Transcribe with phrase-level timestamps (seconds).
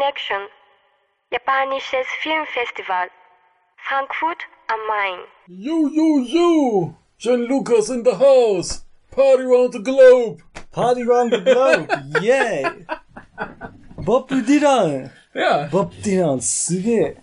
[0.00, 0.40] Connection,
[1.30, 3.08] japanisches Filmfestival,
[3.88, 5.18] Frankfurt am Main.
[5.48, 6.94] You, you, you!
[7.18, 8.84] John Lucas in the house!
[9.10, 10.42] Party around the globe!
[10.72, 11.88] Party round the globe!
[12.22, 12.72] Yeah!
[13.98, 15.10] Bob Dylan!
[15.34, 17.16] Ja, Bob Dylan, すげえ。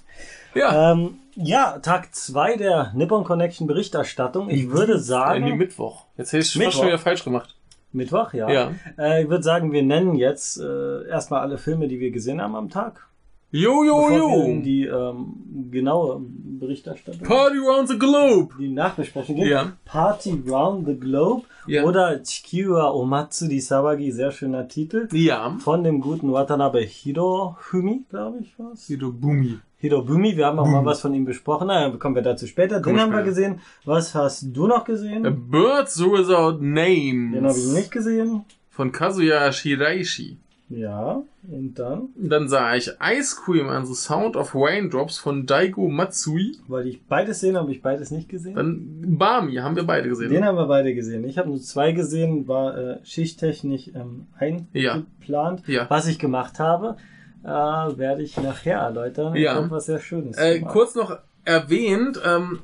[0.53, 0.91] ja.
[0.91, 4.49] Ähm, ja, Tag 2 der Nippon Connection Berichterstattung.
[4.49, 6.05] Ich würde Äh, nee, sagen, Mittwoch.
[6.17, 6.65] Jetzt hätte ich Mittwoch.
[6.71, 7.55] fast schon wieder falsch gemacht.
[7.92, 8.50] Mittwoch, ja.
[8.50, 8.72] Ja.
[8.98, 12.54] Äh, ich würde sagen, wir nennen jetzt äh, erstmal alle Filme, die wir gesehen haben
[12.54, 13.06] am Tag.
[13.50, 14.60] Jo, jo, jo!
[14.62, 15.34] die ähm,
[15.70, 18.54] genaue Berichterstattung, Party around the globe!
[18.58, 19.48] die Nachbesprechung gehen.
[19.48, 19.72] Ja.
[19.86, 21.84] Party Round the Globe Ja.
[21.84, 25.08] oder Chikiwa Omatsuri Sabagi, sehr schöner Titel.
[25.12, 25.56] Ja.
[25.60, 28.86] Von dem guten Watanabe Hirohumi, glaube ich, was?
[28.86, 29.58] Hido Bumi.
[29.80, 31.68] Hirobumi, wir haben auch mal was von ihm besprochen.
[31.68, 32.80] Naja, kommen wir dazu später.
[32.80, 33.60] Den haben wir gesehen.
[33.84, 35.24] Was hast du noch gesehen?
[35.24, 37.32] A Birds Without Names.
[37.34, 38.44] Den habe ich nicht gesehen.
[38.70, 40.36] Von Kazuya Shiraishi.
[40.70, 46.58] Ja, und dann, Dann sah ich Ice Cream the Sound of Raindrops von Daigo Matsui.
[46.68, 48.54] weil ich beides sehen, habe ich beides nicht gesehen.
[48.54, 50.30] Dann Bami, haben wir beide gesehen.
[50.30, 51.24] Den haben wir beide gesehen.
[51.24, 54.26] Ich habe nur zwei gesehen, war äh, schichttechnisch ähm,
[54.74, 54.92] Ja.
[54.94, 55.62] eingeplant.
[55.66, 55.86] Ja.
[55.88, 56.96] Was ich gemacht habe,
[57.44, 59.34] äh, werde ich nachher erläutern.
[59.36, 59.54] Ja.
[59.54, 62.58] Habe was sehr Schönes Äh, kurz noch erwähnt, ähm,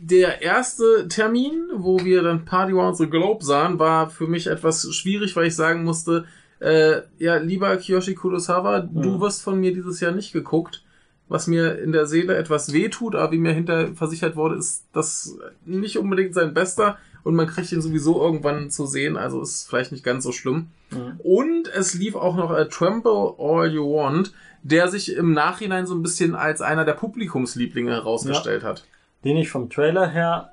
[0.00, 4.92] der erste Termin, wo wir dann Party Around the Globe sahen, war für mich etwas
[4.94, 6.24] schwierig, weil ich sagen musste,
[6.60, 9.20] äh, ja, lieber Kiyoshi Kurosawa, du Mhm.
[9.20, 10.82] wirst von mir dieses Jahr nicht geguckt,
[11.28, 15.36] was mir in der Seele etwas wehtut, aber wie mir hinter versichert wurde, ist das
[15.64, 19.90] nicht unbedingt sein bester und man kriegt ihn sowieso irgendwann zu sehen, also ist vielleicht
[19.90, 20.68] nicht ganz so schlimm.
[20.90, 21.18] Mhm.
[21.24, 25.94] Und es lief auch noch äh, Tremble All You Want, der sich im Nachhinein so
[25.94, 28.84] ein bisschen als einer der Publikumslieblinge herausgestellt hat.
[29.24, 30.52] Den ich vom Trailer her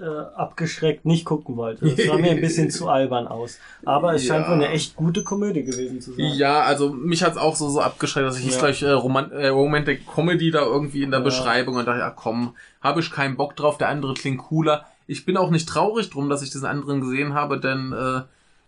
[0.00, 1.88] äh, abgeschreckt nicht gucken wollte.
[1.88, 3.58] Das sah mir ein bisschen zu albern aus.
[3.84, 4.48] Aber es scheint Ja.
[4.48, 6.24] wohl eine echt gute Komödie gewesen zu sein.
[6.34, 8.58] Ja, also mich hat's auch so, so abgeschreckt, dass ich Ja.
[8.58, 11.24] gleich äh, Roman äh, Romantic Comedy da irgendwie in der Ja.
[11.24, 14.86] Beschreibung und dachte, ja komm, habe ich keinen Bock drauf, der andere klingt cooler.
[15.06, 18.22] Ich bin auch nicht traurig drum, dass ich diesen anderen gesehen habe, denn äh,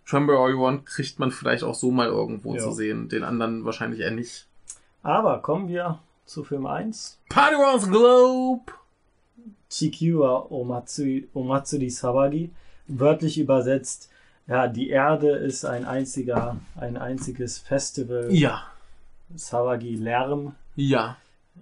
[0.07, 3.63] Tremble All You Want kriegt man vielleicht auch so mal irgendwo zu sehen, den anderen
[3.65, 4.47] wahrscheinlich eher nicht.
[5.01, 7.19] Aber kommen wir zu Film 1.
[7.29, 7.89] Party Around the
[9.73, 9.91] Globe!
[9.91, 12.49] Chikiwa Omatsuri, Omatsuri Sabagi.
[12.87, 14.09] Wörtlich übersetzt,
[14.47, 18.27] ja, die Erde ist ein einziger, ein einziges Festival.
[18.31, 18.63] Ja,
[19.35, 20.55] Sabagi Lärm.
[20.75, 21.17] ja,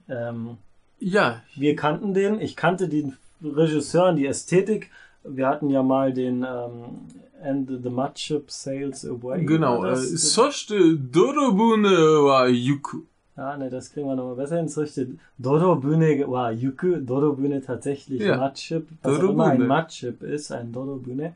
[0.09, 0.57] Ähm,
[0.99, 2.39] ja, wir kannten den.
[2.41, 4.89] Ich kannte den Regisseur und die Ästhetik.
[5.23, 7.07] Wir hatten ja mal den ähm,
[7.43, 9.45] And the Matchup Sails Away.
[9.45, 9.95] Genau, äh?
[9.95, 13.01] Soshite Dorobune wa Yuku.
[13.37, 14.67] Ja, ne, das kriegen wir nochmal besser hin.
[14.67, 16.97] So steht Dorobune wa Yuku.
[16.97, 18.37] Dorobune tatsächlich Ja.
[18.37, 18.87] Matschip.
[19.03, 19.67] Was auch immer ein Dorobune.
[19.67, 21.33] Matschip ist, ein Dorobune.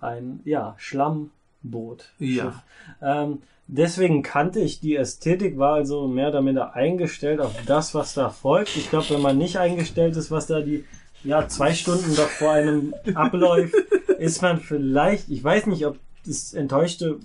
[0.00, 2.08] Ein, ja, Schlammboot.
[2.18, 2.62] Ja.
[3.02, 8.14] Ähm, deswegen kannte ich die Ästhetik, war also mehr oder minder eingestellt auf das, was
[8.14, 8.76] da folgt.
[8.76, 10.84] Ich glaube, wenn man nicht eingestellt ist, was da die,
[11.22, 13.74] ja, zwei Stunden doch vor einem abläuft,
[14.18, 17.18] ist man vielleicht, ich weiß nicht, ob es enttäuschte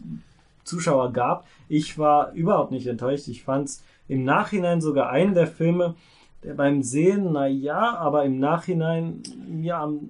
[0.65, 1.45] Zuschauer gab.
[1.69, 3.27] Ich war überhaupt nicht enttäuscht.
[3.29, 5.95] Ich fand es im Nachhinein sogar einen der Filme,
[6.43, 10.09] der beim Sehen, na ja, aber im Nachhinein mir am,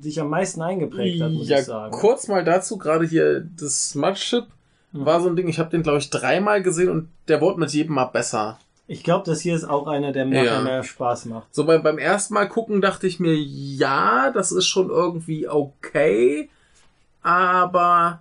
[0.00, 1.92] sich am meisten eingeprägt hat, muss Ja, ich sagen.
[1.92, 4.44] kurz mal dazu, gerade hier das Mudship
[4.92, 5.04] Mhm.
[5.04, 7.70] war so ein Ding, ich habe den glaube ich dreimal gesehen und der wurde mit
[7.72, 8.58] jedem Mal besser.
[8.86, 10.60] Ich glaube, das hier ist auch einer, der mir Ja.
[10.60, 11.52] mehr Spaß macht.
[11.52, 16.48] So bei, beim ersten Mal gucken dachte ich mir, ja, das ist schon irgendwie okay,
[17.22, 18.20] aber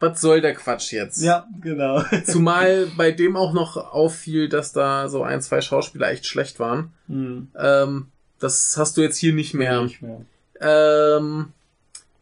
[0.00, 1.22] was soll der Quatsch jetzt?
[1.22, 2.02] Ja, genau.
[2.24, 6.92] Zumal bei dem auch noch auffiel, dass da so ein, zwei Schauspieler echt schlecht waren.
[7.08, 8.06] Hm, Ähm,
[8.38, 9.82] das hast du jetzt hier nicht mehr.
[9.82, 10.22] nicht mehr.
[10.60, 11.52] Ähm,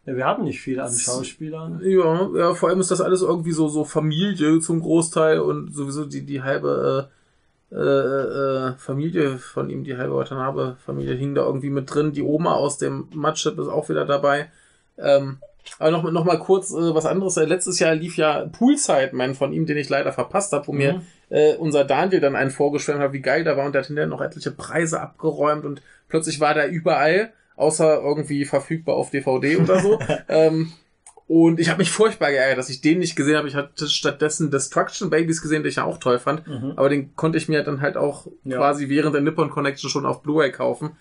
[0.05, 1.79] Ja, wir haben nicht viel an Schauspielern.
[1.83, 6.05] Ja, ja, vor allem ist das alles irgendwie so, so Familie zum Großteil und sowieso
[6.05, 7.09] die, die halbe
[7.71, 12.11] äh, äh, äh, Familie von ihm, die halbe Watanabe-Familie hing da irgendwie mit drin.
[12.13, 14.49] Die Oma aus dem Matschip ist auch wieder dabei.
[14.97, 15.37] Ähm,
[15.77, 17.37] aber noch, noch mal kurz äh, was anderes.
[17.37, 20.71] Äh, Letztes Jahr lief ja Poolside Man von ihm, den ich leider verpasst habe, wo
[20.73, 21.01] mir Mhm.
[21.29, 24.07] äh, unser Daniel dann einen vorgeschwärmt hat, wie geil der war und der hat hinterher
[24.09, 29.79] noch etliche Preise abgeräumt und plötzlich war der überall, außer irgendwie verfügbar auf DVD oder
[29.79, 29.99] so.
[30.29, 30.71] ähm,
[31.27, 33.47] und ich habe mich furchtbar geärgert, dass ich den nicht gesehen habe.
[33.47, 36.47] Ich hatte stattdessen Destruction Babies gesehen, den ich ja auch toll fand.
[36.47, 36.73] Mhm.
[36.75, 38.57] Aber den konnte ich mir dann halt auch Ja.
[38.57, 40.91] quasi während der Nippon Connection schon auf Blu-ray kaufen.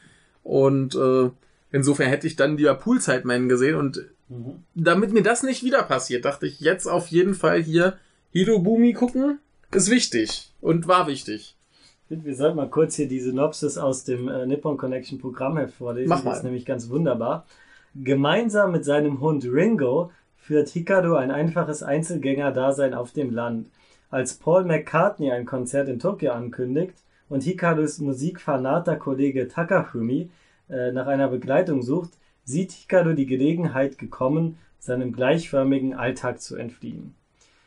[0.43, 1.31] Und äh,
[1.72, 3.75] insofern hätte ich dann lieber Poolside Man gesehen.
[3.76, 4.62] Und Mhm.
[4.75, 7.96] damit mir das nicht wieder passiert, dachte ich jetzt auf jeden Fall hier
[8.30, 9.38] Hirobumi gucken.
[9.72, 11.56] Ist wichtig und war wichtig.
[12.02, 15.56] Ich finde, wir sollten mal kurz hier die Synopsis aus dem äh, Nippon Connection Programm
[15.58, 16.08] hervorlesen.
[16.08, 16.30] Mach mal.
[16.30, 17.46] Das ist nämlich ganz wunderbar.
[17.94, 23.69] Gemeinsam mit seinem Hund Ringo führt Hikaru ein einfaches Einzelgänger-Dasein auf dem Land.
[24.10, 26.94] als Paul McCartney ein Konzert in Tokio ankündigt
[27.28, 30.31] und Hikaros Musikfanater-Kollege Takafumi
[30.70, 32.12] äh, nach einer Begleitung sucht,
[32.48, 37.14] sieht Hikaru die Gelegenheit gekommen, seinem gleichförmigen Alltag zu entfliehen.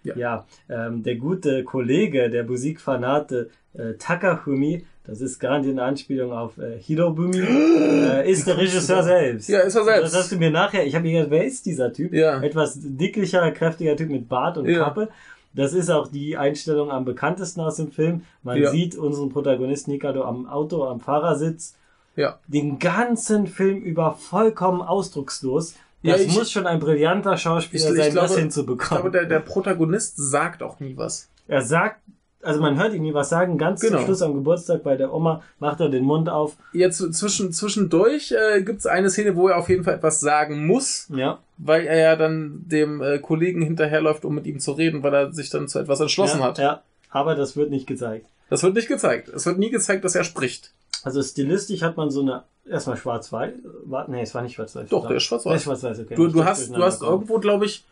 [0.03, 0.15] Ja.
[0.15, 6.57] Ja, ähm, der gute Kollege, der Musikfanate äh, Takafumi, das ist garantiert eine Anspielung auf
[6.57, 9.49] äh, Hirobumi, äh, ist der Regisseur selbst.
[9.49, 10.03] Ja, ist er selbst.
[10.13, 12.13] Das hast du mir nachher, ich habe mir gedacht, wer ist dieser Typ?
[12.13, 12.41] Ja.
[12.41, 14.83] Etwas dicklicher, kräftiger Typ mit Bart und Ja.
[14.85, 15.09] Kappe.
[15.53, 18.21] Das ist auch die Einstellung am bekanntesten aus dem Film.
[18.41, 18.71] Man Ja.
[18.71, 21.75] sieht unseren Protagonisten Nikado am Auto, am Fahrersitz,
[22.21, 22.39] Ja.
[22.47, 25.73] den ganzen Film über vollkommen ausdruckslos.
[26.03, 29.01] Ja, Das ich- muss schon ein brillanter Schauspieler Ich- ich sein, glaube- das Ich hinzubekommen.
[29.03, 31.27] glaube, der, der Protagonist sagt auch nie was.
[31.47, 31.99] er sagt,
[32.43, 33.57] also man hört ihn nie was sagen.
[33.59, 33.97] Ganz Genau.
[33.97, 36.55] zum Schluss am Geburtstag bei der Oma macht er den Mund auf.
[36.73, 40.65] Jetzt zwischen, zwischendurch äh, gibt es eine Szene, wo er auf jeden Fall etwas sagen
[40.65, 45.03] muss, Ja, weil er ja dann dem äh, Kollegen hinterherläuft, um mit ihm zu reden,
[45.03, 46.57] weil er sich dann zu etwas entschlossen ja, hat.
[46.57, 46.81] Ja,
[47.11, 48.25] aber das wird nicht gezeigt.
[48.49, 49.27] Das wird nicht gezeigt.
[49.29, 50.71] Es wird nie gezeigt, dass er spricht.
[51.03, 53.53] Also stilistisch hat man so eine erstmal schwarz-weiß.
[53.85, 54.89] Warte, nee, es war nicht schwarz-weiß.
[54.89, 55.63] Doch, der ist schwarz-weiß.
[55.63, 56.15] Schwarz-weiß, okay.
[56.15, 57.11] Du, du hast, du hast kommt.
[57.11, 57.85] irgendwo, glaube ich,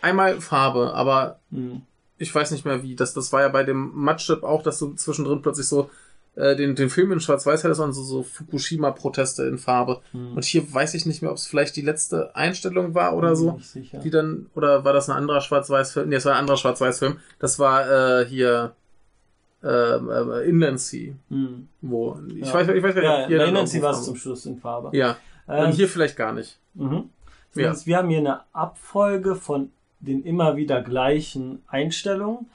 [0.00, 1.82] einmal Farbe, aber Hm.
[2.18, 2.96] ich weiß nicht mehr wie.
[2.96, 5.88] Das, das war ja bei dem Matchstrip auch, dass du zwischendrin plötzlich so
[6.34, 10.00] äh, den, den Film in Schwarz-Weiß hattest und so, so Fukushima-Proteste in Farbe.
[10.12, 10.36] Hm.
[10.36, 13.58] Und hier weiß ich nicht mehr, ob es vielleicht die letzte Einstellung war oder so.
[13.74, 16.08] Die dann, oder war das ein anderer Schwarz-Weiß-Film?
[16.08, 17.18] Nee, es war ein anderer Schwarz-Weiß-Film.
[17.38, 18.72] Das war äh, hier
[19.62, 21.68] ähm, äh, Inland Sea, Hm.
[21.80, 22.54] wo ich Ja.
[22.54, 24.46] weiß, ich weiß gar nicht, Ja, ob hier erinnern Sie irgendwo was Farbe- zum Schluss
[24.46, 24.96] in Farbe.
[24.96, 25.16] Ja.
[25.48, 26.58] Ähm, Und hier vielleicht gar nicht.
[26.74, 27.10] Mhm.
[27.54, 27.74] Ja.
[27.84, 29.70] Wir haben hier eine Abfolge von
[30.00, 32.46] den immer wieder gleichen Einstellungen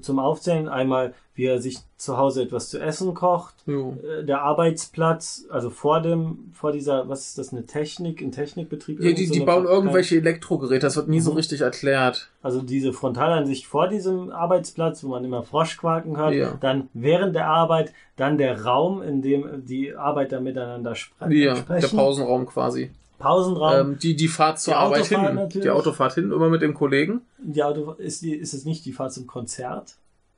[0.00, 0.68] zum Aufzählen.
[0.68, 3.96] Einmal, wie er sich zu Hause etwas zu essen kocht, Jo.
[4.02, 9.00] äh, der Arbeitsplatz, also vor dem, vor dieser, was ist das, eine Technik, ein Technikbetrieb?
[9.00, 11.36] Ja, die, so die bauen Ver- irgendwelche Elektrogeräte, das wird nie so Mhm.
[11.36, 12.30] richtig erklärt.
[12.42, 16.54] Also diese Frontalansicht vor diesem Arbeitsplatz, wo man immer Froschquaken hört, Ja.
[16.60, 21.60] dann während der Arbeit, dann der Raum, in dem die Arbeiter miteinander spre Ja, der
[21.62, 21.96] sprechen.
[21.96, 22.90] Pausenraum quasi.
[23.18, 23.92] Pausenraum.
[23.92, 25.34] Ähm, die, die Fahrt zur Die Arbeit Autofahrt hin.
[25.36, 25.62] natürlich.
[25.64, 27.22] Die Autofahrt hin, immer mit dem Kollegen.
[27.38, 29.96] Die Auto, ist, die, ist es nicht die Fahrt zum Konzert?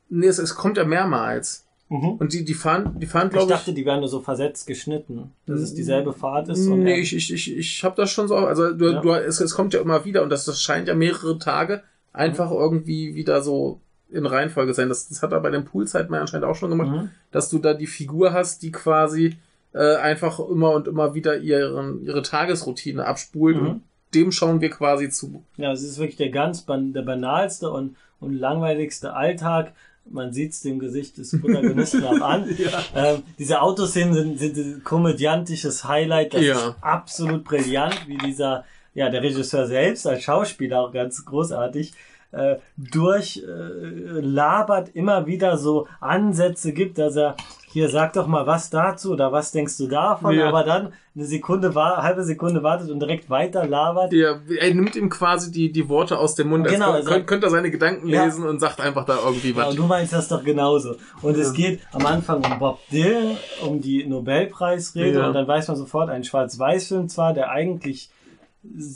[0.08, 1.64] Nee, es, es kommt ja mehrmals.
[1.90, 5.32] Und die, die fahren, die fahren, Ich glaube dachte, die werden nur so versetzt geschnitten,
[5.46, 6.58] dass es dieselbe Fahrt ist.
[6.66, 6.68] ich.
[6.70, 8.36] und Nee, ich, ich, ich, ich habe das schon so.
[8.36, 9.00] Also du, Ja.
[9.00, 11.82] du, es, es kommt ja immer wieder und das, das scheint ja mehrere Tage
[12.12, 14.90] einfach irgendwie wieder so in Reihenfolge sein.
[14.90, 17.10] Das, das hat er bei dem Poolzeitmann anscheinend auch schon gemacht, Mhm.
[17.30, 19.38] dass du da die Figur hast, die quasi
[19.74, 23.82] äh, einfach immer und immer wieder ihren, ihre Tagesroutine abspult Mhm.
[24.14, 25.44] dem schauen wir quasi zu.
[25.56, 29.72] Ja, es ist wirklich der ganz ban der banalste und, und langweiligste Alltag.
[30.10, 32.48] Man sieht es dem Gesicht des Protagonisten auch an.
[32.94, 36.32] ähm, diese Autoszenen sind, sind ein komödiantisches Highlight.
[36.32, 36.54] Das Ja.
[36.54, 38.64] ist absolut brillant, wie dieser,
[38.94, 41.92] ja, der Regisseur selbst als Schauspieler auch ganz großartig
[42.32, 47.36] äh, durch äh, labert, immer wieder so Ansätze gibt, dass er
[47.70, 50.48] hier sag doch mal was dazu oder was denkst du davon, Ja.
[50.48, 54.12] aber dann eine Sekunde, wa halbe Sekunde wartet und direkt weiter labert.
[54.12, 56.64] Der, er nimmt ihm quasi die, die Worte aus dem Mund.
[56.66, 58.24] Genau, Genau, also- könnte, könnte er seine Gedanken Ja.
[58.24, 59.70] lesen und sagt einfach da irgendwie Ja, was.
[59.70, 60.94] und du meinst das doch genauso.
[61.22, 63.36] Und es geht am Anfang um Bob Dylan,
[63.66, 65.26] um die Nobelpreisrede Ja.
[65.26, 68.10] und dann weiß man sofort, ein Schwarz-Weiß-Film zwar, der eigentlich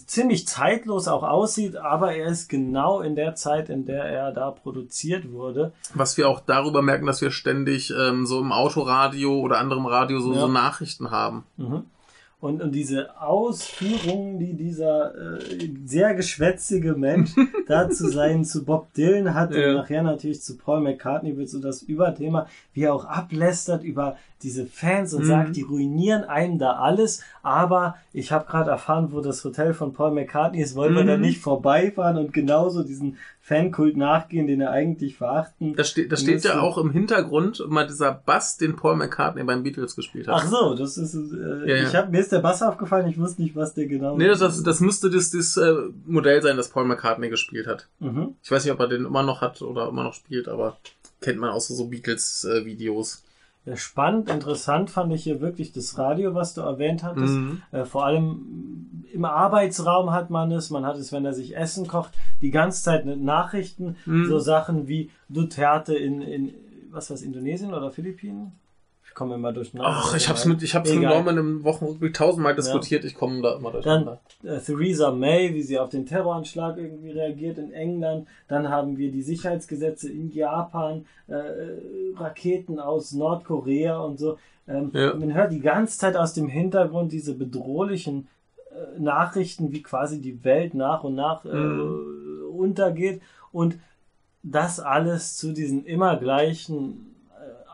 [0.06, 4.50] ziemlich zeitlos auch aussieht, aber er ist genau in der Zeit, in der er da
[4.50, 5.73] produziert wurde.
[5.95, 10.21] Was wir auch darüber merken, dass wir ständig ähm, so im Autoradio oder anderem Radio
[10.21, 10.40] so, Ja.
[10.40, 11.45] so Nachrichten haben.
[11.57, 11.85] Mhm.
[12.42, 15.38] Und, und diese Ausführungen, die dieser äh,
[15.84, 17.30] sehr geschwätzige Mensch
[17.68, 19.68] da zu sein, zu Bob Dylan hat Ja.
[19.68, 24.16] und nachher natürlich zu Paul McCartney wird so das Überthema, wie er auch ablästert über
[24.42, 25.26] diese Fans und Mhm.
[25.28, 29.92] sagt, die ruinieren einem da alles, aber ich habe gerade erfahren, wo das Hotel von
[29.92, 31.08] Paul McCartney ist, wollen wir Mhm.
[31.08, 35.75] da nicht vorbeifahren und genauso diesen Fankult nachgehen, den er eigentlich verachten.
[35.75, 39.64] Da, steht da steht ja auch im Hintergrund mal dieser Bass, den Paul McCartney beim
[39.64, 40.34] Beatles gespielt hat.
[40.37, 41.88] Ach so, das ist äh, Ja, ja.
[41.88, 44.38] ich habe mir ist der Bass aufgefallen, ich wusste nicht, was der genau Nee, das,
[44.38, 45.75] das, das müsste das, das äh,
[46.06, 47.88] Modell sein, das Paul McCartney gespielt hat.
[47.99, 48.37] Mhm.
[48.44, 50.76] Ich weiß nicht, ob er den immer noch hat oder immer noch spielt, aber
[51.20, 53.25] kennt man aus so Beatles-Videos.
[53.64, 57.35] Ja, spannend, interessant fand ich hier wirklich das Radio, was du erwähnt hattest.
[57.35, 57.62] Mhm.
[57.71, 61.87] Äh, vor allem im Arbeitsraum hat man es, man hat es, wenn er sich Essen
[61.87, 64.26] kocht, die ganze Zeit mit Nachrichten, Mhm.
[64.26, 66.54] so Sachen wie Duterte in, in
[66.90, 68.52] was was Indonesien oder Philippinen?
[69.12, 69.92] Ich komme immer durcheinander.
[69.95, 71.02] Ach, ich hab's mit, ich hab's mit.
[71.02, 74.21] Norman im Wochenrückblick tausendmal diskutiert, ich komme da immer durcheinander.
[74.42, 78.26] Dann äh, Theresa May, wie sie auf den Terroranschlag irgendwie reagiert in England.
[78.49, 81.35] Dann haben wir die Sicherheitsgesetze in Japan, äh,
[82.16, 84.38] Raketen aus Nordkorea und so.
[84.66, 85.12] Ähm, Ja.
[85.14, 88.28] Man hört die ganze Zeit aus dem Hintergrund diese bedrohlichen
[88.71, 92.47] äh, Nachrichten, wie quasi die Welt nach und nach äh, Mhm.
[92.57, 93.21] untergeht.
[93.52, 93.76] Und
[94.42, 97.12] das alles zu diesen immer gleichen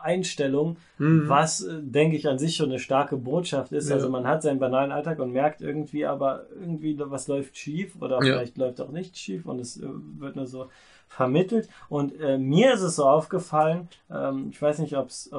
[0.03, 1.29] Einstellungen, Mhm.
[1.29, 3.89] was, äh, denke ich, an sich schon eine starke Botschaft ist.
[3.89, 3.95] Ja.
[3.95, 8.17] Also man hat seinen banalen Alltag und merkt irgendwie, aber irgendwie was läuft schief oder
[8.17, 8.33] Ja.
[8.33, 9.85] vielleicht läuft auch nicht schief und es äh,
[10.17, 10.67] wird nur so
[11.07, 11.69] vermittelt.
[11.89, 15.29] Und äh, mir ist es so aufgefallen, ähm, ich weiß nicht, ob es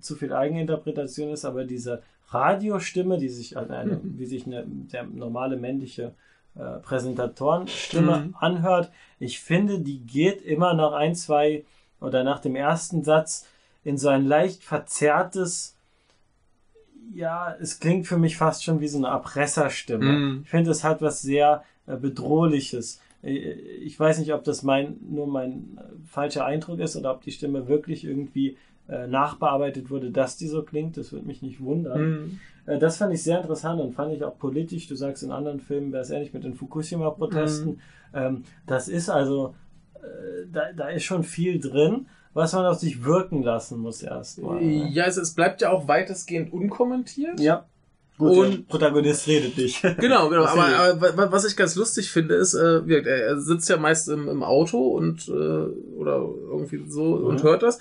[0.00, 4.14] zu viel Eigeninterpretation ist, aber diese Radiostimme, die sich an eine, Mhm.
[4.18, 6.14] wie sich eine der normale männliche
[6.54, 8.34] äh, Präsentatorenstimme Mhm.
[8.38, 11.64] anhört, ich finde, die geht immer nach ein, zwei
[12.00, 13.46] oder nach dem ersten Satz
[13.84, 15.76] in so ein leicht verzerrtes,
[17.14, 20.04] ja, es klingt für mich fast schon wie so eine Erpresserstimme.
[20.12, 20.40] Mhm.
[20.44, 23.00] Ich finde, es hat was sehr äh, bedrohliches.
[23.22, 23.52] Äh,
[23.84, 27.32] Ich weiß nicht, ob das mein, nur mein äh, falscher Eindruck ist oder ob die
[27.32, 28.56] Stimme wirklich irgendwie
[28.88, 30.96] äh, nachbearbeitet wurde, dass die so klingt.
[30.96, 32.00] Das würde mich nicht wundern.
[32.66, 34.86] Äh, Das fand ich sehr interessant und fand ich auch politisch.
[34.86, 37.80] Du sagst, in anderen Filmen wäre es ähnlich mit den Fukushima-Protesten.
[38.14, 39.54] Ähm, das ist also,
[40.50, 44.60] da, da ist schon viel drin, was man auf sich wirken lassen muss erstmal.
[44.62, 44.88] ne?
[44.90, 47.38] Ja, es, es bleibt ja auch weitestgehend unkommentiert.
[47.40, 47.66] Ja.
[48.18, 49.82] Gut, Und- der Protagonist redet nicht.
[49.98, 50.44] Genau, genau.
[50.44, 54.28] Aber, aber wa- was ich ganz lustig finde, ist, äh, er sitzt ja meist im,
[54.28, 56.16] im Auto und äh, oder
[56.50, 57.42] irgendwie so und Mhm.
[57.42, 57.80] hört das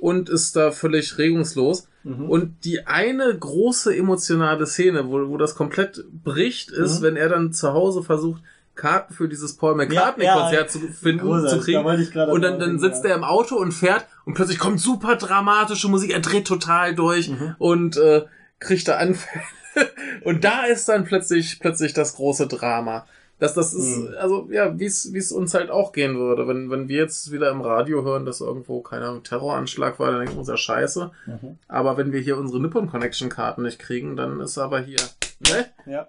[0.00, 1.88] und ist da völlig regungslos.
[2.04, 2.28] Mhm.
[2.28, 7.04] Und die eine große emotionale Szene, wo, wo das komplett bricht, ist, Mhm.
[7.04, 8.42] wenn er dann zu Hause versucht,
[8.78, 10.66] Karten für dieses Paul McCartney-Konzert Ja, ja.
[10.66, 11.84] zu finden, Großartig, zu kriegen.
[12.14, 13.10] da Und dann, dann sitzt ja.
[13.10, 17.28] er im Auto und fährt und plötzlich kommt super dramatische Musik, er dreht total durch
[17.28, 17.54] Mhm.
[17.58, 18.24] und äh,
[18.60, 19.42] kriegt da Anfälle.
[20.24, 23.06] Und da ist dann plötzlich, plötzlich das große Drama.
[23.38, 24.14] Das, das ist, Mhm.
[24.18, 26.48] also, ja, wie es, uns halt auch gehen würde.
[26.48, 30.18] Wenn, wenn wir jetzt wieder im Radio hören, dass irgendwo, keine Ahnung, Terroranschlag war, dann
[30.20, 31.12] denken wir uns ja scheiße.
[31.26, 31.58] Mhm.
[31.68, 34.98] Aber wenn wir hier unsere Nippon Connection Karten nicht kriegen, dann ist aber hier,
[35.38, 35.66] ne?
[35.86, 36.08] Ja.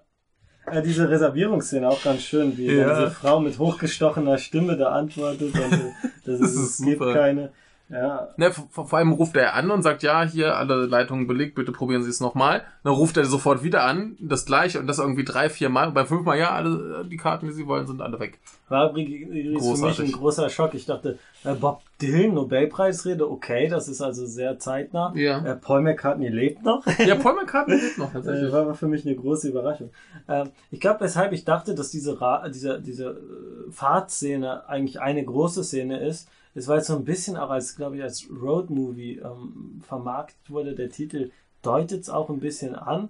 [0.72, 2.88] Äh, diese Reservierungsszene auch ganz schön, wie Ja.
[3.00, 5.72] diese Frau mit hochgestochener Stimme da antwortet und
[6.24, 7.50] das, Das ist, es gibt keine.
[7.90, 11.56] Ja, Ne, vor, vor allem ruft er an und sagt, ja, hier alle Leitungen belegt,
[11.56, 12.62] bitte probieren Sie es nochmal.
[12.84, 15.88] Dann ruft er sofort wieder an, das gleiche und das irgendwie drei, vier Mal.
[15.88, 18.38] Und beim fünfmal, ja, alle die Karten, die Sie wollen, sind alle weg.
[18.68, 20.74] war übrigens für mich ein großer Schock.
[20.74, 25.12] Ich dachte, äh, Bob Dylan, Nobelpreisrede, okay, das ist also sehr zeitnah.
[25.16, 25.44] Ja.
[25.44, 26.86] Äh, Paul McCartney lebt noch.
[26.98, 28.52] Ja, Paul McCartney lebt noch Das tatsächlich.
[28.52, 29.90] war für mich eine große Überraschung.
[30.28, 35.24] Ähm, ich glaube, weshalb ich dachte, dass diese, Ra diese, diese äh, Fahrtszene eigentlich eine
[35.24, 39.18] große Szene ist, ist, weil es so ein bisschen auch als, glaube ich, als Roadmovie
[39.18, 40.74] ähm, vermarktet wurde.
[40.74, 41.30] Der Titel
[41.62, 43.08] deutet es auch ein bisschen an.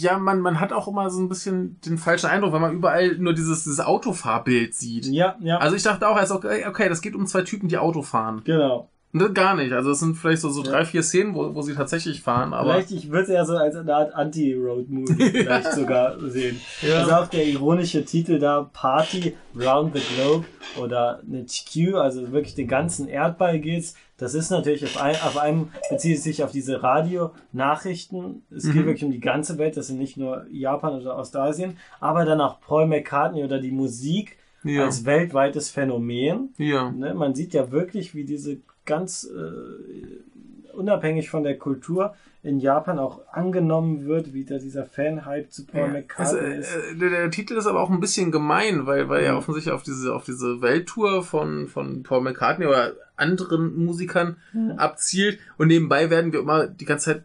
[0.00, 3.16] Ja, man, man hat auch immer so ein bisschen den falschen Eindruck, wenn man überall
[3.18, 5.06] nur dieses, dieses Autofahrbild sieht.
[5.06, 7.78] Ja, ja, Also ich dachte auch erst, okay, okay, das geht um zwei Typen, die
[7.78, 8.42] Auto fahren.
[8.44, 8.88] genau.
[9.12, 9.72] Das gar nicht.
[9.72, 10.70] Also es sind vielleicht so, so Ja.
[10.70, 12.74] drei, vier Szenen, wo, wo sie tatsächlich fahren, aber.
[12.74, 16.60] vielleicht, ich würde es eher so als eine Art Anti-Road-Movie vielleicht sogar sehen.
[16.82, 16.98] Ja.
[17.00, 20.44] Also auch der ironische Titel da, Party Round the Globe
[20.80, 23.94] oder eine TQ, also wirklich den ganzen Erdball geht's.
[24.16, 28.42] Das ist natürlich auf, ein, auf einem, bezieht es sich auf diese Radio-Nachrichten.
[28.54, 28.86] Es geht Mhm.
[28.86, 32.60] wirklich um die ganze Welt, das sind nicht nur Japan oder Ostasien, aber dann auch
[32.60, 34.84] Paul McCartney oder die Musik Ja.
[34.84, 36.50] als weltweites Phänomen.
[36.58, 36.90] ja.
[36.90, 37.14] Ne?
[37.14, 43.20] Man sieht ja wirklich, wie diese ganz äh, unabhängig von der Kultur in Japan auch
[43.32, 46.74] angenommen wird, wie da dieser Fan-Hype zu Paul Ja, also, McCartney ist.
[46.74, 49.38] äh, der, der Titel ist aber auch ein bisschen gemein, weil, weil er Mhm.
[49.38, 54.72] offensichtlich auf diese, auf diese Welttour von, von Paul McCartney oder anderen Musikern Mhm.
[54.78, 55.38] abzielt.
[55.58, 57.24] Und nebenbei werden wir immer die ganze Zeit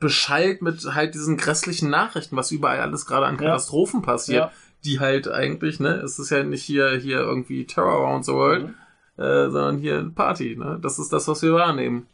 [0.00, 3.40] beschallt mit halt diesen grässlichen Nachrichten, was überall alles gerade an Ja.
[3.42, 4.52] Katastrophen passiert, Ja.
[4.84, 8.68] die halt eigentlich, ne, es ist ja nicht hier, hier irgendwie Terror around the world,
[8.68, 8.74] Mhm.
[9.16, 10.78] Äh, sondern hier Party, ne?
[10.82, 12.06] Das ist das, was wir wahrnehmen.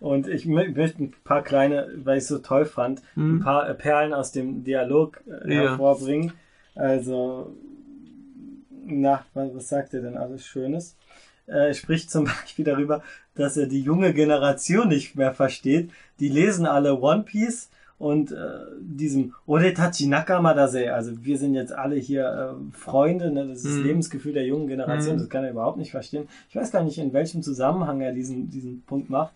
[0.00, 3.40] Und ich mö- möchte ein paar kleine, weil ich es so toll fand, ein Mhm.
[3.40, 5.60] paar äh, Perlen aus dem Dialog äh, Ja.
[5.70, 6.32] hervorbringen.
[6.76, 7.52] Also,
[8.84, 10.96] na, was was sagt er denn alles Schönes?
[11.46, 13.02] Äh, Er spricht zum Beispiel darüber,
[13.34, 15.90] dass er die junge Generation nicht mehr versteht.
[16.20, 18.36] Die lesen alle One Piece und äh,
[18.80, 23.46] diesem Oretachi Nakama Dase, also wir sind jetzt alle hier äh, Freunde, ne?
[23.48, 23.82] das ist das Mhm.
[23.84, 25.20] Lebensgefühl der jungen Generation, Mhm.
[25.20, 26.28] das kann er überhaupt nicht verstehen.
[26.48, 29.32] Ich weiß gar nicht, in welchem Zusammenhang er diesen, diesen Punkt macht,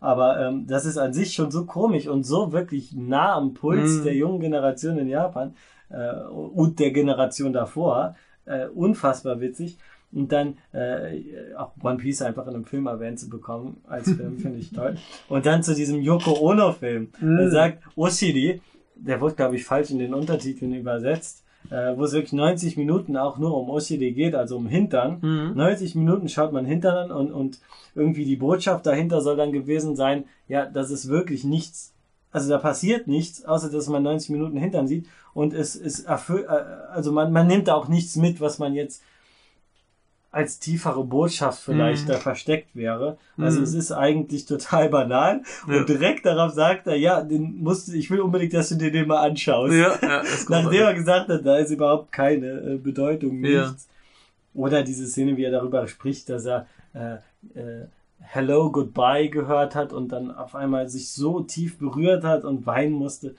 [0.00, 3.98] aber ähm, das ist an sich schon so komisch und so wirklich nah am Puls
[4.00, 4.04] Mhm.
[4.04, 5.54] der jungen Generation in Japan
[5.90, 8.14] äh, und der Generation davor.
[8.44, 9.78] Äh, unfassbar witzig.
[10.12, 14.38] Und dann äh, auch One Piece einfach in einem Film erwähnt zu bekommen als Film,
[14.38, 14.96] finde ich toll.
[15.28, 17.08] Und dann zu diesem Yoko Ono-Film.
[17.20, 17.38] Mhm.
[17.38, 18.60] Er sagt, Oshiri,
[18.94, 23.16] der wurde, glaube ich, falsch in den Untertiteln übersetzt, äh, wo es wirklich 90 Minuten
[23.16, 25.18] auch nur um Oshiri geht, also um Hintern.
[25.22, 25.56] Mhm.
[25.56, 27.58] 90 Minuten schaut man Hintern an und, und
[27.94, 31.94] irgendwie die Botschaft dahinter soll dann gewesen sein, ja, das ist wirklich nichts,
[32.30, 36.48] also da passiert nichts, außer dass man 90 Minuten Hintern sieht und es ist erfüllt,
[36.48, 39.02] also man, man nimmt da auch nichts mit, was man jetzt
[40.32, 42.12] als tiefere Botschaft vielleicht Mhm.
[42.12, 43.18] da versteckt wäre.
[43.38, 43.64] Also Mhm.
[43.64, 45.42] es ist eigentlich total banal.
[45.68, 45.76] Ja.
[45.76, 48.90] Und direkt darauf sagt er, ja, den musst, du- ich will unbedingt, dass du dir
[48.90, 49.74] den mal anschaust.
[49.74, 53.88] Ja, ja, Nachdem er gesagt hat, da ist überhaupt keine äh, Bedeutung, nichts.
[54.54, 57.14] Oder diese Szene, wie er darüber spricht, dass er äh,
[57.58, 57.86] äh,
[58.24, 62.92] Hello, Goodbye gehört hat und dann auf einmal sich so tief berührt hat und weinen
[62.92, 63.34] musste.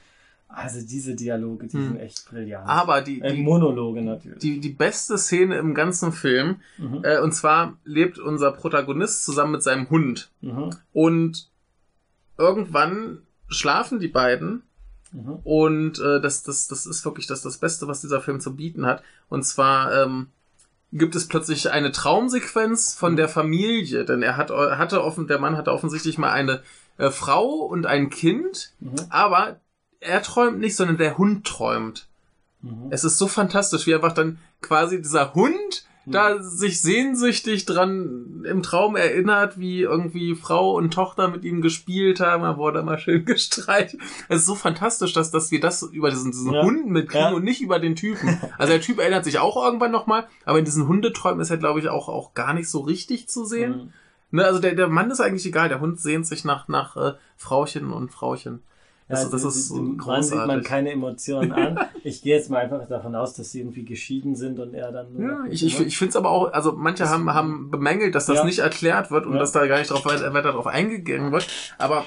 [0.53, 1.83] Also diese Dialoge, die Hm.
[1.89, 2.67] sind echt brillant.
[2.67, 4.39] Aber die, äh, die, Monologe natürlich.
[4.39, 7.01] die, die beste Szene im ganzen Film, mhm.
[7.03, 10.29] äh, und zwar lebt unser Protagonist zusammen mit seinem Hund.
[10.41, 10.69] Mhm.
[10.93, 11.49] Und
[12.37, 14.63] irgendwann schlafen die beiden
[15.13, 15.39] Mhm.
[15.43, 18.85] Und äh, das, das, das ist wirklich das, das Beste, was dieser Film zu bieten
[18.85, 19.03] hat.
[19.29, 20.27] Und zwar ähm,
[20.91, 25.55] gibt es plötzlich eine Traumsequenz von der Familie, denn er hat, hatte offen, der Mann
[25.55, 26.61] hatte offensichtlich mal eine
[26.97, 28.95] äh, Frau und ein Kind, Mhm.
[29.09, 29.59] aber
[30.05, 32.07] er träumt nicht, sondern der Hund träumt.
[32.61, 32.87] Mhm.
[32.89, 38.61] Es ist so fantastisch, wie einfach dann quasi dieser Hund da sich sehnsüchtig dran im
[38.61, 43.23] Traum erinnert, wie irgendwie Frau und Tochter mit ihm gespielt haben, er wurde mal schön
[43.25, 44.01] gestreichelt.
[44.27, 46.63] Es ist so fantastisch, dass, dass wir das über diesen, diesen Ja.
[46.63, 47.33] Hund mitkriegen Ja.
[47.33, 48.37] und nicht über den Typen.
[48.57, 51.79] Also der Typ erinnert sich auch irgendwann nochmal, aber in diesen Hundeträumen ist er, glaube
[51.79, 53.71] ich, auch, auch gar nicht so richtig zu sehen.
[53.71, 53.93] Mhm.
[54.39, 57.13] Ne, also der, der Mann ist eigentlich egal, der Hund sehnt sich nach, nach äh,
[57.37, 58.61] Frauchen und Frauchen.
[59.09, 60.63] Das, Ja, das ist so Mann sieht man großartig.
[60.67, 61.79] keine Emotionen an.
[62.05, 65.17] Ich gehe jetzt mal einfach davon aus, dass sie irgendwie geschieden sind und er dann.
[65.21, 68.37] Ja, ich, ich, ich finde es aber auch, also manche haben, haben bemängelt, dass das
[68.39, 68.43] Ja.
[68.45, 69.39] nicht erklärt wird und Ja.
[69.39, 71.47] dass da gar nicht drauf, weiter, weiter drauf eingegangen wird.
[71.77, 72.05] Aber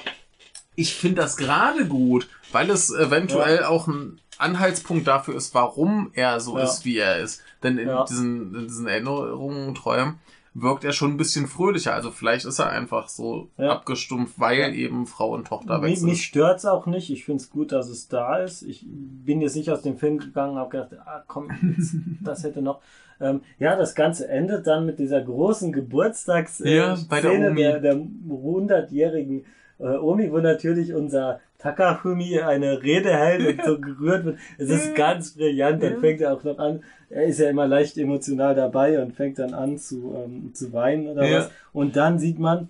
[0.75, 6.39] ich finde das gerade gut, weil es eventuell auch ein Anhaltspunkt dafür ist, warum er
[6.39, 6.63] so Ja.
[6.65, 7.41] ist, wie er ist.
[7.63, 8.05] Denn in Ja.
[8.05, 10.19] diesen, in diesen Erinnerungen, Träumen,
[10.59, 11.93] wirkt er schon ein bisschen fröhlicher.
[11.93, 13.71] Also vielleicht ist er einfach so Ja.
[13.73, 16.09] abgestumpft, weil eben Frau und Tochter weg Mich, sind.
[16.09, 17.09] mich stört's auch nicht.
[17.11, 18.63] Ich find's gut, dass es da ist.
[18.63, 22.43] Ich bin jetzt nicht aus dem Film gegangen und habe gedacht, ah, komm, jetzt, das
[22.43, 22.81] hätte noch.
[23.19, 29.45] Ähm, ja, das Ganze endet dann mit dieser großen Geburtstagsszene Ja, der der, der 100-jährigen
[29.79, 34.37] äh, Omi, wo natürlich unser Takafumi eine Rede hält und so gerührt wird.
[34.57, 35.81] Es ist ganz brillant.
[35.81, 36.83] Dann fängt er auch noch an.
[37.09, 41.07] Er ist ja immer leicht emotional dabei und fängt dann an zu, ähm, zu weinen
[41.07, 41.37] oder Ja.
[41.39, 41.51] was.
[41.73, 42.69] Und dann sieht man,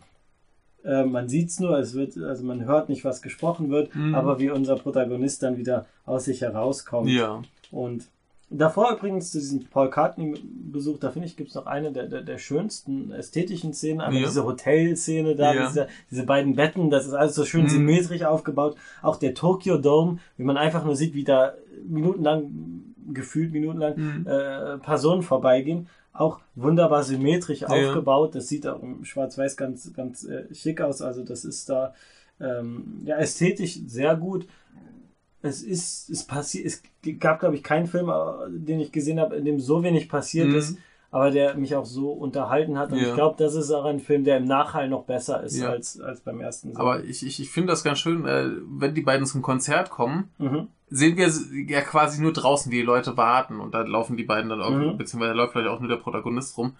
[0.86, 4.16] äh, man sieht's nur, es wird, also man hört nicht, was gesprochen wird, Mhm.
[4.16, 7.10] aber wie unser Protagonist dann wieder aus sich herauskommt.
[7.10, 7.42] Ja.
[7.72, 8.06] Und
[8.50, 12.38] davor übrigens zu diesem Paul Cartney-Besuch, da finde ich, gibt's noch eine der, der, der
[12.38, 14.26] schönsten ästhetischen Szenen, aber Ja.
[14.28, 15.68] diese Hotelszene da, Ja.
[15.68, 17.70] diese, diese beiden Betten, das ist alles so schön Mhm.
[17.70, 18.78] symmetrisch aufgebaut.
[19.02, 21.54] Auch der Tokyo Dome, wie man einfach nur sieht, wie da
[21.88, 22.52] minutenlang,
[23.14, 24.28] gefühlt minutenlang, Mhm.
[24.28, 25.88] äh, Personen vorbeigehen.
[26.14, 28.34] Auch wunderbar symmetrisch aufgebaut.
[28.34, 31.02] Das sieht auch im Schwarz-Weiß ganz, ganz äh, schick aus.
[31.02, 31.94] Also das ist da
[32.40, 34.48] ähm, ja, ästhetisch sehr gut.
[35.42, 36.82] Es ist, es passiert, es
[37.20, 38.12] gab, glaube ich, keinen Film,
[38.50, 40.56] den ich gesehen habe, in dem so wenig passiert Mhm.
[40.56, 40.78] ist,
[41.12, 42.92] aber der mich auch so unterhalten hat.
[42.92, 43.10] Und Ja.
[43.10, 45.70] ich glaube, das ist auch ein Film, der im Nachhall noch besser ist Ja.
[45.70, 46.70] als, als beim ersten.
[46.70, 46.78] Sehen.
[46.78, 50.30] Aber ich, ich, ich finde das ganz schön, äh, wenn die beiden zum Konzert kommen,
[50.40, 50.68] mhm.
[50.90, 51.30] sehen wir
[51.68, 54.88] ja quasi nur draußen, wie die Leute warten und da laufen die beiden dann irgendwie,
[54.94, 54.98] Mhm.
[54.98, 56.76] beziehungsweise da läuft vielleicht auch nur der Protagonist rum.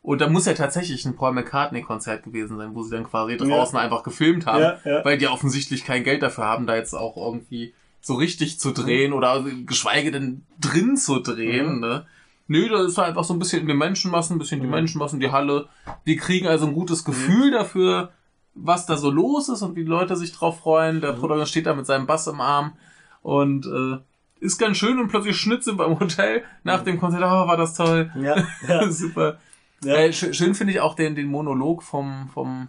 [0.00, 3.76] Und da muss ja tatsächlich ein Paul McCartney-Konzert gewesen sein, wo sie dann quasi draußen
[3.76, 5.04] einfach gefilmt haben, Ja, ja.
[5.04, 7.74] weil die offensichtlich kein Geld dafür haben, da jetzt auch irgendwie
[8.06, 11.80] so richtig zu drehen oder geschweige denn drin zu drehen, Mhm.
[11.80, 12.06] ne?
[12.46, 14.72] Nö, da ist einfach so ein bisschen in den Menschenmassen, ein bisschen die Mhm.
[14.74, 15.66] Menschenmassen, die Halle.
[16.06, 18.12] Die kriegen also ein gutes Gefühl dafür,
[18.54, 21.00] was da so los ist und wie die Leute sich drauf freuen.
[21.00, 21.18] Der Mhm.
[21.18, 22.74] Protagonist steht da mit seinem Bass im Arm
[23.22, 23.98] und äh,
[24.38, 27.24] ist ganz schön und plötzlich Schnitt sind wir im Hotel nach dem Konzert.
[27.24, 28.12] Ah, war das toll.
[28.14, 28.36] Ja,
[28.68, 29.38] ja, Super.
[29.82, 29.94] ja.
[29.96, 32.68] Äh, schön schön finde ich auch den, den Monolog vom, vom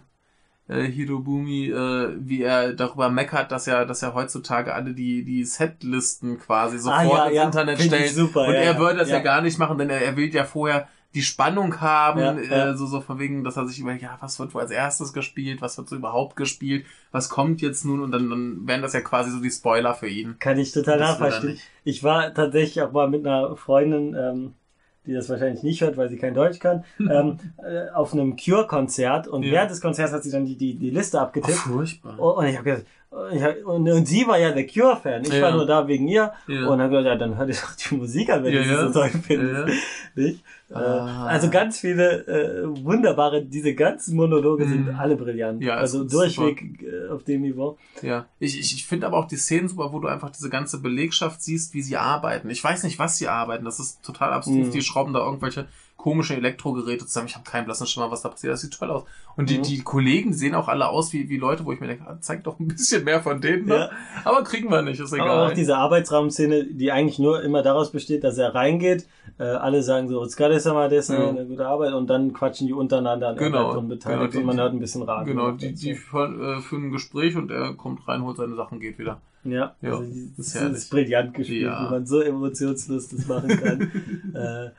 [0.68, 5.44] äh, Hirobumi, äh, wie er darüber meckert, dass er, dass er heutzutage alle die, die
[5.44, 7.44] Setlisten quasi sofort Ah, ja, ins ja.
[7.44, 8.10] Internet Find stellt.
[8.14, 9.18] super, und ja, er würde das ja.
[9.20, 12.38] Gar nicht machen, denn er, er will ja vorher die Spannung haben.
[12.38, 15.12] Äh, so, so von wegen, dass er sich überlegt, ja, was wird wohl als erstes
[15.12, 18.92] gespielt, was wird so überhaupt gespielt, was kommt jetzt nun und dann, dann wären das
[18.92, 20.36] ja quasi so die Spoiler für ihn.
[20.38, 21.62] Kann ich total nicht.
[21.84, 24.54] Ich war tatsächlich auch mal mit einer Freundin, ähm,
[25.08, 29.26] die das wahrscheinlich nicht hört, weil sie kein Deutsch kann, ähm, äh, auf einem Cure-Konzert
[29.26, 29.52] und Ja.
[29.52, 31.56] während des Konzerts hat sie dann die, die, die Liste abgetippt.
[31.56, 32.14] furchtbar.
[32.18, 32.86] Oh, Und ich habe gesagt,
[33.32, 35.22] ich hab, und, und sie war ja der Cure-Fan.
[35.22, 35.42] Ich Ja.
[35.42, 36.30] war nur da wegen ihr.
[36.46, 38.92] Und dann gesagt, ja, dann hör dir doch die Musik an, wenn du sie so
[38.92, 39.72] toll findest.
[40.14, 40.44] Nicht?
[40.70, 41.26] Ah.
[41.26, 44.94] Äh, also ganz viele äh, wunderbare, diese ganzen Monologe sind Mhm.
[44.96, 45.62] alle brillant.
[45.62, 47.78] Ja, also durchweg äh, auf dem Niveau.
[48.02, 50.80] Ja, ich, ich, ich finde aber auch die Szenen super, wo du einfach diese ganze
[50.80, 52.50] Belegschaft siehst, wie sie arbeiten.
[52.50, 53.64] Ich weiß nicht, was sie arbeiten.
[53.64, 54.66] Das ist total abstrus.
[54.66, 54.70] Mhm.
[54.72, 55.66] Die schrauben da irgendwelche
[55.98, 57.26] komische Elektrogeräte zusammen.
[57.26, 58.52] Ich habe keinen blassen Schimmer, was da passiert.
[58.52, 59.04] Das sieht toll aus.
[59.36, 59.62] Und die, Mhm.
[59.64, 62.44] die Kollegen sehen auch alle aus wie, wie Leute, wo ich mir denke, ah, zeig
[62.44, 63.66] doch ein bisschen mehr von denen.
[63.66, 63.74] Ne?
[63.76, 63.90] Ja.
[64.24, 65.50] Aber kriegen wir nicht, ist Aber egal.
[65.50, 69.08] auch diese Arbeitsraumszene, die eigentlich nur immer daraus besteht, dass er reingeht,
[69.38, 71.28] äh, alle sagen so, Skade sama desu, Ja.
[71.30, 74.46] eine gute Arbeit, und dann quatschen die untereinander an Genau, und beteiligt genau, die- und
[74.46, 75.34] man hört ein bisschen Radio.
[75.34, 78.98] Genau, die, die führen, äh, ein Gespräch und er kommt rein, holt seine Sachen, geht
[78.98, 79.20] wieder.
[79.44, 80.76] Ja, Ja, also die, ist das, herrlich.
[80.78, 81.86] ist brillant gespielt, Ja.
[81.86, 83.80] wie man so emotionslos das machen kann.
[84.34, 84.70] äh,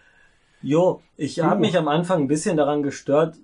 [0.62, 3.38] jo, ich habe mich am Anfang ein bisschen daran gestört,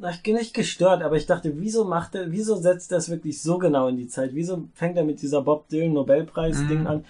[0.00, 3.08] na, ich bin nicht gestört, aber ich dachte, wieso macht er, wieso setzt er es
[3.08, 4.30] wirklich so genau in die Zeit?
[4.34, 6.86] Wieso fängt er mit dieser Bob Dylan Nobelpreis-Ding Mhm.
[6.86, 7.04] an?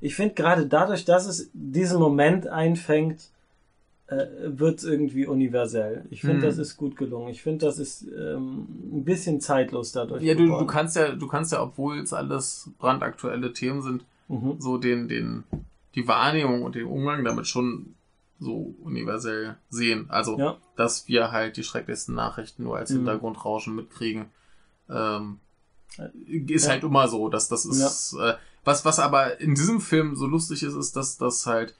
[0.00, 3.28] Ich finde gerade dadurch, dass es diesen Moment einfängt,
[4.08, 6.04] äh, wird irgendwie universell.
[6.10, 6.50] Ich finde, Mhm.
[6.50, 7.28] das ist gut gelungen.
[7.30, 10.22] Ich finde, das ist ähm, ein bisschen zeitlos dadurch.
[10.22, 14.56] Ja, du, du kannst ja, du kannst ja, obwohl es alles brandaktuelle Themen sind, Mhm.
[14.58, 15.44] so den, den,
[15.94, 17.94] die Wahrnehmung und den Umgang damit schon
[18.40, 20.06] so universell sehen.
[20.08, 20.56] Also, Ja.
[20.76, 22.96] dass wir halt die schrecklichsten Nachrichten nur als Mhm.
[22.98, 24.26] Hintergrundrauschen mitkriegen,
[24.90, 25.38] ähm,
[26.26, 26.70] ist Ja.
[26.72, 30.62] halt immer so, dass das ist, äh, was, was aber in diesem Film so lustig
[30.62, 31.74] ist, ist, dass das halt,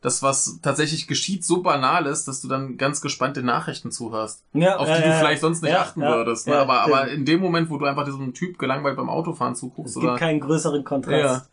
[0.00, 4.42] das, was tatsächlich geschieht, so banal ist, dass du dann ganz gespannt den Nachrichten zuhörst,
[4.52, 6.46] Ja, auf ja, die du ja, vielleicht sonst nicht ja, achten ja, würdest.
[6.46, 6.52] Ne?
[6.54, 9.94] ja, aber, aber in dem Moment, wo du einfach diesem Typ gelangweilt beim Autofahren zuguckst,
[9.96, 11.48] es gibt oder, keinen größeren Kontrast.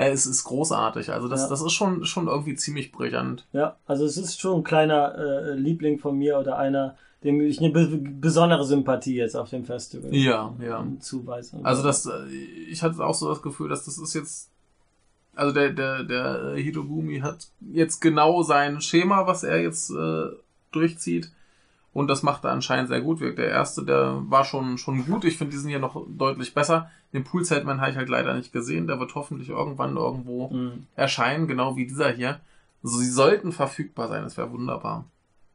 [0.00, 1.10] Äh, es ist großartig.
[1.12, 1.48] Also das, Ja.
[1.48, 3.46] das ist schon, schon irgendwie ziemlich brillant.
[3.52, 7.58] Ja, also es ist schon ein kleiner äh, Liebling von mir oder einer, dem ich
[7.60, 10.86] eine be besondere Sympathie jetzt auf dem Festival Ja, ja.
[11.00, 11.58] zuweise.
[11.62, 12.26] Also das, äh,
[12.68, 14.50] ich hatte auch so das Gefühl, dass das ist jetzt,
[15.34, 20.26] also der, der, der Hitogumi hat jetzt genau sein Schema, was er jetzt äh,
[20.72, 21.30] durchzieht.
[21.92, 23.20] Und das macht er anscheinend sehr gut.
[23.20, 25.24] Der erste, der war schon, schon gut.
[25.24, 26.88] Ich finde diesen hier noch deutlich besser.
[27.12, 28.86] Den Poolsideman habe ich halt leider nicht gesehen.
[28.86, 30.86] Der wird hoffentlich irgendwann irgendwo Mhm.
[30.94, 32.38] erscheinen, genau wie dieser hier.
[32.84, 35.04] Also sie sollten verfügbar sein, das wäre wunderbar.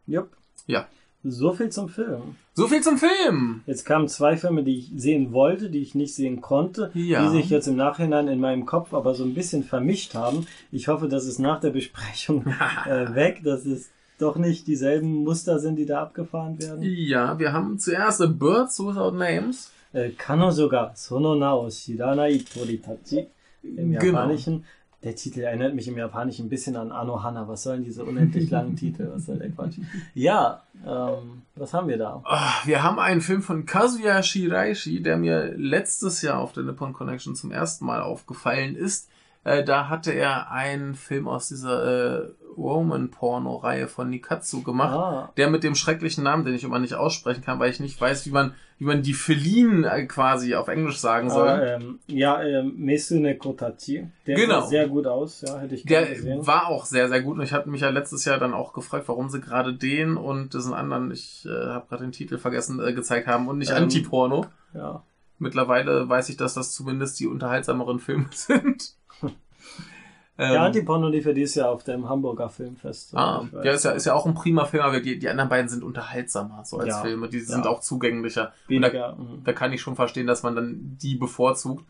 [0.07, 0.29] Jupp.
[0.67, 0.87] Ja.
[1.23, 2.35] So viel zum Film.
[2.53, 3.63] So viel zum Film!
[3.65, 7.23] Jetzt kamen zwei Filme, die ich sehen wollte, die ich nicht sehen konnte, Ja.
[7.23, 10.45] die sich jetzt im Nachhinein in meinem Kopf aber so ein bisschen vermischt haben.
[10.71, 12.45] Ich hoffe, das ist nach der Besprechung
[12.85, 16.79] äh, weg, dass es doch nicht dieselben Muster sind, die da abgefahren werden.
[16.83, 19.71] Ja, wir haben zuerst A Birds Without Names.
[19.93, 23.27] Äh, Kanojo ga sono na o shiranai toritachi
[23.63, 24.03] im Genau.
[24.03, 24.65] Japanischen.
[25.03, 27.47] Der Titel erinnert mich im Japanischen ein bisschen an Anohana.
[27.47, 29.11] Was sollen diese unendlich langen Titel?
[29.13, 29.75] Was soll der Quatsch?
[30.15, 32.21] Ja, ähm, was haben wir da?
[32.25, 36.93] Ah, Wir haben einen Film von Kazuya Shiraishi, der mir letztes Jahr auf der Nippon
[36.93, 39.07] Connection zum ersten Mal aufgefallen ist.
[39.43, 44.93] Äh, da hatte er einen Film aus dieser äh, Roman-Porno-Reihe von Nikatsu gemacht.
[44.93, 47.99] Ah, Der mit dem schrecklichen Namen, den ich immer nicht aussprechen kann, weil ich nicht
[47.99, 51.47] weiß, wie man, wie man die Feline äh, quasi auf Englisch sagen soll.
[51.47, 54.07] aber, ähm, ja, ähm, Mesune Kotachi.
[54.27, 54.61] Der Genau.
[54.61, 56.45] sah sehr gut aus, ja, hätte ich Der gesehen.
[56.45, 57.37] war auch sehr, sehr gut.
[57.37, 60.53] Und ich hatte mich ja letztes Jahr dann auch gefragt, warum sie gerade den und
[60.53, 63.83] diesen anderen, ich äh, habe gerade den Titel vergessen, äh, gezeigt haben und nicht Ähm,
[63.83, 64.45] Anti-Porno.
[64.73, 65.03] Ja.
[65.37, 68.95] Mittlerweile weiß ich, dass das zumindest die unterhaltsameren Filme sind.
[70.37, 73.15] Ähm, Ja, Antiporno lief ja dieses Jahr auf dem Hamburger Filmfest.
[73.15, 75.69] ah, ja, ist ja, ist ja auch ein prima Film, aber die, die anderen beiden
[75.69, 77.29] sind unterhaltsamer, so als Ja, Filme.
[77.29, 77.71] Die sind ja.
[77.71, 78.53] auch zugänglicher.
[78.69, 79.15] Und da, Weniger.
[79.15, 79.43] mhm.
[79.43, 81.85] da kann ich schon verstehen, dass man dann die bevorzugt.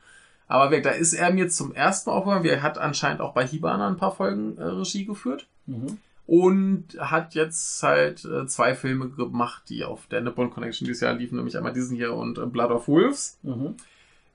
[0.48, 2.46] Aber da ist er mir zum ersten Mal aufgefallen.
[2.46, 5.48] Er hat anscheinend auch bei Hibana ein paar Folgen äh, Regie geführt.
[5.66, 5.98] Mhm.
[6.28, 11.14] Und hat jetzt halt äh, zwei Filme gemacht, die auf der Nippon Connection dieses Jahr
[11.14, 13.76] liefen, nämlich einmal diesen hier und äh, Blood of Wolves, Mhm.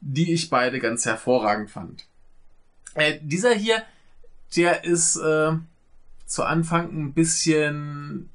[0.01, 2.07] die ich beide ganz hervorragend fand.
[2.95, 3.83] Äh, dieser hier,
[4.57, 5.53] der ist äh,
[6.27, 8.29] zu Anfang ein bisschen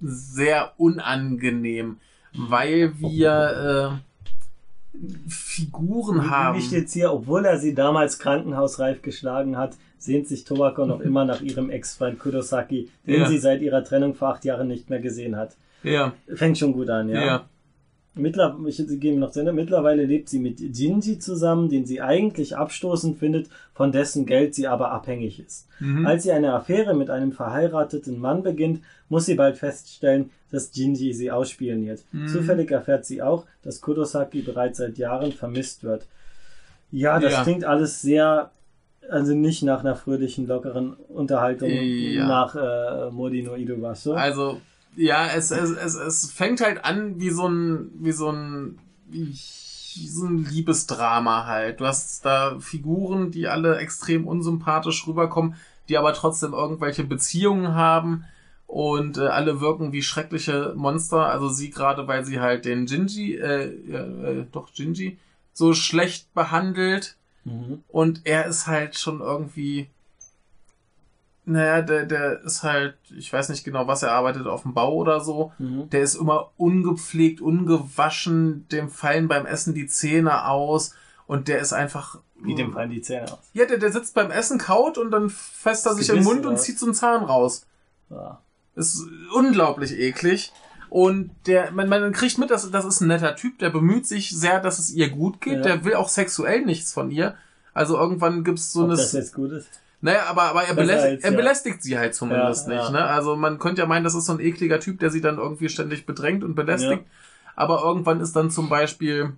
[0.00, 1.98] sehr unangenehm,
[2.34, 4.00] weil wir
[4.96, 6.58] äh, Figuren haben.
[6.58, 7.12] Wie steht's hier?
[7.12, 12.18] Obwohl er sie damals krankenhausreif geschlagen hat, sehnt sich Tobako noch immer nach ihrem Ex-Freund
[12.18, 13.28] Kurosaki, den Ja.
[13.28, 15.56] sie seit ihrer Trennung vor acht Jahren nicht mehr gesehen hat.
[15.82, 17.24] Ja, Fängt schon gut an, ja.
[17.24, 17.44] ja.
[18.16, 19.52] Mittler ich gebe noch zu Ende.
[19.52, 24.68] Mittlerweile lebt sie mit Jinji zusammen, den sie eigentlich abstoßend findet, von dessen Geld sie
[24.68, 25.66] aber abhängig ist.
[25.80, 26.06] Mhm.
[26.06, 31.12] Als sie eine Affäre mit einem verheirateten Mann beginnt, muss sie bald feststellen, dass Jinji
[31.12, 32.02] sie ausspioniert.
[32.12, 32.28] Mhm.
[32.28, 36.06] Zufällig erfährt sie auch, dass Kurosaki bereits seit Jahren vermisst wird.
[36.92, 37.42] Ja, das Ja.
[37.42, 38.50] klingt alles sehr,
[39.10, 42.26] also nicht nach einer fröhlichen, lockeren Unterhaltung Ja.
[42.28, 44.12] nach äh, Modi no Iruwasu.
[44.12, 44.60] Also,
[44.96, 48.78] ja, es, es, es, es fängt halt an wie so ein, wie so ein,
[49.08, 51.80] wie so ein Liebesdrama halt.
[51.80, 55.54] Du hast da Figuren, die alle extrem unsympathisch rüberkommen,
[55.88, 58.24] die aber trotzdem irgendwelche Beziehungen haben
[58.66, 61.26] und äh, alle wirken wie schreckliche Monster.
[61.26, 65.18] Also sie gerade, weil sie halt den Jinji, äh, äh, äh, doch Jinji,
[65.52, 67.84] so schlecht behandelt Mhm.
[67.88, 69.88] und er ist halt schon irgendwie
[71.46, 74.94] Naja, der, der ist halt, ich weiß nicht genau, was er arbeitet, auf dem Bau
[74.94, 75.52] oder so.
[75.58, 75.90] Mhm.
[75.90, 80.94] Der ist immer ungepflegt, ungewaschen, dem fallen beim Essen die Zähne aus
[81.26, 82.18] und der ist einfach.
[82.40, 83.38] Wie dem fallen die Zähne aus.
[83.52, 86.58] Ja, der, der sitzt beim Essen, kaut und dann fässt er sich im Mund und
[86.58, 87.66] zieht so einen Zahn raus.
[88.10, 88.40] Ja.
[88.74, 89.02] Ist
[89.34, 90.52] unglaublich eklig.
[90.88, 94.30] Und der, man, man kriegt mit, dass das ist ein netter Typ, der bemüht sich
[94.30, 95.56] sehr, dass es ihr gut geht.
[95.56, 95.62] Ja.
[95.62, 97.34] Der will auch sexuell nichts von ihr.
[97.72, 98.96] Also irgendwann gibt's so Ob eine.
[98.96, 99.68] das jetzt gut ist?
[100.04, 101.36] Naja, aber, aber er, belästigt, als, er ja.
[101.36, 102.84] belästigt sie halt zumindest Ja, nicht.
[102.84, 102.90] ja.
[102.90, 103.04] Ne?
[103.06, 105.70] Also man könnte ja meinen, das ist so ein ekliger Typ, der sie dann irgendwie
[105.70, 107.04] ständig bedrängt und belästigt.
[107.56, 109.32] Aber irgendwann ist dann zum Beispiel,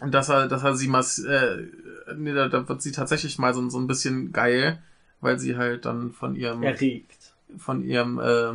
[0.00, 3.68] dass er, dass er sie mal, äh, nee, da, da wird sie tatsächlich mal so,
[3.68, 4.82] so ein bisschen geil,
[5.20, 7.34] weil sie halt dann von ihrem, Erregt.
[7.58, 8.54] von ihrem äh,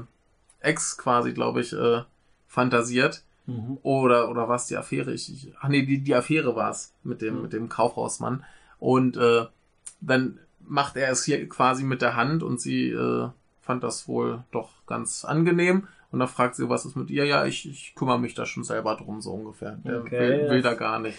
[0.62, 2.02] Ex quasi, glaube ich, äh,
[2.47, 3.21] fantasiert.
[3.45, 3.78] Mhm.
[3.84, 5.13] Oder, oder was die Affäre?
[5.13, 7.41] Ich, ich, ach nee, die, die Affäre war's mit dem, Mhm.
[7.43, 8.43] mit dem Kaufhausmann.
[8.80, 9.45] Und äh,
[10.02, 13.27] dann macht er es hier quasi mit der Hand und sie äh,
[13.62, 15.88] fand das wohl doch ganz angenehm.
[16.12, 17.25] Und dann fragt sie, was ist mit ihr?
[17.25, 19.77] Ja, ich, ich kümmere mich da schon selber drum, so ungefähr.
[19.84, 21.17] Der Okay, will, will das- da gar nicht.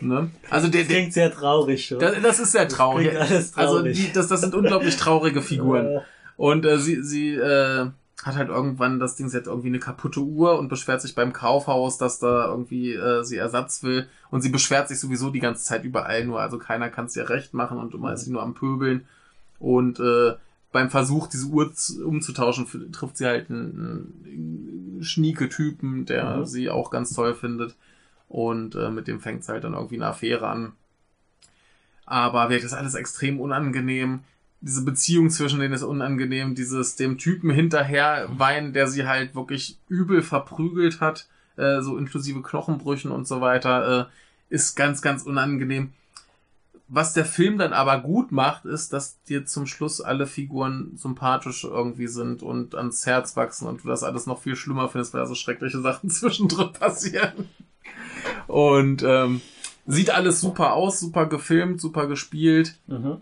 [0.00, 0.30] Ne?
[0.48, 1.98] Also der, der, Klingt sehr traurig schon.
[1.98, 3.08] das, das ist sehr traurig.
[3.08, 3.96] klingt alles Also traurig.
[3.96, 6.00] die, das, das sind unglaublich traurige Figuren.
[6.36, 7.86] Und äh, sie, sie äh,
[8.24, 11.32] hat halt irgendwann das Ding, sie hat irgendwie eine kaputte Uhr und beschwert sich beim
[11.32, 14.08] Kaufhaus, dass da irgendwie äh, sie Ersatz will.
[14.30, 16.40] Und sie beschwert sich sowieso die ganze Zeit überall nur.
[16.40, 19.06] Also keiner kann es ihr recht machen und immer ist sie nur am Pöbeln.
[19.58, 20.34] Und äh,
[20.72, 26.44] beim Versuch, diese Uhr zu- umzutauschen, trifft sie halt einen, einen Schnieke-Typen, der Mhm.
[26.46, 27.74] sie auch ganz toll findet.
[28.28, 30.72] Und äh, mit dem fängt sie halt dann irgendwie eine Affäre an.
[32.06, 34.20] Aber wirklich, das alles extrem unangenehm.
[34.60, 36.54] Diese Beziehung zwischen denen ist unangenehm.
[36.54, 42.42] Dieses dem Typen hinterher weinen, der sie halt wirklich übel verprügelt hat, äh, so inklusive
[42.42, 45.92] Knochenbrüchen und so weiter, äh, ist ganz, ganz unangenehm.
[46.92, 51.62] Was der Film dann aber gut macht, ist, dass dir zum Schluss alle Figuren sympathisch
[51.62, 55.20] irgendwie sind und ans Herz wachsen und du das alles noch viel schlimmer findest, weil
[55.20, 57.48] da so schreckliche Sachen zwischendrin passieren.
[58.48, 59.40] Und ähm,
[59.86, 62.76] sieht alles super aus, super gefilmt, super gespielt.
[62.88, 63.18] Mhm.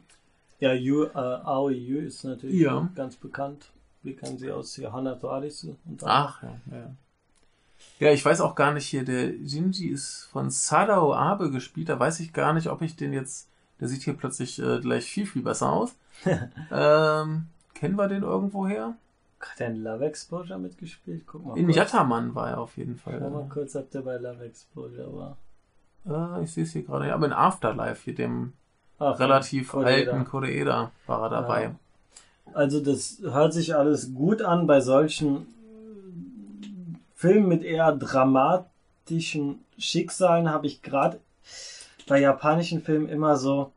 [0.60, 2.88] Ja, Yu, äh, Aoi Yu ist natürlich Ja.
[2.94, 3.70] ganz bekannt.
[4.02, 5.76] Wir kennen sie aus Arisu.
[5.86, 6.90] Und Ach, ja, ja.
[8.00, 11.98] Ja, ich weiß auch gar nicht hier, der Shinji ist von Sadao Abe gespielt, da
[11.98, 13.48] weiß ich gar nicht, ob ich den jetzt,
[13.80, 15.94] der sieht hier plötzlich äh, gleich viel, viel besser aus.
[16.72, 18.96] ähm, kennen wir den irgendwoher?
[19.40, 21.24] Hat er in Love Exposure mitgespielt?
[21.26, 21.56] Guck mal.
[21.56, 21.76] In kurz.
[22.34, 23.48] War er auf jeden Schau mal Fall.
[23.48, 25.36] kurz, ob der bei Love Exposure
[26.04, 26.38] war.
[26.40, 28.52] Äh, ich sehe es hier gerade, ja, aber in Afterlife, hier dem
[28.98, 30.12] Ach, relativ Koreeda.
[30.12, 31.62] alten Koreeda war er dabei.
[31.64, 31.74] Ja.
[32.54, 35.46] Also das hört sich alles gut an bei solchen
[37.14, 41.20] Filmen mit eher dramatischen Schicksalen habe ich gerade
[42.06, 43.72] bei japanischen Filmen immer so,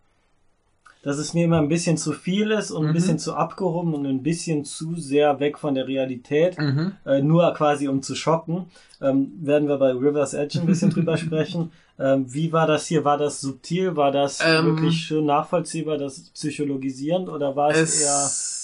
[1.04, 2.94] dass es mir immer ein bisschen zu viel ist und ein Mhm.
[2.94, 6.94] bisschen zu abgehoben und ein bisschen zu sehr weg von der Realität, Mhm.
[7.06, 8.68] äh, nur quasi um zu schocken.
[9.02, 11.72] Ähm, werden wir bei River's Edge ein bisschen drüber sprechen.
[11.98, 13.04] Ähm, wie war das hier?
[13.04, 13.96] War das subtil?
[13.96, 18.02] War das Ähm, wirklich schön nachvollziehbar, das psychologisierend oder war es, Es,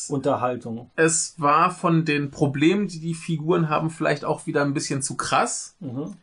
[0.09, 0.89] eher Unterhaltung?
[0.95, 5.15] es war von den Problemen, die die Figuren haben, vielleicht auch wieder ein bisschen zu
[5.17, 5.75] krass.
[5.79, 6.13] Mhm.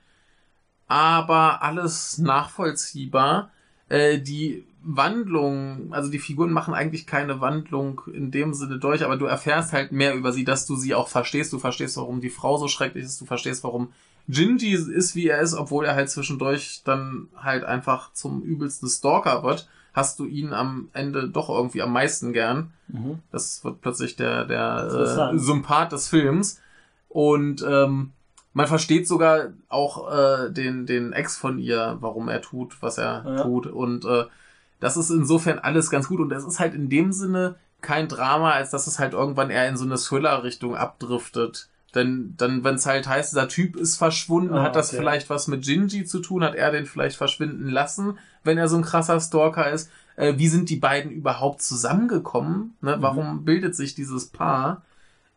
[0.87, 3.51] aber alles nachvollziehbar.
[3.89, 9.17] Äh, die Wandlung, also die Figuren machen eigentlich keine Wandlung in dem Sinne durch, aber
[9.17, 11.53] du erfährst halt mehr über sie, dass du sie auch verstehst.
[11.53, 13.21] Du verstehst, warum die Frau so schrecklich ist.
[13.21, 13.93] Du verstehst, warum
[14.27, 19.43] Jinji ist, wie er ist, obwohl er halt zwischendurch dann halt einfach zum übelsten Stalker
[19.43, 19.69] wird.
[19.93, 22.73] Hast du ihn am Ende doch irgendwie am meisten gern.
[22.89, 23.21] Mhm.
[23.31, 25.39] Das wird plötzlich der, der äh.
[25.39, 26.61] Sympath des Films.
[27.09, 28.13] Und ähm,
[28.55, 33.25] man versteht sogar auch äh, den, den Ex von ihr, warum er tut, was er
[33.27, 33.43] Ja.
[33.43, 33.67] tut.
[33.67, 34.25] Und äh,
[34.81, 36.21] das ist insofern alles ganz gut.
[36.21, 39.69] Und es ist halt in dem Sinne kein Drama, als dass es halt irgendwann eher
[39.69, 41.69] in so eine Thriller-Richtung abdriftet.
[41.95, 44.97] Denn dann, wenn es halt heißt, dieser Typ ist verschwunden, Ah, hat das okay.
[44.99, 48.77] vielleicht was mit Jinji zu tun, hat er den vielleicht verschwinden lassen, wenn er so
[48.77, 49.91] ein krasser Stalker ist.
[50.17, 52.77] Äh, wie sind die beiden überhaupt zusammengekommen?
[52.81, 52.97] Ne?
[52.97, 53.03] Mhm.
[53.03, 54.83] Warum bildet sich dieses Paar?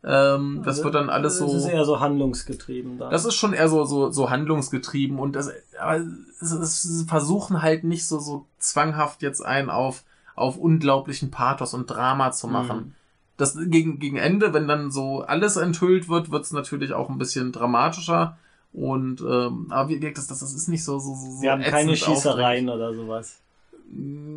[0.03, 1.69] Ähm, das Also, wird dann alles Das ist so.
[1.69, 3.09] eher so handlungsgetrieben da.
[3.09, 6.01] Das ist schon eher so, so, so handlungsgetrieben und das, aber
[6.39, 10.03] sie versuchen halt nicht so, so zwanghaft jetzt einen auf,
[10.35, 12.77] auf unglaublichen Pathos und Drama zu machen.
[12.77, 12.93] Mhm.
[13.37, 17.17] Das gegen, gegen Ende, wenn dann so alles enthüllt wird, wird es natürlich auch ein
[17.17, 18.37] bisschen dramatischer.
[18.73, 21.41] Und ähm, aber wie gesagt, das, das, ist nicht so so so.
[21.41, 23.39] Wir haben keine Schießereien oder sowas.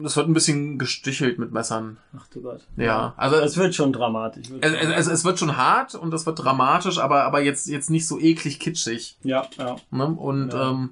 [0.04, 1.98] Es wird ein bisschen gestichelt mit Messern.
[2.16, 2.60] Ach du Gott.
[2.76, 4.48] Ja, also Es wird schon dramatisch.
[4.48, 7.90] Wird es, es, es wird schon hart und es wird dramatisch, aber aber jetzt jetzt
[7.90, 9.16] nicht so eklig kitschig.
[9.22, 9.76] ja, ja.
[9.90, 10.06] Ne?
[10.06, 10.70] Und Ja.
[10.70, 10.90] ähm,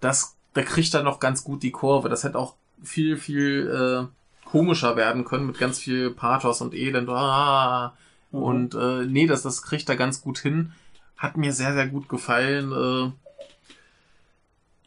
[0.00, 2.08] das, da kriegt er noch ganz gut die Kurve.
[2.08, 3.68] Das hätte auch viel, viel
[4.06, 7.08] äh, komischer werden können mit ganz viel Pathos und Elend.
[7.08, 7.94] Ah.
[8.30, 8.42] Mhm.
[8.42, 10.72] Und äh, nee, das, das kriegt er ganz gut hin.
[11.16, 12.70] Hat mir sehr, sehr gut gefallen.
[12.70, 13.10] Äh,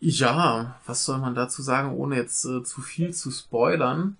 [0.02, 4.18] ja, was soll man dazu sagen, ohne jetzt äh, zu viel zu spoilern?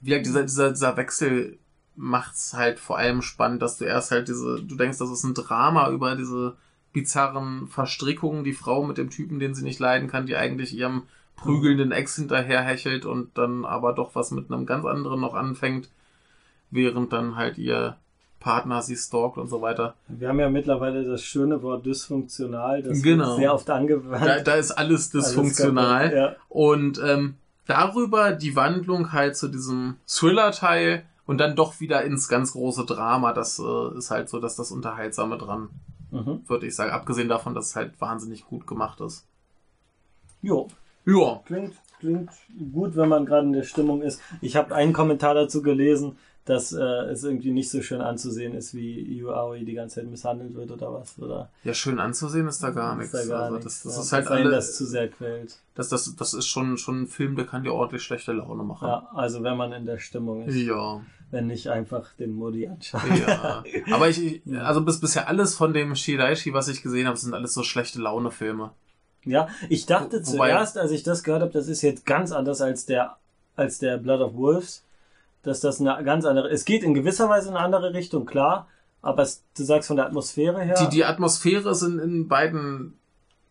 [0.00, 1.58] Wie gesagt, dieser, dieser, dieser Wechsel
[1.96, 5.34] macht's halt vor allem spannend, dass du erst halt diese, du denkst, das ist ein
[5.34, 6.56] Drama über diese
[6.94, 11.02] bizarren Verstrickungen, die Frau mit dem Typen, den sie nicht leiden kann, die eigentlich ihrem
[11.36, 15.90] prügelnden Ex hinterherhechelt und dann aber doch was mit einem ganz anderen noch anfängt,
[16.70, 17.98] während dann halt ihr
[18.40, 19.94] Partner sie stalkt und so weiter.
[20.08, 23.36] Wir haben ja mittlerweile das schöne Wort dysfunktional, das Genau.
[23.36, 24.24] sehr oft angewandt.
[24.24, 26.10] Da, da ist alles Alles dysfunktional.
[26.10, 26.36] kaputt, ja.
[26.48, 27.34] Und ähm,
[27.66, 33.32] darüber die Wandlung halt zu diesem Thriller-Teil und dann doch wieder ins ganz große Drama.
[33.32, 35.68] Das äh, ist halt so, dass das Unterhaltsame dran,
[36.10, 36.40] Mhm.
[36.46, 36.90] würde ich sagen.
[36.92, 39.26] Abgesehen davon, dass es halt wahnsinnig gut gemacht ist.
[40.40, 40.68] Jo,
[41.04, 41.40] Ja.
[41.44, 42.30] klingt, klingt
[42.72, 44.20] gut, wenn man gerade in der Stimmung ist.
[44.40, 46.16] Ich habe einen Kommentar dazu gelesen,
[46.48, 50.10] dass äh, es irgendwie nicht so schön anzusehen ist, wie Yu Aoi die ganze Zeit
[50.10, 51.18] misshandelt wird oder was.
[51.18, 53.12] Oder Ja, schön anzusehen ist da gar ist nichts.
[53.12, 55.58] da gar also das, das ja, ist halt einen alle, das zu sehr quält.
[55.74, 58.88] das, das, das ist schon, schon ein Film, der kann dir ordentlich schlechte Laune machen.
[58.88, 61.02] Ja, also wenn man in der Stimmung ist, Ja.
[61.30, 63.02] wenn nicht einfach den Modi anschaut.
[63.26, 63.62] ja.
[63.92, 67.52] Aber ich, also bis bisher alles von dem Shiraishi, was ich gesehen habe, sind alles
[67.52, 68.70] so schlechte Laune-Filme.
[69.24, 72.62] Ja, ich dachte Wo- zuerst, als ich das gehört habe, das ist jetzt ganz anders
[72.62, 73.16] als der,
[73.56, 74.82] als der Blood of Wolves,
[75.48, 78.68] dass das eine ganz andere, es geht in gewisser Weise in eine andere Richtung, klar,
[79.02, 82.94] aber es, du sagst von der Atmosphäre her, Die, die Atmosphäre sind in beiden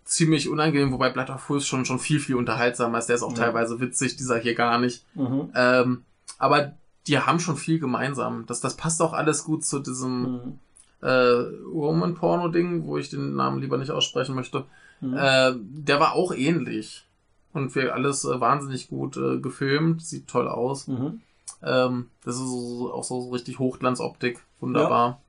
[0.06, 3.08] ziemlich unangenehm, wobei Blood of Wolves schon, schon viel, viel unterhaltsamer ist.
[3.08, 3.44] Der ist auch Ja.
[3.46, 5.04] teilweise witzig, dieser hier gar nicht.
[5.16, 6.04] mhm, Ähm,
[6.38, 6.74] aber
[7.08, 8.46] die haben schon viel gemeinsam.
[8.48, 10.60] Das, das passt auch alles gut zu diesem mhm,
[11.02, 14.66] äh, Woman-Porno-Ding, wo ich den Namen lieber nicht aussprechen möchte.
[15.02, 15.14] mhm.
[15.18, 17.06] Äh, der war auch ähnlich.
[17.54, 20.88] Und wir alles äh, wahnsinnig gut äh, gefilmt, sieht toll aus.
[20.88, 21.22] mhm.
[21.64, 25.22] Ähm, das ist so, auch so, so richtig Hochglanzoptik, wunderbar.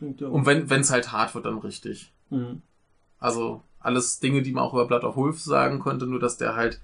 [0.00, 2.12] Ja Und wenn es halt hart wird, dann richtig.
[2.30, 2.62] mhm.
[3.18, 6.56] Also alles Dinge, die man auch über Blood of Wolves sagen könnte, nur dass der
[6.56, 6.80] halt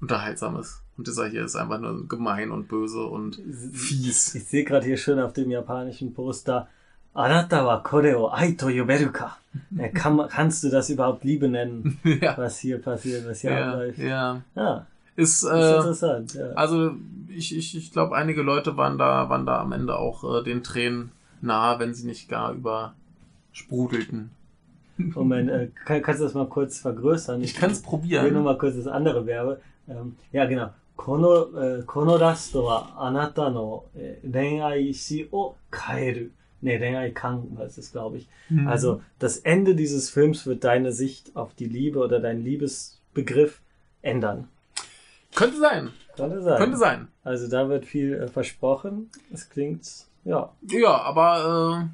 [0.00, 0.82] unterhaltsam ist.
[0.96, 3.40] Und dieser hier ist einfach nur gemein und böse und
[3.72, 4.34] fies.
[4.34, 6.68] Ich sehe gerade hier schön auf dem japanischen Poster,
[7.12, 9.36] Anata wa kore o ai to yoberu ka?
[9.78, 12.36] Äh, Kann, kannst du das überhaupt Liebe nennen, ja.
[12.36, 13.98] was hier passiert, was hier Ja, abläuft?
[13.98, 14.42] ja.
[14.56, 16.33] Ja, Ist, ist äh, interessant.
[16.33, 16.51] Ja.
[16.55, 16.91] also
[17.27, 20.63] ich, ich, ich glaube, einige Leute waren da, waren da am Ende auch äh, den
[20.63, 24.31] Tränen nahe, wenn sie nicht gar übersprudelten.
[24.97, 27.41] Moment, äh, kann, kannst du das mal kurz vergrößern?
[27.41, 28.43] Ich kann es Ich will nur probieren.
[28.43, 29.61] mal kurz das andere Werbe.
[29.87, 30.71] Ähm, ja, genau.
[30.95, 36.31] この、えーこのラストはあなたの、えー恋愛史を変える。
[36.61, 38.27] Nee, 恋愛観war es, glaube ich.
[38.49, 38.67] Mhm.
[38.67, 43.61] Also, das Ende dieses Films wird deine Sicht auf die Liebe oder deinen Liebesbegriff
[44.01, 44.49] ändern.
[45.34, 45.90] Könnte sein.
[46.16, 46.58] Könnte sein.
[46.58, 47.08] Könnte sein.
[47.24, 49.10] Also, da wird viel äh, versprochen.
[49.32, 49.86] Es klingt,
[50.24, 50.50] ja.
[50.68, 51.88] Ja, aber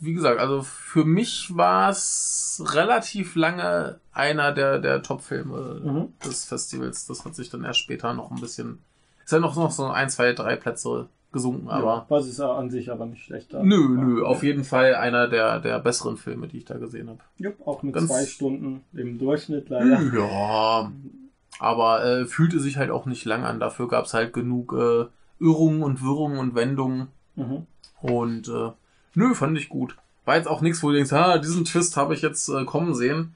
[0.00, 6.12] äh, wie gesagt, also für mich war es relativ lange einer der, der Top-Filme Mhm.
[6.24, 7.06] des Festivals.
[7.06, 8.78] Das hat sich dann erst später noch ein bisschen.
[9.24, 11.84] Ist ja noch, noch so ein, zwei, drei Plätze gesunken, aber.
[11.86, 13.52] ja, was ist an sich aber nicht schlecht.
[13.52, 17.18] Nö, nö, auf jeden Fall einer der, der besseren Filme, die ich da gesehen habe.
[17.36, 20.00] Jupp, auch mit Ganz- zwei Stunden im Durchschnitt leider.
[20.14, 20.90] Ja,
[21.58, 23.60] aber äh, fühlte sich halt auch nicht lang an.
[23.60, 25.06] Dafür gab es halt genug äh,
[25.40, 27.08] Irrungen und Wirrungen und Wendungen.
[27.36, 27.66] Mhm.
[28.00, 28.70] Und äh,
[29.14, 29.96] nö, fand ich gut.
[30.24, 32.94] War jetzt auch nichts, wo du denkst, ah, diesen Twist habe ich jetzt äh, kommen
[32.94, 33.34] sehen.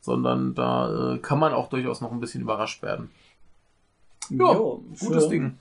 [0.00, 3.10] Sondern da äh, kann man auch durchaus noch ein bisschen überrascht werden.
[4.30, 5.30] Ja, Jo, gutes schön.
[5.30, 5.58] Ding.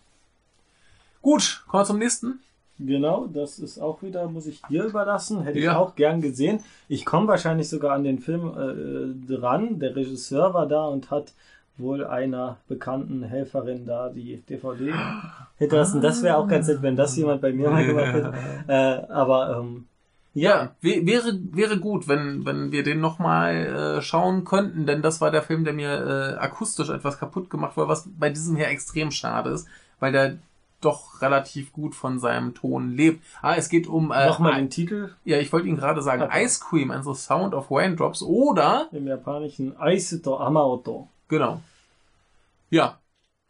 [1.21, 2.39] Gut, kommen wir zum nächsten.
[2.79, 5.41] Genau, das ist auch wieder, muss ich dir überlassen.
[5.41, 5.77] Hätte ich Ja.
[5.77, 6.59] auch gern gesehen.
[6.87, 9.79] Ich komme wahrscheinlich sogar an den Film äh, dran.
[9.79, 11.33] Der Regisseur war da und hat
[11.79, 14.93] wohl einer bekannten Helferin da die DVD
[15.57, 16.01] hinterlassen.
[16.01, 18.33] Das wäre auch ganz nett, wenn das jemand bei mir mal gemacht hätte.
[18.67, 19.85] Äh, aber ähm,
[20.33, 25.21] Ja, wä- wäre, wäre gut, wenn, wenn wir den nochmal äh, schauen könnten, denn das
[25.21, 28.67] war der Film, der mir äh, akustisch etwas kaputt gemacht wurde, was bei diesem hier
[28.67, 29.67] extrem schade ist,
[29.99, 30.37] weil der
[30.79, 33.23] doch relativ gut von seinem Ton lebt.
[33.41, 36.43] Ah, es geht um äh, nochmal den Titel Ja, ich wollte Ihnen gerade sagen, Okay.
[36.45, 41.61] Ice Cream and the Sound of Raindrops oder, im japanischen Aisu Amaoto genau.
[42.69, 42.99] Ja,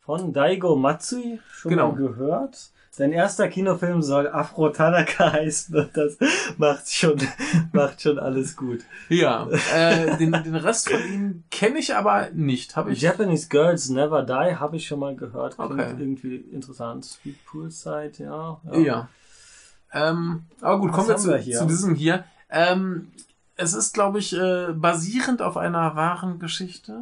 [0.01, 1.91] von Daigo Matsui schon Genau.
[1.91, 2.69] mal gehört.
[2.91, 5.89] Sein erster Kinofilm soll Afro Tanaka heißen.
[5.93, 6.17] Das
[6.57, 7.17] macht schon,
[7.73, 8.80] macht schon alles gut.
[9.09, 9.47] ja.
[9.75, 12.75] äh, den, den Rest von ihm kenne ich aber nicht.
[12.75, 13.01] Habe ich.
[13.01, 15.57] Japanese Girls Never Die habe ich schon mal gehört.
[15.57, 15.95] Klingt Okay.
[15.99, 17.05] irgendwie interessant.
[17.05, 18.59] Sweet Poolside, ja.
[18.73, 19.09] Ja.
[19.93, 21.57] Ähm, aber gut, Was kommen wir zu, wir hier?
[21.59, 22.23] zu diesem hier.
[22.49, 23.11] Ähm,
[23.55, 27.01] es ist, glaube ich, äh, basierend auf einer wahren Geschichte.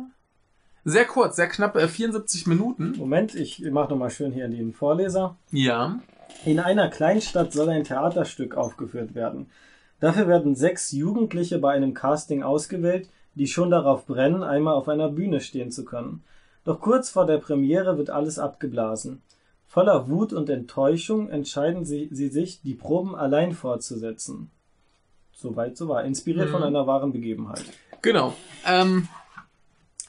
[0.88, 2.94] Sehr kurz, sehr knapp, äh, 74 Minuten.
[2.98, 5.36] Moment, ich mache nochmal schön hier den Vorleser.
[5.52, 6.00] Ja.
[6.46, 9.48] In einer Kleinstadt soll ein Theaterstück aufgeführt werden.
[10.00, 15.10] Dafür werden sechs Jugendliche bei einem Casting ausgewählt, die schon darauf brennen, einmal auf einer
[15.10, 16.24] Bühne stehen zu können.
[16.66, 19.22] Doch kurz vor der Premiere wird alles abgeblasen.
[19.68, 24.52] Voller Wut und Enttäuschung entscheiden sie, sie sich, die Proben allein fortzusetzen.
[25.34, 26.04] Soweit so war.
[26.04, 26.52] Inspiriert Mhm.
[26.52, 27.64] von einer wahren Begebenheit.
[28.02, 28.34] Genau.
[28.68, 29.08] Ähm,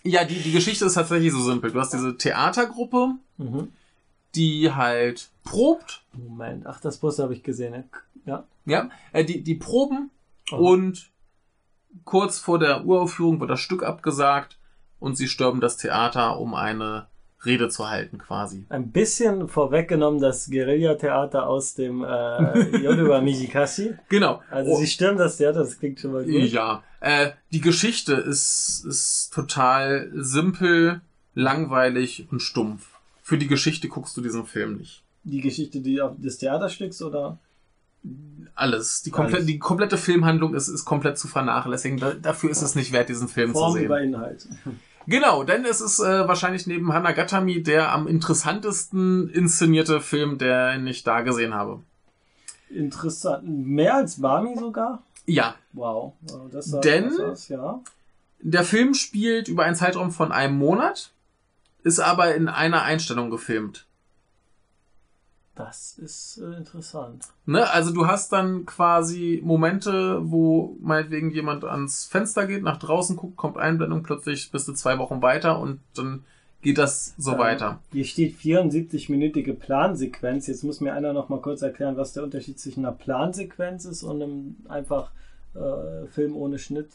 [0.09, 1.71] ja, die, die Geschichte ist tatsächlich so simpel.
[1.73, 3.69] Du hast diese Theatergruppe, Mhm.
[4.35, 7.85] die halt probt, Moment, ach, das Poster habe ich gesehen.
[8.25, 8.45] Ja.
[8.65, 10.11] ja, äh, die, die proben
[10.53, 10.57] Oh.
[10.73, 11.11] und
[12.05, 14.59] kurz vor der Uraufführung wird das Stück abgesagt
[15.01, 17.07] und sie stürmen das Theater, um eine
[17.47, 18.67] Rede zu halten quasi.
[18.69, 23.95] Ein bisschen vorweggenommen das Guerilla-Theater aus dem äh, Yoruba Mijikashi.
[24.09, 24.43] Genau.
[24.51, 26.33] Also Oh, sie stürmen das Theater, das klingt schon mal gut.
[26.51, 26.83] ja.
[27.01, 31.01] Äh, die Geschichte ist, ist total simpel,
[31.35, 32.87] langweilig und stumpf.
[33.23, 35.03] Für die Geschichte guckst du diesen Film nicht.
[35.25, 37.39] Die Geschichte die, auf- des Theaterstücks oder?
[38.55, 39.03] Alles.
[39.03, 39.47] Die, komplett, Alles.
[39.47, 41.99] die komplette Filmhandlung ist, ist komplett zu vernachlässigen.
[41.99, 43.85] Da, dafür ist es nicht wert, diesen Film zu Form sehen.
[43.85, 44.47] über Inhalt.
[45.07, 51.05] Genau, denn es ist äh, wahrscheinlich neben Hanagatami der am interessantesten inszenierte Film, den ich
[51.05, 51.81] da gesehen habe.
[52.71, 53.45] Interessant.
[53.47, 55.03] Mehr als Bami sogar?
[55.27, 56.15] Ja, Wow.
[56.23, 57.81] Wow, Das sah Denn- aus, ja.
[58.41, 61.11] der Film spielt über einen Zeitraum von einem Monat,
[61.83, 63.86] ist aber in einer Einstellung gefilmt.
[65.57, 67.25] Das ist äh, interessant.
[67.47, 67.69] Ne?
[67.71, 73.37] Also du hast dann quasi Momente, wo meinetwegen jemand ans Fenster geht, nach draußen guckt,
[73.37, 76.25] kommt Einblendung, plötzlich bist du zwei Wochen weiter und dann
[76.61, 77.79] geht das so Ähm, weiter.
[77.93, 80.47] Hier steht 74-minütige Plansequenz.
[80.47, 84.03] Jetzt muss mir einer noch mal kurz erklären, was der Unterschied zwischen einer Plansequenz ist
[84.03, 85.11] und einem einfach
[85.55, 86.89] äh, Film ohne Schnitt.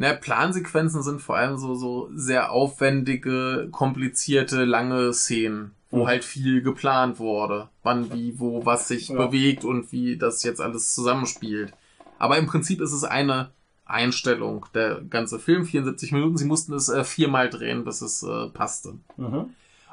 [0.00, 6.06] Ne, Plansequenzen sind vor allem so, so sehr aufwendige, komplizierte, lange Szenen, wo Mhm.
[6.06, 7.68] halt viel geplant wurde.
[7.82, 9.26] Wann, wie, wo, was sich Ja.
[9.26, 11.74] bewegt und wie das jetzt alles zusammenspielt.
[12.18, 13.50] Aber im Prinzip ist es eine
[13.84, 14.64] Einstellung.
[14.72, 18.94] Der ganze Film, 74 Minuten, sie mussten es äh, viermal drehen, bis es äh, passte.
[19.18, 19.50] Mhm.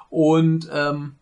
[0.09, 1.15] Und ähm,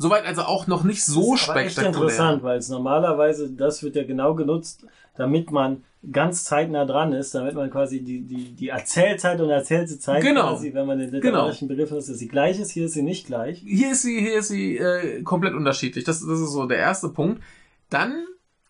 [0.00, 2.02] soweit also auch noch nicht so Das ist aber echt spektakulär.
[2.08, 4.86] interessant, weil es normalerweise, das wird ja genau genutzt,
[5.16, 9.98] damit man ganz zeitnah dran ist, damit man quasi die, die, die Erzählzeit und erzählte
[9.98, 10.48] Zeit Genau.
[10.54, 13.26] quasi, wenn man den literarischen Begriff nutzt, ist sie gleich ist, hier ist sie nicht
[13.26, 13.58] gleich.
[13.58, 16.04] Hier ist sie, hier ist sie äh, komplett unterschiedlich.
[16.04, 17.42] Das, das ist so der erste Punkt.
[17.90, 18.24] Dann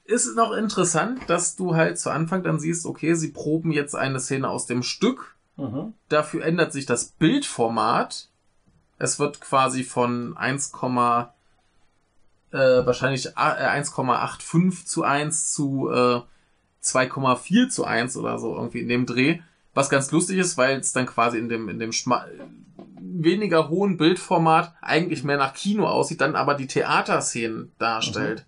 [0.04, 3.94] ist es noch interessant, dass du halt zu Anfang dann siehst, okay, sie proben jetzt
[3.94, 5.36] eine Szene aus dem Stück.
[5.56, 5.92] Mhm.
[6.08, 8.29] Dafür ändert sich das Bildformat.
[9.00, 10.72] Es wird quasi von 1,
[12.52, 16.20] äh, wahrscheinlich a- äh, 1,85 zu 1 zu äh,
[16.82, 19.38] 2,4 zu 1 oder so irgendwie in dem Dreh.
[19.74, 22.26] Was ganz lustig ist, weil es dann quasi in dem, in dem schma
[23.00, 28.46] weniger hohen Bildformat eigentlich mehr nach Kino aussieht, dann aber die Theaterszenen darstellt.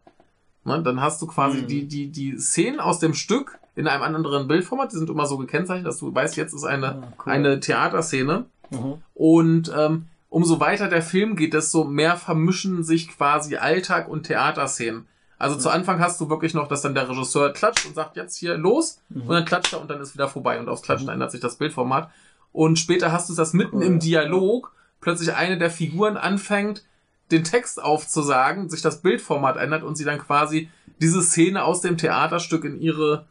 [0.65, 1.67] Ne, dann hast du quasi Mhm.
[1.67, 5.37] die, die, die Szenen aus dem Stück in einem anderen Bildformat, die sind immer so
[5.39, 7.33] gekennzeichnet, dass du weißt, jetzt ist eine, Ah, cool.
[7.33, 8.45] eine Theaterszene.
[8.71, 9.03] Mhm.
[9.15, 15.07] Und ähm, umso weiter der Film geht, desto mehr vermischen sich quasi Alltag und Theaterszenen.
[15.39, 18.37] Also zu Anfang hast du wirklich noch, dass dann der Regisseur klatscht und sagt, jetzt
[18.37, 19.01] hier los.
[19.11, 19.23] Mhm.
[19.23, 20.59] Und dann klatscht er und dann ist wieder vorbei.
[20.59, 22.11] Und aufs Klatschen ändert sich das Bildformat.
[22.53, 26.85] Und später hast du das mitten im Dialog, plötzlich eine der Figuren anfängt,
[27.31, 30.71] den Text aufzusagen, sich das Bildformat ändert und sie dann quasi
[31.01, 33.27] diese Szene aus dem Theaterstück in ihre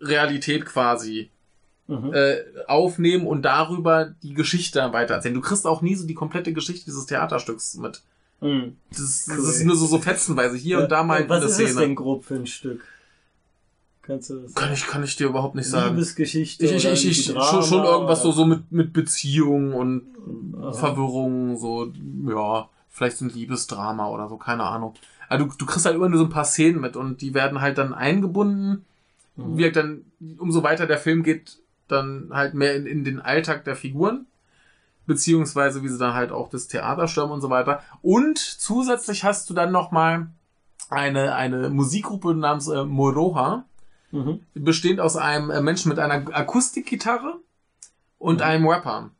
[0.00, 1.30] Realität quasi
[1.90, 2.14] Mhm.
[2.14, 2.36] äh,
[2.68, 5.34] aufnehmen und darüber die Geschichte weitererzählen.
[5.34, 8.00] Du kriegst auch nie so die komplette Geschichte dieses Theaterstücks mit.
[8.40, 8.76] Mhm.
[8.90, 9.36] Das, Cool.
[9.36, 11.68] das ist nur so, so fetzenweise hier und da mal Was eine ist Szene.
[11.70, 12.82] es denn grob für ein Stück?
[14.02, 15.94] Kannst du das Kann ich, kann ich dir überhaupt nicht sagen.
[15.94, 16.64] Liebesgeschichte?
[16.64, 20.02] Ich, ich, ich, ich, schon, schon irgendwas so, so mit, mit Beziehungen und
[20.62, 20.72] Aha.
[20.72, 21.92] Verwirrung, so,
[22.28, 24.94] ja, vielleicht so ein Liebesdrama oder so, keine Ahnung.
[25.28, 27.60] Also du, du kriegst halt immer nur so ein paar Szenen mit und die werden
[27.60, 28.84] halt dann eingebunden.
[29.36, 29.58] Mhm.
[29.58, 30.04] Wie halt dann,
[30.38, 31.58] umso weiter der Film geht,
[31.92, 34.26] dann halt mehr in, in den Alltag der Figuren.
[35.06, 37.82] Beziehungsweise wie sie dann halt auch das Theater stürmen und so weiter.
[38.02, 40.28] Und zusätzlich hast du dann nochmal
[40.88, 43.64] eine, eine Musikgruppe namens äh, Moroha
[44.12, 44.40] Mhm.
[44.54, 47.38] bestehend aus einem äh, Menschen mit einer Akustikgitarre
[48.18, 48.42] und Mhm.
[48.42, 49.10] einem Rapper.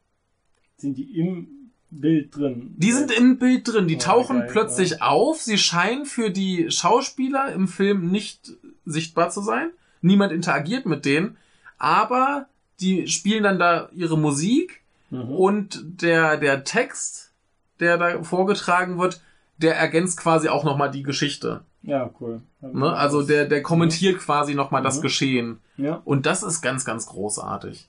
[0.78, 2.74] Sind die im Bild drin?
[2.76, 5.02] Die sind im Bild drin, die Oh, tauchen geil, plötzlich ja.
[5.02, 8.52] auf, sie scheinen für die Schauspieler im Film nicht
[8.84, 9.70] sichtbar zu sein.
[10.00, 11.36] Niemand interagiert mit denen,
[11.78, 12.48] aber
[12.80, 14.80] die spielen dann da ihre Musik
[15.12, 15.32] Mhm.
[15.32, 17.32] und der, der Text,
[17.80, 19.20] der da vorgetragen wird,
[19.58, 21.60] der ergänzt quasi auch nochmal die Geschichte.
[21.82, 22.42] Ja, cool.
[22.60, 22.92] Ne?
[22.92, 25.02] Also der, der kommentiert quasi nochmal das Mhm.
[25.02, 25.58] Geschehen.
[25.78, 26.00] Ja.
[26.04, 27.88] Und das ist ganz, ganz großartig.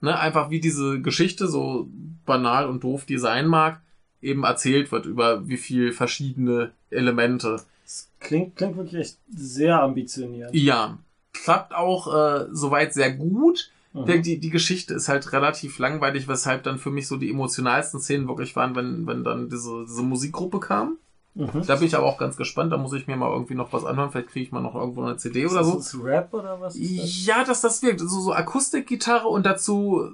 [0.00, 1.88] ne, einfach wie diese Geschichte, so
[2.26, 3.80] banal und doof die sein mag,
[4.20, 7.60] eben erzählt wird über wie viel verschiedene Elemente.
[7.84, 10.54] Das klingt, klingt wirklich echt sehr ambitioniert.
[10.54, 10.98] Ja,
[11.32, 13.70] klappt auch äh, soweit sehr gut.
[13.94, 14.22] Mhm.
[14.22, 18.28] Die, die Geschichte ist halt relativ langweilig, weshalb dann für mich so die emotionalsten Szenen
[18.28, 20.98] wirklich waren, wenn, wenn dann diese, diese Musikgruppe kam.
[21.34, 21.62] Mhm.
[21.66, 23.84] Da bin ich aber auch ganz gespannt, da muss ich mir mal irgendwie noch was
[23.84, 25.74] anhören, vielleicht kriege ich mal noch irgendwo eine CD oder ist so.
[25.76, 26.76] das Rap oder was?
[26.76, 27.26] Ist das?
[27.26, 28.00] Ja, dass das wirkt.
[28.00, 30.08] So, so Akustikgitarre und dazu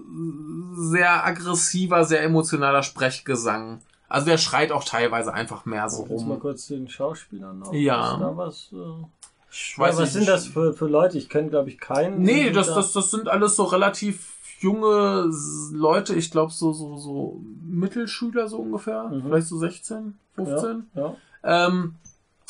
[0.74, 3.80] sehr aggressiver, sehr emotionaler Sprechgesang.
[4.08, 6.40] Also der schreit auch teilweise einfach mehr so Jetzt mal rum.
[6.40, 7.72] kurz den Schauspielern noch.
[7.72, 8.14] Ja.
[8.14, 9.04] Ist da was, äh...
[9.50, 10.12] Ich Ja, was nicht.
[10.12, 11.18] sind das für, für Leute?
[11.18, 12.22] Ich kenne, glaube ich, keinen.
[12.22, 15.30] Nee, das, da- das, das sind alles so relativ junge
[15.72, 16.14] Leute.
[16.14, 19.04] Ich glaube so, so, so Mittelschüler so ungefähr.
[19.04, 19.22] Mhm.
[19.22, 20.86] Vielleicht so 16, 15.
[20.94, 21.94] Ja, Ähm,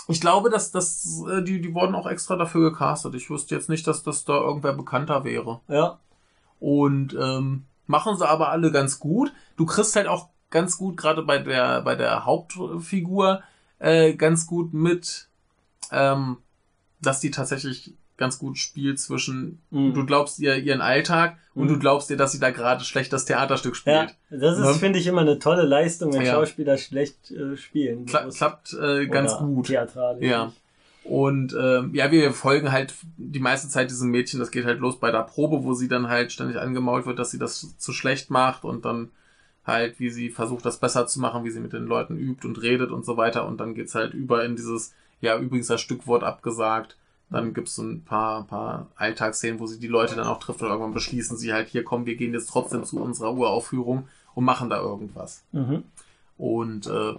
[0.08, 3.14] ich glaube, dass das, äh, die, die wurden auch extra dafür gecastet.
[3.14, 5.60] Ich wusste jetzt nicht, dass das da irgendwer bekannter wäre.
[5.68, 5.74] ja.
[5.74, 5.98] ja.
[6.58, 9.32] Und ähm, machen sie aber alle ganz gut.
[9.56, 13.42] Du kriegst halt auch ganz gut, gerade bei der, bei der Hauptfigur,
[13.78, 15.28] äh, ganz gut mit,
[15.90, 16.36] ähm,
[17.02, 19.94] dass die tatsächlich ganz gut spielt zwischen, Mhm.
[19.94, 21.68] du glaubst ihr ihren Alltag und Mhm.
[21.74, 24.16] du glaubst ihr, dass sie da gerade schlecht das Theaterstück Ja, spielt.
[24.42, 24.74] das ist, Ne?
[24.74, 26.32] finde ich, immer eine tolle Leistung, wenn Ja.
[26.34, 28.04] Schauspieler schlecht äh, spielen.
[28.04, 29.68] Kla klappt äh, ganz gut.
[29.68, 30.22] Theatralisch.
[30.28, 30.52] Ja.
[31.02, 34.38] Und ähm, ja, wir folgen halt die meiste Zeit diesem Mädchen.
[34.38, 37.30] Das geht halt los bei der Probe, wo sie dann halt ständig angemault wird, dass
[37.30, 39.08] sie das zu schlecht macht und dann
[39.64, 42.60] halt, wie sie versucht, das besser zu machen, wie sie mit den Leuten übt und
[42.60, 43.46] redet und so weiter.
[43.46, 46.96] Und dann geht's halt über in dieses, ja, übrigens das Stückwort abgesagt.
[47.30, 50.68] Dann gibt's so ein paar, paar Alltagsszenen, wo sie die Leute dann auch trifft und
[50.68, 54.68] irgendwann beschließen sie halt, hier komm, wir gehen jetzt trotzdem zu unserer Uraufführung und machen
[54.68, 55.44] da irgendwas.
[55.52, 55.84] Mhm.
[56.36, 57.14] Und äh,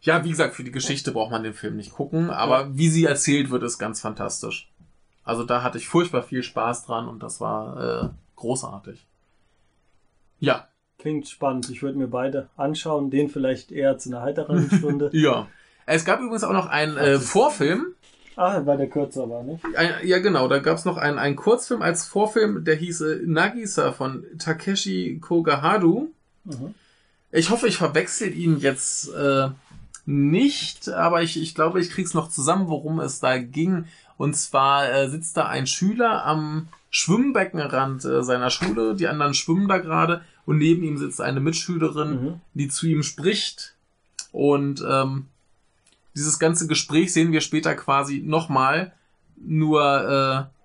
[0.00, 3.04] ja, wie gesagt, für die Geschichte braucht man den Film nicht gucken, aber wie sie
[3.04, 4.72] erzählt wird, ist ganz fantastisch.
[5.22, 9.06] Also da hatte ich furchtbar viel Spaß dran und das war äh, großartig.
[10.40, 10.68] Ja,
[10.98, 11.70] Klingt spannend.
[11.70, 13.10] Ich würde mir beide anschauen.
[13.10, 15.10] Den vielleicht eher zu einer heiteren Stunde.
[15.12, 15.46] ja.
[15.88, 17.86] Es gab übrigens auch noch einen äh, Vorfilm.
[18.36, 19.64] ah, weil der kürzer war, nicht?
[19.76, 23.20] Ein, ja, genau, da gab es noch einen, einen Kurzfilm als Vorfilm, der hieß äh,
[23.26, 26.10] Nagisa von Takeshi Kogahadu.
[26.44, 26.74] Mhm.
[27.30, 29.48] Ich hoffe, ich verwechsel ihn jetzt äh,
[30.06, 33.84] nicht, aber ich, ich glaube, ich krieg's noch zusammen, worum es da ging.
[34.16, 39.68] Und zwar äh, sitzt da ein Schüler am Schwimmbeckenrand äh, seiner Schule, die anderen schwimmen
[39.68, 42.40] da gerade und neben ihm sitzt eine Mitschülerin, Mhm.
[42.54, 43.74] die zu ihm spricht.
[44.32, 45.26] Und ähm,
[46.14, 48.92] dieses ganze Gespräch sehen wir später quasi nochmal,
[49.36, 50.58] nur äh,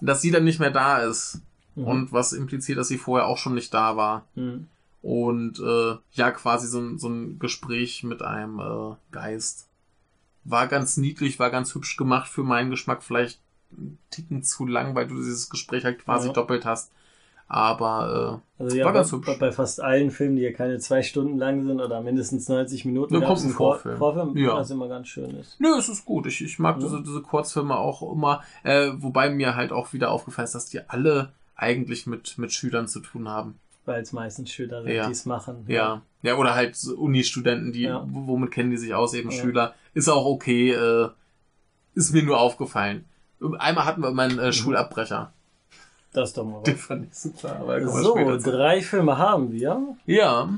[0.00, 1.40] dass sie dann nicht mehr da ist.
[1.74, 1.84] Mhm.
[1.84, 4.26] Und was impliziert, dass sie vorher auch schon nicht da war.
[4.34, 4.66] Mhm.
[5.02, 9.66] Und äh, ja, quasi so ein, so ein Gespräch mit einem äh, Geist.
[10.44, 13.02] War ganz niedlich, war ganz hübsch gemacht für meinen Geschmack.
[13.02, 13.40] Vielleicht
[13.76, 16.32] einen Ticken zu lang, weil du dieses Gespräch halt quasi Ja.
[16.32, 16.90] doppelt hast.
[17.54, 19.38] Aber Also ja, War bei, ganz hübsch.
[19.38, 23.12] bei fast allen Filmen, die ja keine zwei Stunden lang sind oder mindestens 90 Minuten,
[23.12, 23.98] Da kommt ein Vorfilm.
[23.98, 24.54] Vorfilm, Ja.
[24.54, 25.60] was immer ganz schön ist.
[25.60, 26.26] äh, nö, es ist gut.
[26.26, 26.82] Ich, ich mag Ja.
[26.84, 28.42] diese, diese Kurzfilme auch immer.
[28.62, 32.88] Äh, wobei mir halt auch wieder aufgefallen ist, dass die alle eigentlich mit, mit Schülern
[32.88, 33.58] zu tun haben.
[33.84, 35.06] Weil es meistens Schüler sind, Ja.
[35.06, 35.64] die es machen.
[35.68, 36.00] Ja.
[36.22, 39.30] Ja, oder halt Uni-Studenten, die, womit kennen die sich aus, eben.
[39.30, 39.74] Schüler.
[39.92, 41.08] Ist auch okay, äh,
[41.94, 43.04] ist mir nur aufgefallen.
[43.58, 44.38] Einmal hatten wir meinen Mhm.
[44.42, 45.32] äh, Schulabbrecher.
[46.12, 46.68] Das ist doch mal was.
[46.68, 49.96] ich super, aber So, drei Filme haben wir.
[50.06, 50.48] Ja,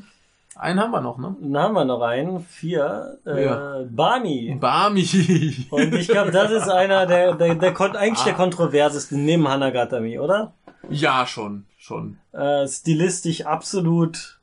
[0.56, 1.36] einen haben wir noch, ne?
[1.40, 3.18] Dann haben wir noch einen, vier.
[3.26, 3.80] Äh, Ja.
[3.88, 4.56] Barney.
[4.60, 5.66] Barmi.
[5.70, 10.18] Und ich glaube, das ist einer der, der, der kon- eigentlich der kontroversesten neben Hanagatami,
[10.18, 10.52] oder?
[10.90, 12.18] ja, schon, schon.
[12.32, 14.38] Äh, stilistisch absolut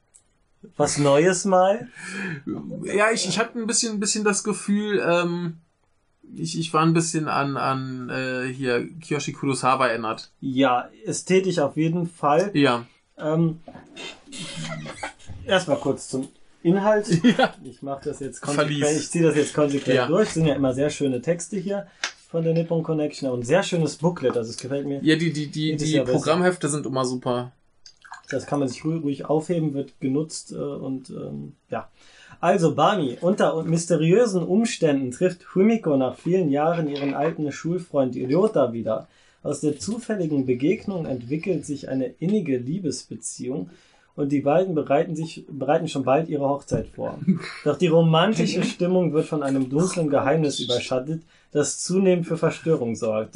[0.78, 1.88] was Neues mal.
[2.84, 5.58] Ja, ich, ich hatte ein bisschen, ein bisschen das Gefühl, ähm,
[6.36, 10.32] ich, ich war ein bisschen an, an äh, hier Kiyoshi Kurosawa erinnert.
[10.40, 12.52] Ja, ästhetisch auf jeden Fall.
[12.54, 12.86] Ja.
[13.18, 13.60] Ähm,
[15.46, 16.28] Erstmal kurz zum
[16.64, 17.08] Inhalt.
[17.38, 17.54] Ja.
[17.64, 18.80] Ich mache das jetzt konsequent.
[18.80, 19.02] Verlies.
[19.02, 20.08] Ich ziehe das jetzt konsequent Ja.
[20.08, 20.30] durch.
[20.30, 21.88] sind ja immer sehr schöne Texte hier
[22.30, 24.38] von der Nippon Connection und ein sehr schönes Booklet.
[24.38, 25.04] Also es gefällt mir.
[25.04, 26.00] Ja, die, die, die, die.
[26.02, 27.52] Programmhefte sind immer super.
[28.30, 31.90] Das kann man sich ruhig, ruhig aufheben, wird genutzt äh, und ähm, ja.
[32.42, 39.08] Also Barney, unter mysteriösen Umständen trifft Humiko nach vielen Jahren ihren alten Schulfreund Ryota wieder.
[39.44, 43.70] Aus der zufälligen Begegnung entwickelt sich eine innige Liebesbeziehung
[44.16, 47.20] und die beiden bereiten sich bereiten schon bald ihre Hochzeit vor.
[47.64, 51.22] Doch die romantische Stimmung wird von einem dunklen Geheimnis überschattet,
[51.52, 53.36] das zunehmend für Verstörung sorgt.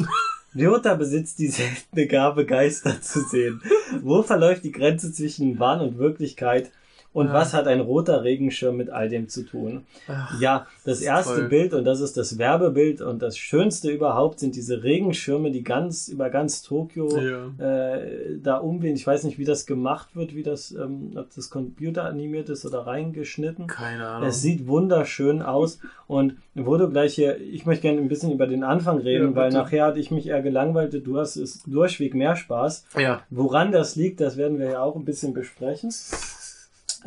[0.56, 3.62] Ryota besitzt die seltene Gabe, Geister zu sehen.
[4.02, 6.72] Wo verläuft die Grenze zwischen Wahn und Wirklichkeit?
[7.16, 7.34] Und Ja.
[7.34, 9.86] was hat ein roter Regenschirm mit all dem zu tun?
[10.10, 11.48] Ach, Ja, das erste toll.
[11.48, 16.10] Bild, und das ist das Werbebild und das Schönste überhaupt, sind diese Regenschirme, die ganz
[16.10, 17.96] über ganz Tokio Ja.
[17.96, 18.96] äh, da umwehen.
[18.96, 22.80] Ich weiß nicht, wie das gemacht wird, wie das, ähm, ob das computeranimiert ist oder
[22.86, 23.68] reingeschnitten.
[23.68, 24.28] Keine Ahnung.
[24.28, 28.46] Es sieht wunderschön aus und wo du gleich hier, ich möchte gerne ein bisschen über
[28.46, 32.14] den Anfang reden, Ja, weil nachher hatte ich mich eher gelangweilt, du hast es durchweg
[32.14, 32.86] mehr Spaß.
[32.98, 33.22] ja.
[33.30, 35.94] Woran das liegt, das werden wir ja auch ein bisschen besprechen.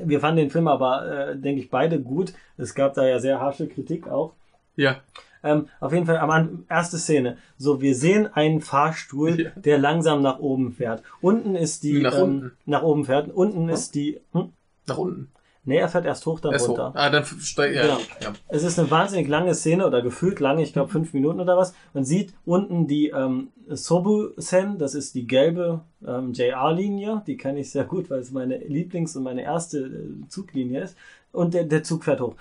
[0.05, 2.32] Wir fanden den Film aber, äh, denke ich, beide gut.
[2.57, 4.32] Es gab da ja sehr harsche Kritik auch.
[4.76, 4.96] Ja.
[5.42, 7.36] Ähm, auf jeden Fall am Anfang, erste Szene.
[7.57, 9.51] So, wir sehen einen Fahrstuhl, Ja.
[9.57, 11.03] der langsam nach oben fährt.
[11.20, 12.53] Unten ist die, Nach ähm, unten.
[12.66, 13.28] nach oben fährt.
[13.32, 14.53] Unten ist die, hm?
[14.86, 15.30] Nach unten.
[15.68, 16.88] Nee, er fährt erst hoch, dann Erst runter.
[16.90, 16.94] hoch.
[16.96, 17.82] Ah, dann steigt ja.
[17.82, 17.98] Genau.
[18.20, 18.32] ja.
[18.48, 21.74] Es ist eine wahnsinnig lange Szene oder gefühlt lange, ich glaube fünf Minuten oder was.
[21.94, 27.70] Man sieht unten die ähm, Sobu-Sen, das ist die gelbe ähm, JR-Linie, die kenne ich
[27.70, 30.96] sehr gut, weil es meine Lieblings- und meine erste äh, Zuglinie ist.
[31.32, 32.34] Und der, der Zug fährt hoch.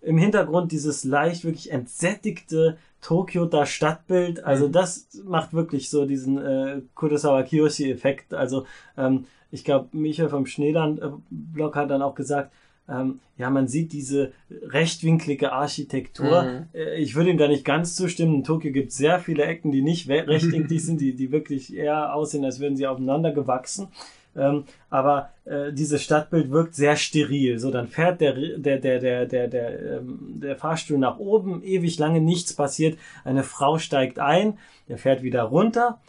[0.00, 4.72] Im Hintergrund dieses leicht wirklich entsättigte Tokio da Stadtbild, also Mhm.
[4.72, 8.34] das macht wirklich so diesen äh, Kurosawa Kiyoshi-Effekt.
[8.34, 8.64] Also
[8.96, 12.52] ähm, ich glaube, Michael vom Schneeland-Blog hat dann auch gesagt,
[12.88, 16.42] ähm, ja, man sieht diese rechtwinklige Architektur.
[16.42, 16.66] Mhm.
[16.72, 18.34] Äh, Ich würde ihm da nicht ganz zustimmen.
[18.34, 22.14] In Tokio gibt es sehr viele Ecken, die nicht rechtwinklig sind, die, die wirklich eher
[22.14, 23.88] aussehen, als wären sie aufeinander gewachsen.
[24.36, 27.58] Ähm, aber äh, dieses Stadtbild wirkt sehr steril.
[27.58, 31.98] So, dann fährt der, der, der, der, der, der, ähm, der Fahrstuhl nach oben, ewig
[31.98, 32.98] lange nichts passiert.
[33.24, 34.58] Eine Frau steigt ein,
[34.88, 36.00] der fährt wieder runter.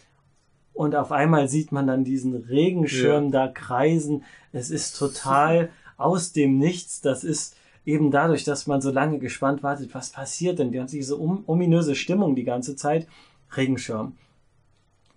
[0.73, 4.23] Und auf einmal sieht man dann diesen Regenschirm da kreisen.
[4.53, 5.69] Es ist total
[5.99, 7.01] aus dem Nichts.
[7.01, 10.71] Das ist eben dadurch, dass man so lange gespannt wartet, was passiert denn?
[10.71, 13.07] Die hat diese ominöse Stimmung die ganze Zeit.
[13.55, 14.13] Regenschirm.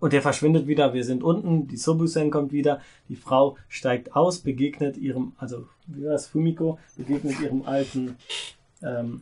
[0.01, 0.95] Und der verschwindet wieder.
[0.95, 1.69] Wir sind unten.
[1.69, 2.81] Die Sobusen kommt wieder.
[3.09, 8.17] Die Frau steigt aus, begegnet ihrem, also wie war das, Fumiko, begegnet ihrem alten,
[8.83, 9.21] ähm,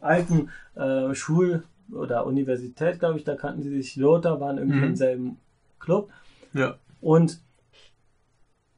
[0.00, 3.24] alten äh, Schul- oder Universität, glaube ich.
[3.24, 3.96] Da kannten sie sich.
[3.96, 4.84] Lothar waren irgendwie Mhm.
[4.84, 5.36] im selben
[5.80, 6.10] Club.
[6.52, 6.76] Ja.
[7.00, 7.40] Und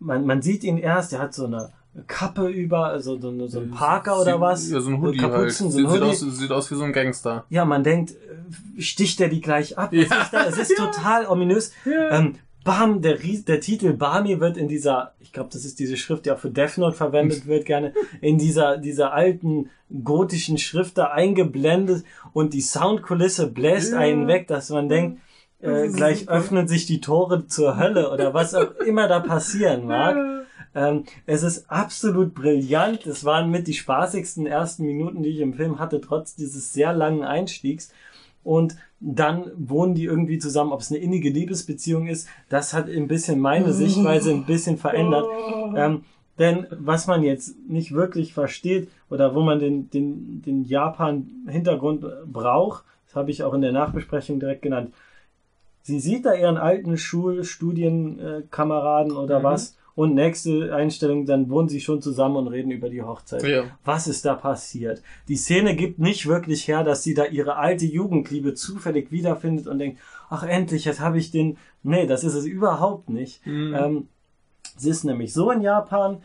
[0.05, 1.71] man, man sieht ihn erst, er hat so eine
[2.07, 4.71] Kappe über, also so, eine, so ein Parker oder was.
[4.71, 5.73] Ja, so ein Hoodie Kapuzen, halt.
[5.75, 6.15] so ein sieht, Hoodie.
[6.17, 7.45] sieht, aus, sieht aus wie so ein Gangster.
[7.51, 9.93] Ja, man denkt, äh, sticht er die gleich ab?
[9.93, 10.07] Ja.
[10.49, 10.87] Es ist Ja.
[10.87, 11.73] total ominös.
[12.11, 15.97] Ähm, Bam, der, Ries- der Titel Barney wird in dieser, ich glaube, das ist diese
[15.97, 19.69] Schrift, die auch für Death Note verwendet wird, gerne, in dieser, dieser alten
[20.05, 23.99] gotischen Schrift da eingeblendet und die Soundkulisse bläst Ja.
[23.99, 25.21] einen weg, dass man denkt,
[25.63, 30.17] äh, gleich öffnen sich die Tore zur Hölle oder was auch immer da passieren mag.
[30.75, 33.07] Ähm, es ist absolut brillant.
[33.07, 36.95] Es waren mit die spaßigsten ersten Minuten, die ich im Film hatte, trotz dieses sehr
[36.95, 37.93] langen Einstiegs.
[38.43, 42.27] Und dann wohnen die irgendwie zusammen, ob es eine innige Liebesbeziehung ist.
[42.49, 45.27] Das hat ein bisschen meine Sichtweise ein bisschen verändert.
[45.77, 46.05] Ähm,
[46.39, 52.85] denn was man jetzt nicht wirklich versteht oder wo man den, den, den Japan-Hintergrund braucht,
[53.07, 54.95] das habe ich auch in der Nachbesprechung direkt genannt.
[55.83, 59.45] Sie sieht da ihren alten Schulstudienkameraden oder Mhm.
[59.45, 63.43] was und nächste Einstellung, dann wohnen sie schon zusammen und reden über die Hochzeit.
[63.43, 63.65] Ja.
[63.85, 65.03] Was ist da passiert?
[65.29, 69.79] Die Szene gibt nicht wirklich her, dass sie da ihre alte Jugendliebe zufällig wiederfindet und
[69.79, 71.59] denkt, ach endlich, jetzt habe ich den.
[71.83, 73.47] Nee, das ist es überhaupt nicht.
[73.47, 73.75] Mhm.
[73.75, 74.09] Ähm,
[74.79, 76.19] es ist nämlich so in Japan,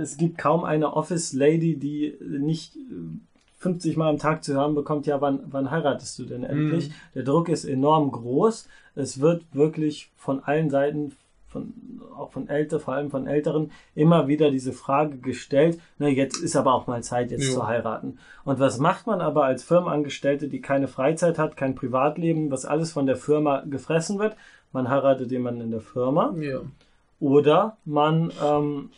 [0.00, 2.80] es gibt kaum eine Office Lady, die nicht äh,
[3.58, 6.88] 50 Mal am Tag zu hören bekommt, ja, wann, wann heiratest du denn endlich?
[6.88, 6.92] Mhm.
[7.14, 8.68] Der Druck ist enorm groß.
[8.94, 11.12] Es wird wirklich von allen Seiten,
[11.48, 11.72] von,
[12.16, 16.56] auch von Älteren, vor allem von Älteren, immer wieder diese Frage gestellt, na, jetzt ist
[16.56, 17.54] aber auch mal Zeit, jetzt Jo.
[17.54, 18.18] zu heiraten.
[18.44, 22.92] Und was macht man aber als Firmenangestellte, die keine Freizeit hat, kein Privatleben, was alles
[22.92, 24.36] von der Firma gefressen wird?
[24.72, 26.34] Man heiratet jemanden in der Firma.
[26.38, 26.60] ja.
[27.20, 28.90] Oder man, ähm,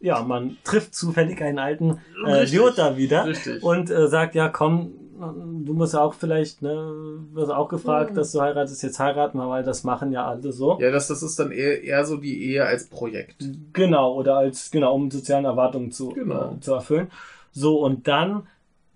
[0.00, 2.58] ja, man trifft zufällig einen alten äh, Richtig.
[2.58, 3.62] Jota wieder Richtig.
[3.62, 8.14] und äh, sagt, ja komm, du musst auch vielleicht, ne, wirst auch gefragt, Mhm.
[8.16, 10.78] dass du heiratest, jetzt heiraten wir, weil das machen ja alle so.
[10.80, 13.44] ja, das, das ist dann eher, eher so die Ehe als Projekt.
[13.72, 16.52] Genau, oder als, genau, um sozialen Erwartungen zu, Genau.
[16.56, 17.08] äh, zu erfüllen.
[17.52, 18.42] So, und dann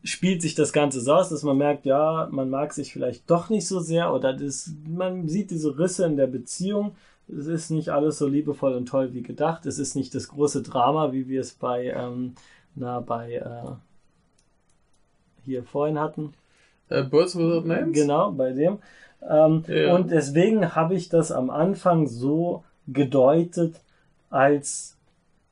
[0.02, 3.50] spielt sich das Ganze so aus, dass man merkt, ja, man mag sich vielleicht doch
[3.50, 6.92] nicht so sehr oder das, man sieht diese Risse in der Beziehung.
[7.28, 9.64] Es ist nicht alles so liebevoll und toll wie gedacht.
[9.66, 12.34] Es ist nicht das große Drama, wie wir es bei, ähm,
[12.74, 13.72] na, bei, äh,
[15.44, 16.34] hier vorhin hatten.
[16.88, 17.92] Äh, Birds Without Names?
[17.94, 18.78] Genau, bei dem.
[19.28, 19.94] Ähm, Ja.
[19.94, 23.76] Und deswegen habe ich das am Anfang so gedeutet
[24.30, 24.96] als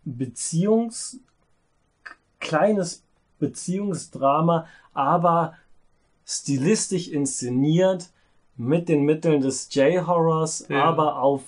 [0.05, 1.19] Beziehungs,
[2.41, 3.03] kleines
[3.39, 5.55] Beziehungsdrama, aber
[6.27, 8.09] stilistisch inszeniert
[8.57, 10.85] mit den Mitteln des J-Horrors, Ja.
[10.85, 11.43] aber auf,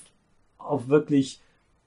[0.59, 1.41] auf wirklich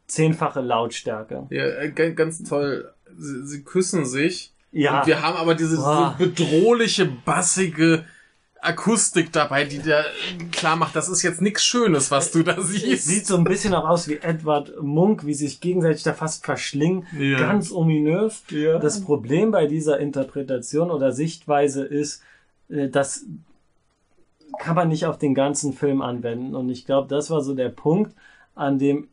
[0.07, 1.47] zehnfache Lautstärke.
[1.49, 2.91] Ja, äh, ganz toll.
[3.17, 4.52] Sie, sie küssen sich.
[4.73, 4.99] Ja.
[4.99, 8.05] Und wir haben aber diese so bedrohliche, bassige
[8.59, 10.05] Akustik dabei, die dir
[10.51, 13.05] klar macht, das ist jetzt nichts Schönes, was du da siehst.
[13.05, 17.05] sieht so ein bisschen auch aus wie Edward Munk, wie sich gegenseitig da fast verschlingen.
[17.17, 17.39] Ja.
[17.39, 18.43] Ganz ominös.
[18.49, 18.79] Ja.
[18.79, 22.23] Das Problem bei dieser Interpretation oder Sichtweise ist,
[22.69, 23.25] äh, das
[24.59, 26.55] kann man nicht auf den ganzen Film anwenden.
[26.55, 28.15] Und ich glaube, das war so der Punkt,
[28.55, 29.09] an dem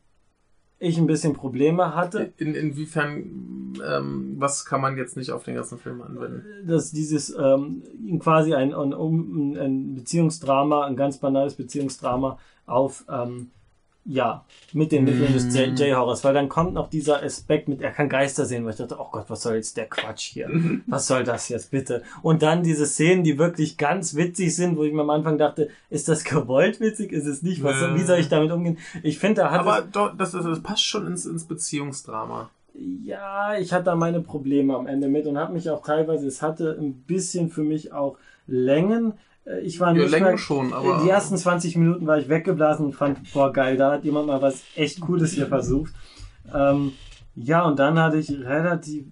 [0.80, 2.32] ich ein bisschen Probleme hatte.
[2.38, 6.42] In, inwiefern, ähm, was kann man jetzt nicht auf den ganzen Film anwenden?
[6.66, 7.82] dass dieses ähm,
[8.18, 13.50] quasi ein, ein, um- ein Beziehungsdrama, ein ganz banales Beziehungsdrama auf ähm,
[14.06, 17.90] ja, mit den Mitteln des J- J-Horrors, weil dann kommt noch dieser Aspekt mit, er
[17.90, 20.48] kann Geister sehen, weil ich dachte, oh Gott, was soll jetzt der Quatsch hier?
[20.86, 22.02] Was soll das jetzt bitte?
[22.22, 25.68] Und dann diese Szenen, die wirklich ganz witzig sind, wo ich mir am Anfang dachte,
[25.90, 27.12] ist das gewollt witzig?
[27.12, 27.62] Ist es nicht?
[27.62, 27.94] Was, Ja.
[27.94, 28.78] Wie soll ich damit umgehen?
[29.02, 32.50] Ich finde, da hat Aber es, doch, das, das, das passt schon ins, ins Beziehungsdrama.
[33.04, 36.40] ja, ich hatte da meine Probleme am Ende mit und habe mich auch teilweise, es
[36.42, 39.12] hatte ein bisschen für mich auch Längen.
[39.46, 42.28] Äh, Ich war Ja, nicht Längen mehr, schon, aber- Die ersten 20 Minuten war ich
[42.28, 45.92] weggeblasen und fand, boah, geil, da hat jemand mal was echt Cooles hier versucht.
[46.54, 46.92] Ähm,
[47.36, 49.04] ja, und dann hatte ich relativ,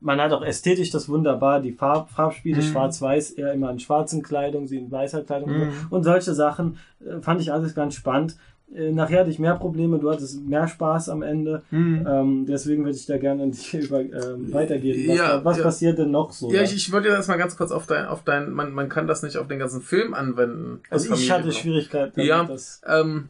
[0.00, 2.62] man hat auch ästhetisch das wunderbar, die Farb, Farbspiele, Mhm.
[2.66, 5.72] schwarz-weiß, er immer in schwarzen Kleidung, sie in weißer Kleidung Mhm.
[5.90, 8.36] und solche Sachen äh, fand ich alles ganz spannend.
[8.74, 11.62] Äh, nachher hatte ich mehr Probleme, du hattest mehr Spaß am Ende.
[11.70, 15.08] Ähm, deswegen würde ich da gerne an dich über, ähm, weitergeben.
[15.08, 15.62] Was, Ja, was ja.
[15.62, 16.52] passiert denn noch so?
[16.52, 19.06] Ja, ich, ich wollte jetzt erstmal ganz kurz auf dein, auf dein, man, man kann
[19.06, 20.80] das nicht auf den ganzen Film anwenden.
[20.90, 21.52] das also ich hatte Familiendrama.
[21.62, 23.28] Schwierigkeiten, damit Ja, das Ähm,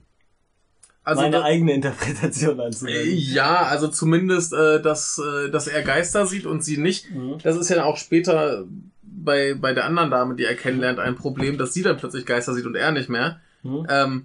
[1.04, 3.12] also meine da- eigene Interpretation anzuwenden.
[3.16, 7.10] Ja, also zumindest, äh, dass, äh, dass er Geister sieht und sie nicht.
[7.14, 7.36] Mhm.
[7.44, 8.64] Das ist ja auch später
[9.02, 12.54] bei, bei der anderen Dame, die er kennenlernt, ein Problem, dass sie dann plötzlich Geister
[12.54, 13.38] sieht und er nicht mehr.
[13.62, 13.86] Mhm.
[13.88, 14.24] Ähm,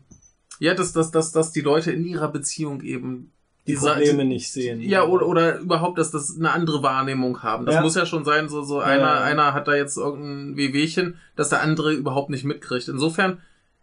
[0.61, 3.31] ja, dass, dass, dass, dass die Leute in ihrer Beziehung eben
[3.67, 4.79] Die Probleme nicht sehen.
[4.81, 7.65] Ja, oder, oder überhaupt, dass das eine andere Wahrnehmung haben.
[7.65, 7.81] Das Ja.
[7.81, 11.49] muss ja schon sein, so, so einer, ja, einer hat da jetzt irgendein Wehwehchen, dass
[11.49, 12.87] der andere überhaupt nicht mitkriegt.
[12.87, 13.39] Insofern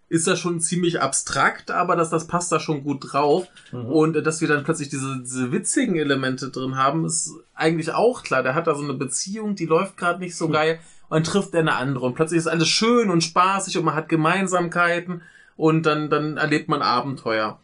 [0.08, 3.46] ist das schon ziemlich abstrakt, aber dass das passt da schon gut drauf.
[3.72, 3.84] Mhm.
[3.86, 8.22] Und äh, dass wir dann plötzlich diese, diese witzigen Elemente drin haben, ist eigentlich auch
[8.22, 8.42] klar.
[8.42, 10.52] Der hat da so eine Beziehung, die läuft gerade nicht so Hm.
[10.52, 10.78] geil.
[11.10, 12.06] Und dann trifft er eine andere.
[12.06, 15.22] Und plötzlich ist alles schön und spaßig und man hat Gemeinsamkeiten
[15.58, 17.58] und dann, dann erlebt man Abenteuer.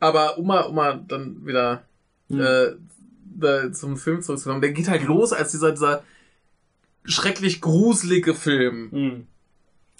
[0.00, 1.84] Aber um mal, um mal dann wieder
[2.28, 2.40] Mhm.
[2.40, 2.66] äh,
[3.38, 6.02] da zum Film zurückzukommen, der geht halt los als dieser, dieser
[7.04, 8.88] schrecklich gruselige Film.
[8.90, 9.26] Mhm.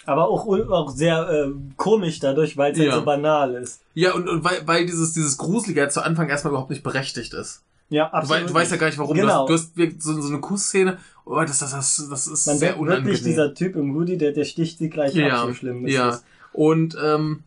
[0.05, 2.95] Aber auch, auch sehr äh, komisch dadurch, weil es halt Ja.
[2.95, 3.81] so banal ist.
[3.93, 7.33] Ja, und, und weil, weil dieses, dieses Gruselige ja zu Anfang erstmal überhaupt nicht berechtigt
[7.33, 7.63] ist.
[7.89, 8.49] Ja, Du, absolut.
[8.49, 9.15] du weißt ja gar nicht, warum.
[9.15, 9.45] Genau.
[9.47, 10.97] Du hast, du hast so, so eine Kussszene.
[11.25, 13.05] Oh, das, das, das, das ist Man sehr unangenehm.
[13.05, 15.93] wirklich, dieser Typ im Hoodie, der, der sticht sie gleich ab, ja, so schlimm ist
[15.93, 16.09] ja.
[16.09, 16.23] es.
[16.53, 17.43] Und ähm,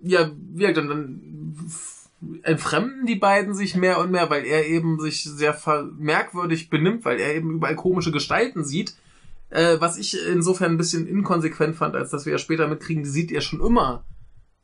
[0.00, 1.20] ja, gesagt, dann, dann
[2.42, 5.56] entfremden die beiden sich mehr und mehr, weil er eben sich sehr
[5.98, 8.94] merkwürdig benimmt, weil er eben überall komische Gestalten sieht.
[9.50, 13.10] Äh, was ich insofern ein bisschen inkonsequent fand, als dass wir ja später mitkriegen, die
[13.10, 14.04] sieht er schon immer.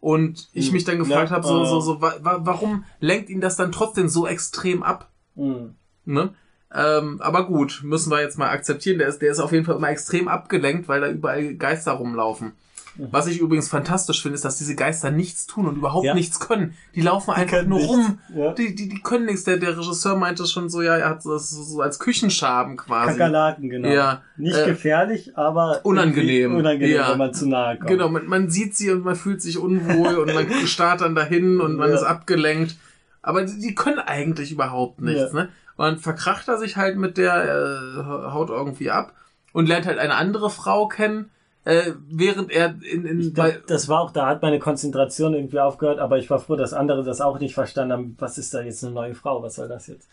[0.00, 0.72] Und ich Hm.
[0.72, 1.66] mich dann gefragt Ja, habe, so, äh.
[1.66, 5.10] so, so, wa wa warum lenkt ihn das dann trotzdem so extrem ab?
[5.34, 5.74] Mhm.
[6.06, 6.34] Ne?
[6.74, 8.98] Ähm, aber gut, müssen wir jetzt mal akzeptieren.
[8.98, 12.52] Der ist, der ist auf jeden Fall immer extrem abgelenkt, weil da überall Geister rumlaufen.
[12.96, 16.14] Was ich übrigens fantastisch finde, ist, dass diese Geister nichts tun und überhaupt Ja.
[16.14, 16.74] nichts können.
[16.94, 17.92] Die laufen einfach können nur nichts.
[17.94, 18.18] rum.
[18.34, 18.52] Ja.
[18.52, 19.44] Die, die, die können nichts.
[19.44, 23.12] Der, der Regisseur meinte schon so, ja, er hat das so, als Küchenschaben quasi.
[23.12, 23.88] Kakerlaken, genau.
[23.88, 26.54] Ja, Nicht äh, gefährlich, aber unangenehm.
[26.56, 27.10] unangenehm, Ja.
[27.12, 27.88] wenn man zu nahe kommt.
[27.88, 31.60] Genau, man, man sieht sie und man fühlt sich unwohl und man starrt dann dahin
[31.60, 32.76] und man ist abgelenkt.
[33.22, 35.48] Aber die, die können eigentlich überhaupt nichts, ne?
[35.76, 39.14] Und dann verkracht er sich halt mit der, äh, haut irgendwie ab
[39.52, 41.30] und lernt halt eine andere Frau kennen,
[41.70, 45.98] äh, während er in, in glaub, das war auch, da hat meine Konzentration irgendwie aufgehört,
[46.00, 48.16] aber ich war froh, dass andere das auch nicht verstanden haben.
[48.18, 49.42] Was ist da jetzt eine neue Frau?
[49.42, 50.08] Was soll das jetzt?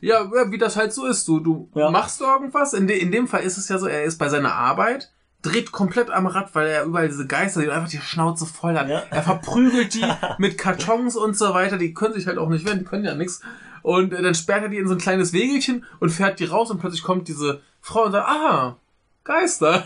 [0.00, 1.26] ja, wie das halt so ist.
[1.26, 1.90] Du, du Ja.
[1.90, 2.72] machst irgendwas.
[2.74, 5.10] In, de, in dem Fall ist es ja so, er ist bei seiner Arbeit,
[5.42, 8.88] dreht komplett am Rad, weil er überall diese Geister, die einfach die Schnauze voll hat.
[8.88, 9.02] Ja.
[9.10, 10.04] Er verprügelt die
[10.38, 11.76] mit Kartons und so weiter.
[11.78, 13.40] Die können sich halt auch nicht wehren, die können ja nichts.
[13.82, 16.70] Und äh, dann sperrt er die in so ein kleines Wegelchen und fährt die raus
[16.70, 18.76] und plötzlich kommt diese Frau und sagt, ah,
[19.24, 19.84] Geister.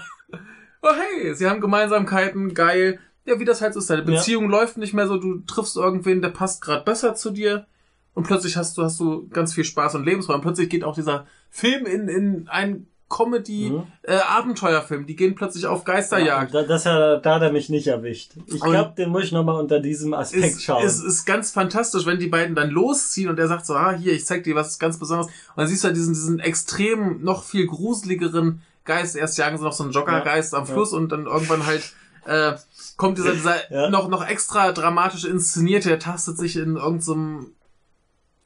[0.85, 2.99] Oh hey, sie haben Gemeinsamkeiten, geil.
[3.25, 3.89] Ja, wie das halt so ist.
[3.89, 4.07] Deine Ja.
[4.19, 7.67] Beziehung läuft nicht mehr so, du triffst irgendwen, der passt gerade besser zu dir.
[8.13, 10.37] Und plötzlich hast du, hast du ganz viel Spaß und Lebensfreude.
[10.37, 15.07] Und plötzlich geht auch dieser Film in, in einen Comedy-Abenteuerfilm.
[15.07, 16.55] die gehen plötzlich auf Geisterjagd.
[16.55, 18.33] Da, das hat, da hat er mich nicht erwischt.
[18.47, 20.85] Ich glaube, den muss ich nochmal unter diesem Aspekt ist, schauen.
[20.85, 24.13] ist, ist ganz fantastisch, wenn die beiden dann losziehen und er sagt so, ah, hier,
[24.13, 25.29] ich zeig dir was ganz Besonderes.
[25.29, 29.17] Und dann siehst du halt diesen, diesen extrem, noch viel gruseligeren Geist.
[29.17, 30.73] Erst jagen sie noch so einen Joggergeist am Ja.
[30.73, 31.93] Fluss und dann irgendwann halt
[32.27, 32.55] äh,
[32.97, 33.91] kommt dieser, dieser Ja.
[33.91, 37.53] noch, noch extra dramatisch inszeniert, der tastet sich in irgendeinem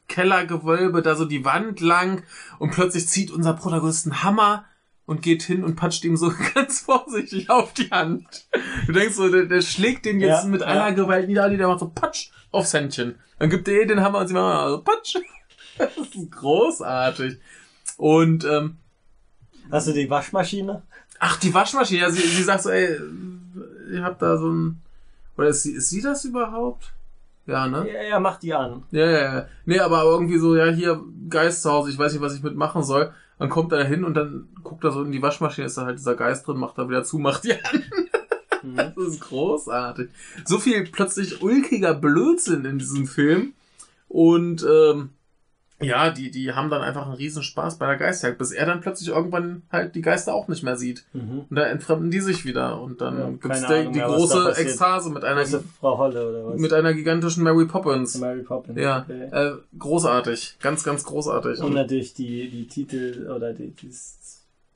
[0.08, 2.22] Kellergewölbe da so die Wand lang
[2.58, 4.64] und plötzlich zieht unser Protagonist einen Hammer
[5.06, 8.46] und geht hin und patscht ihm so ganz vorsichtig auf die Hand.
[8.86, 10.66] Du denkst so, der, der schlägt den jetzt Ja, mit ja.
[10.68, 13.16] aller Gewalt nieder, der macht so patsch aufs Händchen.
[13.38, 15.16] Dann gibt er ihr den Hammer und sie macht so patsch.
[15.78, 17.38] Das ist großartig.
[17.98, 18.78] Und ähm,
[19.70, 20.82] Hast du die Waschmaschine?
[21.18, 22.00] Ach, die Waschmaschine.
[22.00, 22.98] Ja, sie, sie sagt so, ey,
[23.92, 24.80] ihr habt da so ein.
[25.36, 26.92] Oder ist sie, ist sie das überhaupt?
[27.46, 27.86] Ja, ne?
[27.86, 28.82] Ja, er macht die an.
[28.90, 29.48] Ja, ja, ja.
[29.64, 32.82] Nee, aber irgendwie so, ja, hier, Geist zu Hause, ich weiß nicht, was ich mitmachen
[32.82, 33.12] soll.
[33.38, 35.86] Dann kommt er da hin und dann guckt er so in die Waschmaschine, ist da
[35.86, 37.60] halt dieser Geist drin, macht er wieder zu, macht die an.
[38.62, 38.76] Mhm.
[38.96, 40.10] Das ist großartig.
[40.44, 43.54] So viel plötzlich ulkiger Blödsinn in diesem Film.
[44.08, 45.10] Und ähm,
[45.80, 48.80] ja, die, die haben dann einfach einen riesen Spaß bei der Geisterjagd, bis er dann
[48.80, 51.04] plötzlich irgendwann halt die Geister auch nicht mehr sieht.
[51.12, 51.44] Mhm.
[51.48, 52.80] Und da entfremden die sich wieder.
[52.80, 54.54] Und dann Ja, gibt's der, Ahnung die große.
[54.56, 56.60] Ekstase mit einer, Weißt du, Frau Holle oder was?
[56.60, 58.18] mit einer gigantischen Mary Poppins.
[58.18, 58.76] Mary Poppins.
[58.78, 59.28] Ja, Okay.
[59.30, 60.56] äh, großartig.
[60.60, 61.60] Ganz, ganz großartig.
[61.60, 64.18] Und natürlich die, die Titel oder die, dieses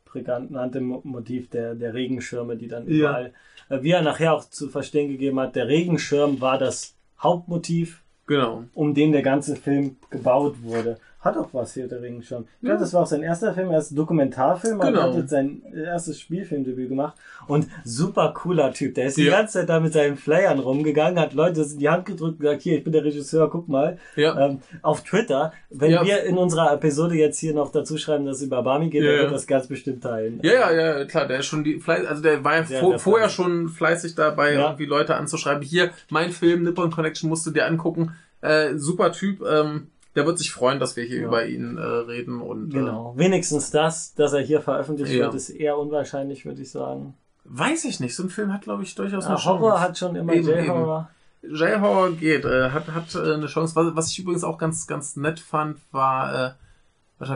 [0.05, 2.94] prägnante Mo- Motiv der, der Regenschirme, die dann Ja.
[2.94, 3.32] überall,
[3.70, 8.64] äh, wie er nachher auch zu verstehen gegeben hat, der Regenschirm war das Hauptmotiv, genau.
[8.75, 10.99] um den der ganze Film gebaut wurde.
[11.23, 12.47] Hat auch was hier, der Regenschirm.
[12.57, 12.81] Ich glaube, Ja.
[12.81, 14.99] das war auch sein erster Film, er ist Dokumentarfilm, Genau.
[14.99, 17.14] er hat jetzt sein erstes Spielfilmdebüt gemacht.
[17.47, 18.97] Und super cooler Typ.
[18.97, 19.37] Der ist die Ja.
[19.39, 22.41] ganze Zeit da mit seinen Flyern rumgegangen, hat Leute das in die Hand gedrückt und
[22.41, 23.99] gesagt, hier, ich bin der Regisseur, guck mal.
[24.16, 24.37] Ja.
[24.47, 28.43] Ähm, auf Twitter, wenn wir in unserer Episode jetzt hier noch dazu schreiben, dass es
[28.43, 30.41] über Bami geht, dann wird das ganz bestimmt teilen.
[30.43, 33.29] Ja, ja, ja, klar, der ist schon die fleiß, also der war ja vor, vorher
[33.29, 35.62] schon fleißig dabei, irgendwie Leute anzuschreiben.
[35.62, 38.12] Hier, mein Film, Nippon Connection, musst du dir angucken.
[38.41, 41.27] Äh, super Typ, ähm, der wird sich freuen, dass wir hier Ja.
[41.29, 43.15] über ihn äh, reden und Genau.
[43.17, 45.25] Wenigstens das, dass er hier veröffentlicht Ja.
[45.27, 47.15] wird, ist eher unwahrscheinlich, würde ich sagen.
[47.45, 48.15] äh, weiß ich nicht.
[48.15, 49.81] So ein Film hat, glaube ich, durchaus eine Ja, Horror Chance.
[49.83, 51.09] hat schon immer J-Horror.
[51.43, 53.75] J-Horror geht, äh, hat, hat äh, eine Chance.
[53.75, 56.51] Was, was ich übrigens auch ganz, ganz nett fand, war, äh,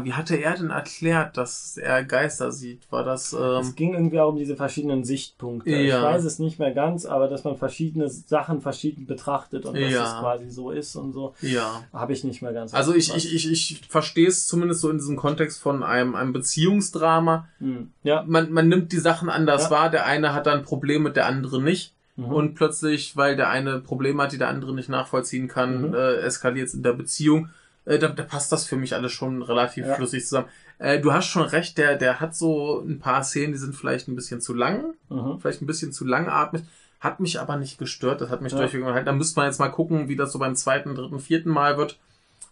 [0.05, 2.83] wie hatte er denn erklärt, dass er Geister sieht?
[2.91, 5.71] War das, ähm, Es ging irgendwie auch um diese verschiedenen Sichtpunkte.
[5.71, 6.03] Ich Ja.
[6.03, 10.05] weiß es nicht mehr ganz, aber dass man verschiedene Sachen verschieden betrachtet und dass Ja.
[10.05, 11.85] es quasi so ist und so, ja.
[11.93, 12.75] habe ich nicht mehr ganz.
[12.75, 16.33] Also ich, ich, ich, ich verstehe es zumindest so in diesem Kontext von einem, einem
[16.33, 17.49] Beziehungsdrama.
[17.59, 17.91] Hm.
[18.03, 18.25] Ja.
[18.27, 19.71] Man, man nimmt die Sachen anders Ja.
[19.71, 19.91] wahr.
[19.91, 21.93] Der eine hat dann ein Problem mit der andere nicht.
[22.17, 22.25] Mhm.
[22.33, 25.95] Und plötzlich, weil der eine Probleme hat, die der andere nicht nachvollziehen kann, Mhm.
[25.95, 27.51] äh, eskaliert es in der Beziehung.
[27.87, 29.95] Äh, da, da passt das für mich alles schon relativ Ja.
[29.95, 30.49] flüssig zusammen.
[30.79, 34.09] Äh, du hast schon recht, der, der hat so ein paar Szenen, die sind vielleicht
[34.09, 35.39] ein bisschen zu lang, Mhm.
[35.41, 36.63] vielleicht ein bisschen zu langatmig,
[37.01, 38.59] hat mich aber nicht gestört, das hat mich Ja.
[38.59, 39.07] durchweg unterhalten.
[39.07, 41.99] Da müsste man jetzt mal gucken, wie das so beim zweiten, dritten, vierten Mal wird,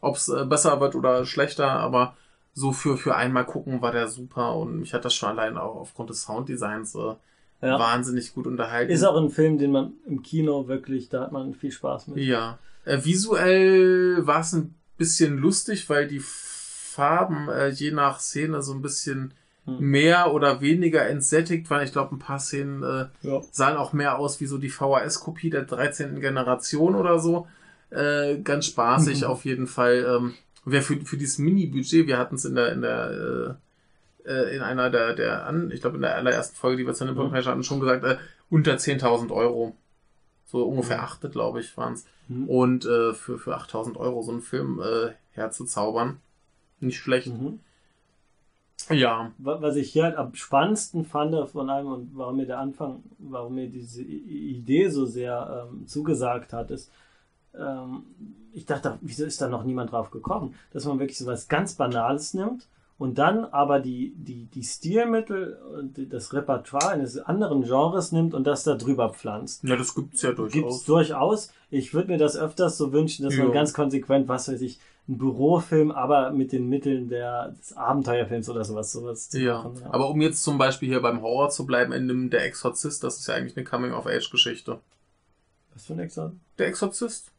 [0.01, 2.16] ob es äh, besser wird oder schlechter, aber
[2.55, 5.74] so für, für einmal gucken war der super und mich hat das schon allein auch
[5.74, 7.14] aufgrund des Sounddesigns äh,
[7.66, 7.78] Ja.
[7.78, 8.93] wahnsinnig gut unterhalten.
[8.93, 12.18] Ist auch ein Film, den man im Kino wirklich, da hat man viel Spaß mit.
[12.18, 12.59] Ja.
[12.85, 18.72] Äh, visuell war es ein bisschen lustig, weil die Farben äh, je nach Szene so
[18.72, 19.34] ein bisschen
[19.66, 19.78] Hm.
[19.80, 21.82] mehr oder weniger entsättigt waren.
[21.82, 23.40] Ich glaube, ein paar Szenen äh, Ja.
[23.51, 26.20] sahen auch mehr aus wie so die VHS-Kopie der 13.
[26.20, 27.49] Generation oder so.
[27.88, 29.26] Äh, ganz spaßig Mhm.
[29.28, 30.05] auf jeden Fall.
[30.07, 30.34] Ähm,
[30.66, 33.57] wer für, für dieses Mini-Budget, wir hatten es in der, in der
[34.26, 36.92] äh, äh, in einer der, der an, ich glaube in der allerersten Folge, die wir
[36.92, 37.34] zu Nippon Mhm.
[37.34, 38.16] Hatten, schon gesagt, äh,
[38.51, 39.74] unter 10.000 Euro.
[40.55, 41.02] So ungefähr Mhm.
[41.02, 42.07] achte, glaube ich, waren es.
[42.28, 42.48] Mhm.
[42.48, 46.20] Und äh, für, für 8.000 Euro so einen Film äh, herzuzaubern,
[46.78, 47.26] nicht schlecht.
[47.26, 47.59] Mhm.
[48.88, 52.61] Ja, Wa- Was ich hier halt am spannendsten fand von allem und warum mir der
[52.61, 56.92] Anfang, warum mir diese Idee so sehr ähm, zugesagt hat, ist,
[57.59, 58.05] ähm,
[58.52, 61.74] ich dachte, wieso ist da noch niemand drauf gekommen, dass man wirklich so was ganz
[61.74, 62.68] Banales nimmt
[62.99, 68.45] und dann aber die, die, die Stilmittel und das Repertoire eines anderen Genres nimmt und
[68.47, 69.64] das da drüber pflanzt.
[69.64, 70.84] ja, das gibt's ja Gibt es durchaus.
[70.84, 71.53] durchaus.
[71.70, 73.53] Ich würde mir das öfters so wünschen, dass man Ja.
[73.53, 74.78] ganz konsequent, was weiß ich,
[75.09, 79.82] ein Bürofilm, aber mit den Mitteln der, des Abenteuerfilms oder sowas, sowas Ja, machen.
[79.90, 83.18] aber um jetzt zum Beispiel hier beim Horror zu bleiben, in dem Der Exorzist, das
[83.18, 84.78] ist ja eigentlich eine Coming-of-Age-Geschichte.
[85.74, 86.40] Was für ein Examen?
[86.59, 87.32] Der Exorzist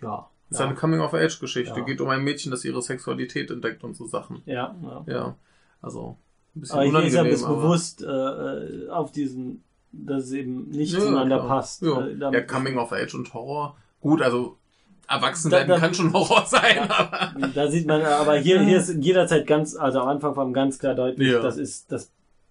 [0.00, 0.28] Ja.
[0.56, 1.78] Ist eine Coming-of-Age-Geschichte.
[1.80, 1.84] Ja.
[1.84, 4.42] Geht um ein Mädchen, das ihre Sexualität entdeckt und so Sachen.
[4.46, 5.04] Ja, ja.
[5.06, 5.36] Ja,
[5.80, 6.16] also
[6.54, 7.30] ein bisschen Aber hier ist ja unangenehm.
[7.30, 11.48] bis bewusst äh, äh, auf diesen, dass es eben nicht Ja, zueinander klar.
[11.48, 11.82] passt.
[11.82, 13.76] Ja, Äh, ja Coming-of-Age und Horror.
[14.00, 14.56] Gut, also
[15.08, 17.32] erwachsen Da- werden da- kann schon Horror sein, aber...
[17.54, 20.94] Da sieht man, aber hier, hier ist jederzeit ganz, also am Anfang vom ganz klar
[20.94, 21.40] deutlich, Ja.
[21.40, 22.10] das ist, das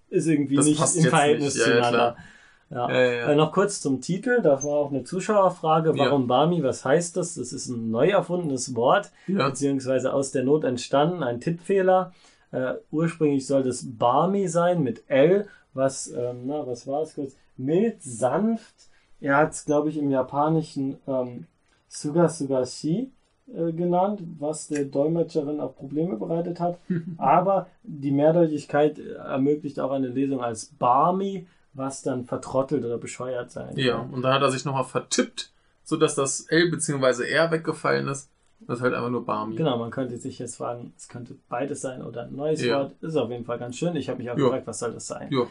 [0.09, 1.65] ist irgendwie Das nicht im Verhältnis nicht.
[1.67, 2.15] Ja, ja, zueinander.
[2.17, 2.23] Ja,
[2.71, 3.31] Ja, ja, ja.
[3.31, 7.35] Äh, noch kurz zum Titel, da war auch eine Zuschauerfrage, warum Barmi, was heißt das?
[7.35, 12.13] Das ist ein neu erfundenes Wort, beziehungsweise aus der Not entstanden, ein Tippfehler.
[12.51, 17.35] Äh, ursprünglich soll das Barmi sein mit L, was, ähm, na, was war es kurz?
[17.57, 18.89] mild, sanft.
[19.19, 21.45] Er hat es, glaube ich, im Japanischen ähm,
[21.87, 23.11] Suga Sugashi
[23.53, 26.79] äh, genannt, was der Dolmetscherin auch Probleme bereitet hat.
[27.17, 33.51] Aber die Mehrdeutigkeit äh, ermöglicht auch eine Lesung als Barmy, was dann vertrottelt oder bescheuert
[33.51, 34.09] sein Ja, kann.
[34.11, 35.51] und dann hat er sich nochmal vertippt,
[35.83, 37.23] sodass das L bzw.
[37.29, 38.29] R weggefallen ist.
[38.67, 39.55] Das ist halt einfach nur Barmy.
[39.55, 42.79] Genau, man könnte sich jetzt fragen, es könnte beides sein oder ein neues Ja.
[42.81, 42.93] Wort.
[43.01, 43.95] Ist auf jeden Fall ganz schön.
[43.95, 44.43] Ich habe mich auch Ja.
[44.45, 45.29] gefragt, was soll das sein?
[45.31, 45.47] Ja,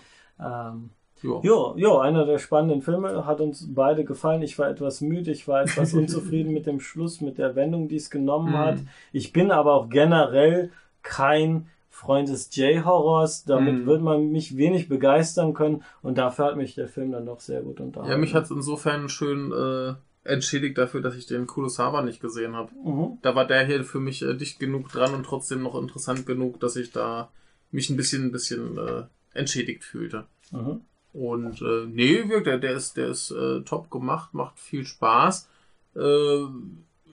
[0.70, 0.90] Ähm,
[1.22, 1.40] ja.
[1.42, 4.42] Jo, jo, einer der spannenden Filme hat uns beide gefallen.
[4.42, 7.96] Ich war etwas müde, ich war etwas unzufrieden mit dem Schluss, mit der Wendung, die
[7.96, 8.58] es genommen Mhm.
[8.58, 8.78] hat.
[9.12, 10.70] Ich bin aber auch generell
[11.02, 11.66] kein
[12.01, 13.44] Freund des J-Horrors.
[13.44, 13.86] Damit Mhm.
[13.86, 17.61] wird man mich wenig begeistern können und dafür hat mich der Film dann doch sehr
[17.61, 18.11] gut unterhalten.
[18.11, 19.94] Ja, mich hat es insofern schön äh,
[20.28, 22.70] entschädigt dafür, dass ich den Kurosawa nicht gesehen habe.
[22.84, 23.18] Mhm.
[23.22, 26.59] Da war der hier für mich äh, dicht genug dran und trotzdem noch interessant genug,
[26.61, 27.28] dass ich da
[27.70, 29.03] mich ein bisschen, ein bisschen äh,
[29.34, 30.24] entschädigt fühlte.
[30.53, 30.80] Mhm.
[31.12, 35.48] Und äh, nee, wirklich, der, der ist, der ist äh, top gemacht, macht viel Spaß.
[35.96, 36.44] Äh,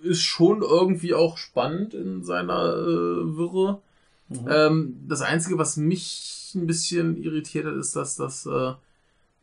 [0.04, 3.82] ist schon irgendwie auch spannend in seiner äh, Wirre.
[4.30, 4.46] Mhm.
[4.50, 8.74] Ähm, das Einzige, was mich ein bisschen irritiert hat, ist, dass das äh,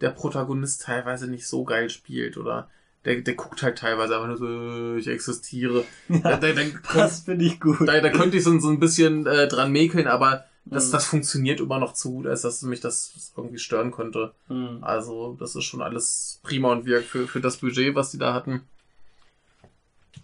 [0.01, 2.69] der Protagonist teilweise nicht so geil spielt oder
[3.05, 5.85] der, der guckt halt teilweise einfach nur so, äh, ich existiere.
[6.09, 7.87] Da, da, dann Das finde ich gut.
[7.87, 10.93] da, da könnte ich so, so ein bisschen äh, dran mäkeln, aber das, Mhm.
[10.93, 14.33] das funktioniert immer noch zu gut, als dass mich das irgendwie stören könnte.
[14.49, 14.79] Mhm.
[14.81, 18.33] Also, das ist schon alles prima und wirkt für, für das Budget, was die da
[18.33, 18.63] hatten.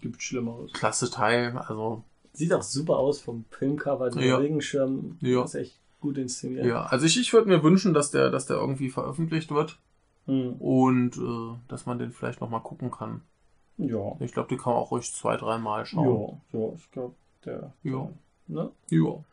[0.01, 0.73] Gibt Schlimmeres.
[0.73, 2.03] Klasse Teil, also,
[2.33, 4.37] Sieht auch super aus vom Filmcover, der Ja.
[4.37, 5.17] Regenschirm.
[5.21, 5.43] Ja.
[5.43, 6.65] Ist echt gut inszeniert.
[6.65, 6.83] ja.
[6.85, 9.77] Also ich, ich würde mir wünschen, dass der, dass der irgendwie veröffentlicht wird
[10.27, 10.53] Mhm.
[10.59, 13.21] und äh, dass man den vielleicht nochmal gucken kann.
[13.77, 14.15] Ja.
[14.19, 16.39] Ich glaube, die kann man auch ruhig zwei, dreimal schauen.
[16.53, 17.15] Ja, ja, ich glaube,
[17.45, 17.73] der.
[17.83, 18.09] Ja.
[18.47, 18.69] Ne?
[18.89, 19.23] Ja.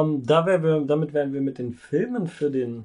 [0.00, 2.84] Ähm, da wär wir, damit wären wir mit den Filmen für den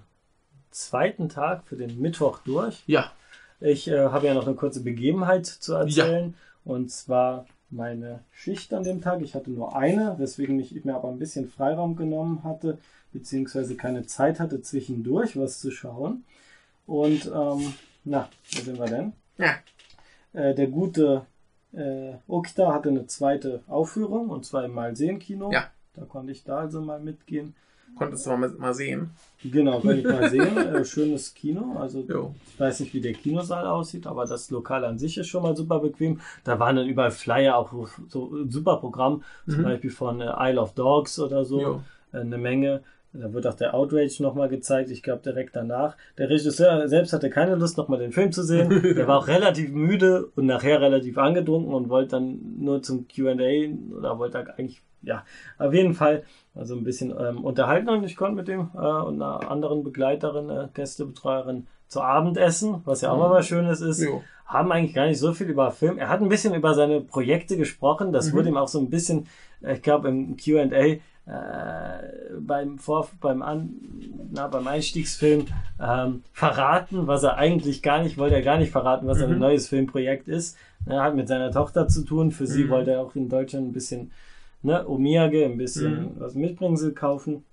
[0.71, 2.83] zweiten Tag, für den Mittwoch durch.
[2.87, 3.11] Ja.
[3.59, 6.35] Ich äh, habe ja noch eine kurze Begebenheit zu erzählen.
[6.65, 9.21] Und zwar meine Schicht an dem Tag.
[9.21, 12.77] Ich hatte nur eine, weswegen ich mir aber ein bisschen Freiraum genommen hatte,
[13.11, 16.23] beziehungsweise keine Zeit hatte, zwischendurch was zu schauen.
[16.85, 19.13] Und ähm, na, wo sind wir denn?
[19.37, 19.55] Ja.
[20.33, 21.25] Äh, der gute
[21.73, 25.51] äh, Okita hatte eine zweite Aufführung und zwar im Malsehen-Kino.
[25.51, 25.69] Ja.
[25.93, 27.55] Da konnte ich da also mal mitgehen.
[27.97, 29.11] Konntest du mal, sehen.
[29.43, 30.57] Genau, kann ich mal sehen.
[30.57, 31.77] Äh, schönes Kino.
[31.79, 32.33] Also Jo.
[32.53, 35.55] ich weiß nicht, wie der Kinosaal aussieht, aber das Lokal an sich ist schon mal
[35.55, 36.19] super bequem.
[36.43, 37.71] Da waren dann überall Flyer, auch
[38.09, 39.63] so ein super Programm, zum Mhm.
[39.63, 41.81] Beispiel von äh, Isle of Dogs oder so.
[42.11, 42.81] Äh, eine Menge.
[43.15, 45.95] Da wird auch der Outrage nochmal gezeigt, ich glaube direkt danach.
[46.17, 48.69] Der Regisseur selbst hatte keine Lust, nochmal den Film zu sehen.
[48.95, 53.35] Der war auch relativ müde und nachher relativ angedrunken und wollte dann nur zum QA
[53.95, 55.23] oder wollte eigentlich, ja,
[55.57, 56.23] auf jeden Fall
[56.55, 60.49] also ein bisschen ähm, unterhalten und ich konnte mit dem äh, und einer anderen Begleiterin,
[60.49, 63.33] äh, Gästebetreuerin zu Abend essen, was ja auch mal Mhm.
[63.33, 64.23] was Schönes ist Jo.
[64.45, 65.97] haben eigentlich gar nicht so viel über Film.
[65.97, 68.11] Er hat ein bisschen über seine Projekte gesprochen.
[68.13, 68.35] Das Mhm.
[68.37, 69.27] wurde ihm auch so ein bisschen,
[69.61, 73.69] äh, ich glaube, im Q&A äh, beim Vor beim, An
[74.31, 75.45] na, beim Einstiegsfilm
[75.79, 78.35] ähm, verraten, was er eigentlich gar nicht wollte.
[78.35, 79.39] Er gar nicht verraten, was sein Mhm.
[79.39, 80.57] neues Filmprojekt ist.
[80.85, 82.31] Er hat mit seiner Tochter zu tun.
[82.31, 82.69] Für sie Mhm.
[82.69, 84.11] wollte er auch in Deutschland ein bisschen
[84.63, 86.11] ne, Omiyage, ein bisschen Mhm.
[86.19, 87.43] was Mitbringsel kaufen.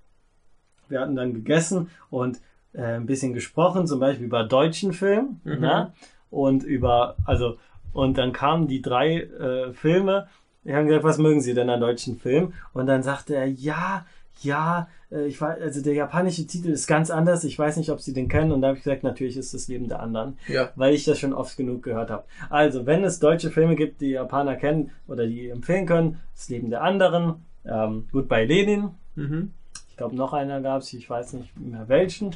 [0.88, 2.40] Wir hatten dann gegessen und
[2.72, 5.60] äh, ein bisschen gesprochen, zum Beispiel über deutschen Film, Mhm.
[5.60, 5.92] ne?
[6.30, 7.56] und über, also,
[7.92, 10.28] und dann kamen die drei äh, Filme.
[10.62, 12.54] Wir haben gesagt, was mögen Sie denn an deutschen Filmen?
[12.72, 14.04] Und dann sagte er, ja,
[14.42, 17.44] ja, äh, ich weiß, also der japanische Titel ist ganz anders.
[17.44, 18.52] Ich weiß nicht, ob Sie den kennen.
[18.52, 20.70] Und da habe ich gesagt, natürlich ist das Leben der anderen, Ja.
[20.76, 22.24] weil ich das schon oft genug gehört habe.
[22.48, 26.70] Also, wenn es deutsche Filme gibt, die Japaner kennen oder die empfehlen können, das Leben
[26.70, 29.52] der anderen, ähm, Goodbye Lenin, Mhm.
[29.90, 32.34] ich glaube, noch einer gab es, ich weiß nicht mehr welchen.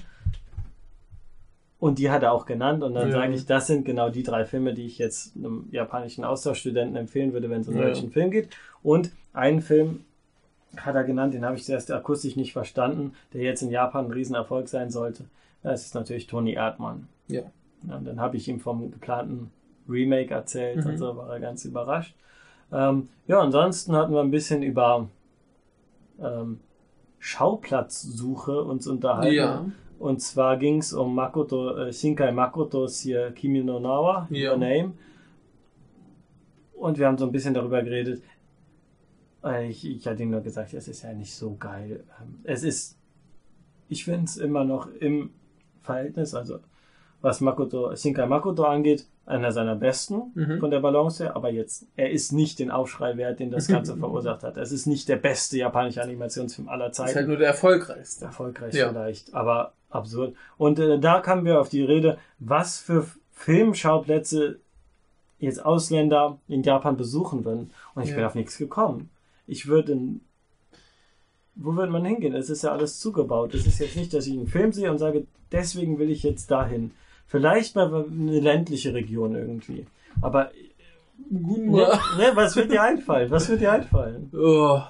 [1.78, 2.82] Und die hat er auch genannt.
[2.82, 3.14] Und dann Ja.
[3.14, 7.32] sage ich, das sind genau die drei Filme, die ich jetzt einem japanischen Austauschstudenten empfehlen
[7.32, 7.82] würde, wenn es um Ja.
[7.82, 8.48] deutschen Film geht.
[8.82, 10.00] Und einen Film
[10.78, 14.12] hat er genannt, den habe ich zuerst akustisch nicht verstanden, der jetzt in Japan ein
[14.12, 15.24] Riesenerfolg sein sollte.
[15.62, 17.08] Das ist natürlich Toni Erdmann.
[17.28, 17.42] Ja.
[17.82, 19.50] Und dann habe ich ihm vom geplanten
[19.88, 20.90] Remake erzählt Mhm.
[20.92, 22.14] und so war er ganz überrascht.
[22.72, 25.08] Ähm, ja, ansonsten hatten wir ein bisschen über
[26.20, 26.60] ähm,
[27.18, 29.34] Schauplatzsuche uns unterhalten.
[29.34, 29.64] Ja.
[29.98, 34.52] Und zwar ging es um Makoto, äh, Shinkai Makotos hier Kimi no Nawa, Ja.
[34.52, 34.92] Your Name.
[36.74, 38.22] Und wir haben so ein bisschen darüber geredet.
[39.44, 42.04] Äh, Ich, ich hatte ihm nur gesagt, es ist ja nicht so geil.
[42.20, 42.96] Ähm, Es ist,
[43.88, 45.30] ich finde es immer noch im
[45.82, 46.58] Verhältnis, also
[47.20, 50.60] was Makoto, Shinkai Makoto angeht, einer seiner besten Mhm.
[50.60, 53.96] von der Balance her, aber jetzt, er ist nicht den Aufschrei wert, den das Ganze
[53.96, 54.58] verursacht hat.
[54.58, 57.28] Es ist nicht der beste japanische Animationsfilm aller ist halt Zeiten.
[57.28, 58.26] nur der erfolgreichste.
[58.26, 58.88] Erfolgreich Ja.
[58.90, 60.34] vielleicht, aber absurd.
[60.58, 64.58] Und äh, da kamen wir auf die Rede, was für Filmschauplätze
[65.38, 67.70] jetzt Ausländer in Japan besuchen würden.
[67.94, 68.16] Und ich Ja.
[68.16, 69.08] bin auf nichts gekommen.
[69.46, 70.20] Ich würde in
[71.56, 72.34] wo würde man hingehen?
[72.34, 73.54] Es ist ja alles zugebaut.
[73.54, 76.50] Es ist jetzt nicht, dass ich einen Film sehe und sage, deswegen will ich jetzt
[76.50, 76.90] dahin.
[77.26, 79.86] Vielleicht mal eine ländliche Region irgendwie.
[80.20, 80.50] Aber
[81.30, 81.88] ne,
[82.18, 83.30] ne, was wird dir einfallen?
[83.30, 84.30] Was wird dir einfallen?
[84.34, 84.80] Oh,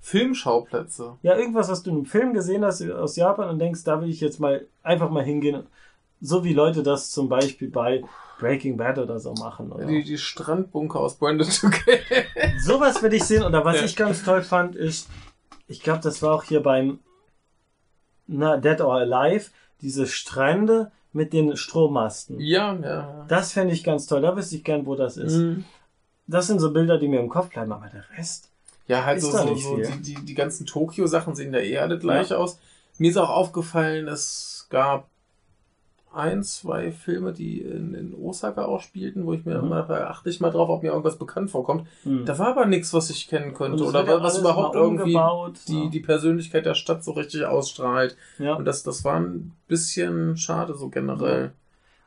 [0.00, 1.14] Filmschauplätze.
[1.22, 4.10] Ja, irgendwas, was du in einem Film gesehen hast aus Japan und denkst, da will
[4.10, 5.64] ich jetzt mal einfach mal hingehen.
[6.20, 8.02] So wie Leute das zum Beispiel bei
[8.38, 9.72] Breaking Bad oder so machen.
[9.72, 9.86] Oder?
[9.86, 11.98] Die, die Strandbunker aus Brandon 2K.
[12.60, 13.42] Sowas würde ich sehen.
[13.42, 13.84] Oder was Ja.
[13.84, 15.08] ich ganz toll fand, ist,
[15.66, 17.00] ich glaube, das war auch hier beim
[18.26, 22.38] na, Dead or Alive, diese Strände mit den Strommasten.
[22.40, 23.24] ja, ja.
[23.28, 24.20] Das fände ich ganz toll.
[24.20, 25.36] Da wüsste ich gern, wo das ist.
[25.36, 25.64] Mhm.
[26.26, 28.50] Das sind so Bilder, die mir im Kopf bleiben, aber der Rest.
[28.86, 31.60] Ja, halt Ist so, da so, nicht so die, die, die ganzen Tokio-Sachen sehen ja
[31.60, 32.58] eh alle gleich aus.
[32.98, 35.08] Mir ist auch aufgefallen, es gab
[36.18, 39.66] ein, zwei Filme, die in, in Osaka auch spielten, wo ich mir Mhm.
[39.66, 41.86] immer, achte ich mal drauf, ob mir irgendwas bekannt vorkommt.
[42.02, 42.24] Hm.
[42.24, 45.60] Da war aber nichts, was ich kennen könnte es oder ja was überhaupt irgendwie umgebaut,
[45.68, 45.88] die, ja.
[45.88, 48.16] die Persönlichkeit der Stadt so richtig ausstrahlt.
[48.38, 48.54] Ja.
[48.54, 51.52] Und das, das war ein bisschen schade so generell.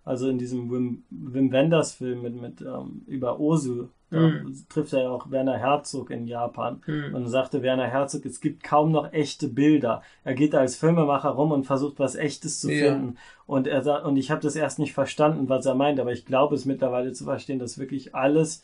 [0.03, 4.55] Also in diesem Wim, Wim Wenders Film mit, mit ähm, über Osu, da Mhm.
[4.69, 6.81] trifft er ja auch Werner Herzog in Japan.
[6.85, 7.15] Hm.
[7.15, 10.03] Und sagte Werner Herzog, es gibt kaum noch echte Bilder.
[10.23, 12.91] Er geht da als Filmemacher rum und versucht was Echtes zu Ja.
[12.93, 13.17] finden.
[13.47, 16.25] Und er sagt, und ich habe das erst nicht verstanden, was er meint, aber ich
[16.25, 18.63] glaube es mittlerweile zu verstehen, dass wirklich alles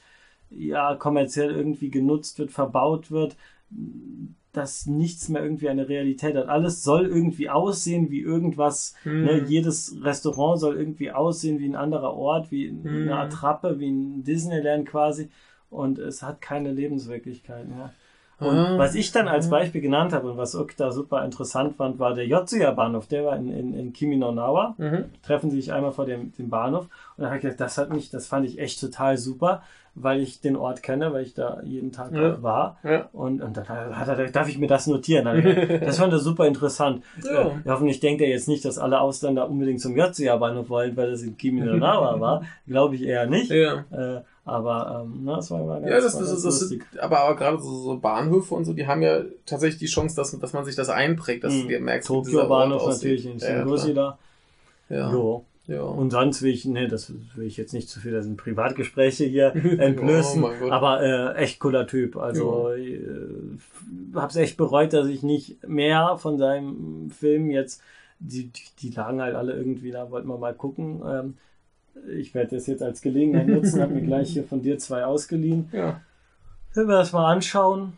[0.49, 3.35] ja kommerziell irgendwie genutzt wird, verbaut wird,
[4.57, 6.49] dass nichts mehr irgendwie eine Realität hat.
[6.49, 8.95] Alles soll irgendwie aussehen wie irgendwas.
[9.03, 9.23] Hm.
[9.25, 9.43] Ne?
[9.47, 13.03] Jedes Restaurant soll irgendwie aussehen wie ein anderer Ort, wie Mhm.
[13.03, 15.29] eine Attrappe, wie ein Disneyland quasi.
[15.69, 17.93] Und es hat keine Lebenswirklichkeit mehr.
[18.39, 18.77] Und Ah.
[18.77, 22.13] was ich dann als Beispiel genannt habe und was ich da super interessant fand, war
[22.13, 23.07] der Yotsuya-Bahnhof.
[23.07, 24.75] Der war in, in, in Kiminonawa.
[24.77, 25.05] Mhm.
[25.23, 26.83] Treffen sie sich einmal vor dem, dem Bahnhof.
[27.17, 29.63] Und da habe ich gedacht, das hat mich, das fand ich echt total super,
[29.99, 32.41] weil ich den Ort kenne, weil ich da jeden Tag Ja.
[32.43, 32.77] war.
[32.83, 33.09] Ja.
[33.13, 35.25] Und, und dann hat er, darf ich mir das notieren?
[35.81, 37.03] Das fand er super interessant.
[37.23, 37.47] Ja.
[37.47, 41.21] Äh, hoffentlich denkt er jetzt nicht, dass alle Ausländer unbedingt zum Yotsuya-Bahnhof wollen, weil das
[41.23, 42.43] in Kiminonawa war.
[42.67, 43.49] Glaube ich eher nicht.
[43.51, 46.83] Äh, aber ähm, na, das war, war ganz, Ja, das, das, ist, das lustig.
[46.91, 50.15] sind, aber, aber gerade so, so Bahnhöfe und so, die haben ja tatsächlich die Chance,
[50.15, 51.61] dass, dass man sich das einprägt, dass Mhm.
[51.63, 54.17] du dir merkst, Tokio Bahnhof natürlich in Ja, Shingoshi da.
[54.89, 55.43] Ja, Jo.
[55.67, 55.81] Ja.
[55.81, 59.25] Und sonst will ich, nee, das will ich jetzt nicht zu viel, das sind Privatgespräche
[59.25, 60.71] hier entblößen, Oh mein Gott.
[60.71, 62.15] aber äh, echt cooler Typ.
[62.17, 62.99] Also äh,
[64.15, 67.81] hab's echt bereut, dass ich nicht mehr von seinem Film jetzt,
[68.19, 71.01] die, die, die lagen halt alle irgendwie da, wollten wir mal gucken.
[71.05, 71.33] Ähm,
[72.09, 75.69] ich werde das jetzt als Gelegenheit nutzen, habe mir gleich hier von dir zwei ausgeliehen.
[75.71, 76.01] ja.
[76.73, 77.93] Wenn wir das mal anschauen.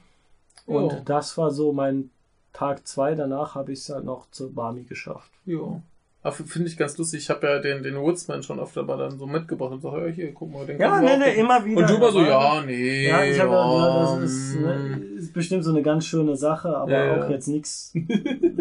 [0.65, 1.01] Und Jo.
[1.03, 2.11] das war so mein
[2.53, 3.13] Tag zwei.
[3.13, 5.32] Danach habe ich es halt noch zur Bami geschafft.
[5.45, 5.82] Jo.
[6.22, 7.22] Aber finde ich ganz lustig.
[7.22, 10.07] Ich habe ja den, den Woodsman schon öfter mal dann so mitgebracht und so, ja,
[10.07, 11.39] hier, guck mal, den Ja, nee, nee, gucken.
[11.39, 11.82] immer wieder.
[11.82, 13.07] Und du immer so, ja, nee.
[13.07, 14.61] Ja, ich habe ja, ja, das ist, mm.
[14.61, 17.24] ne, ist bestimmt so eine ganz schöne Sache, aber Ja, ja.
[17.24, 17.93] auch jetzt nichts.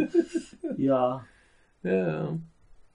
[0.77, 1.25] ja.
[1.83, 2.39] Ja, ja.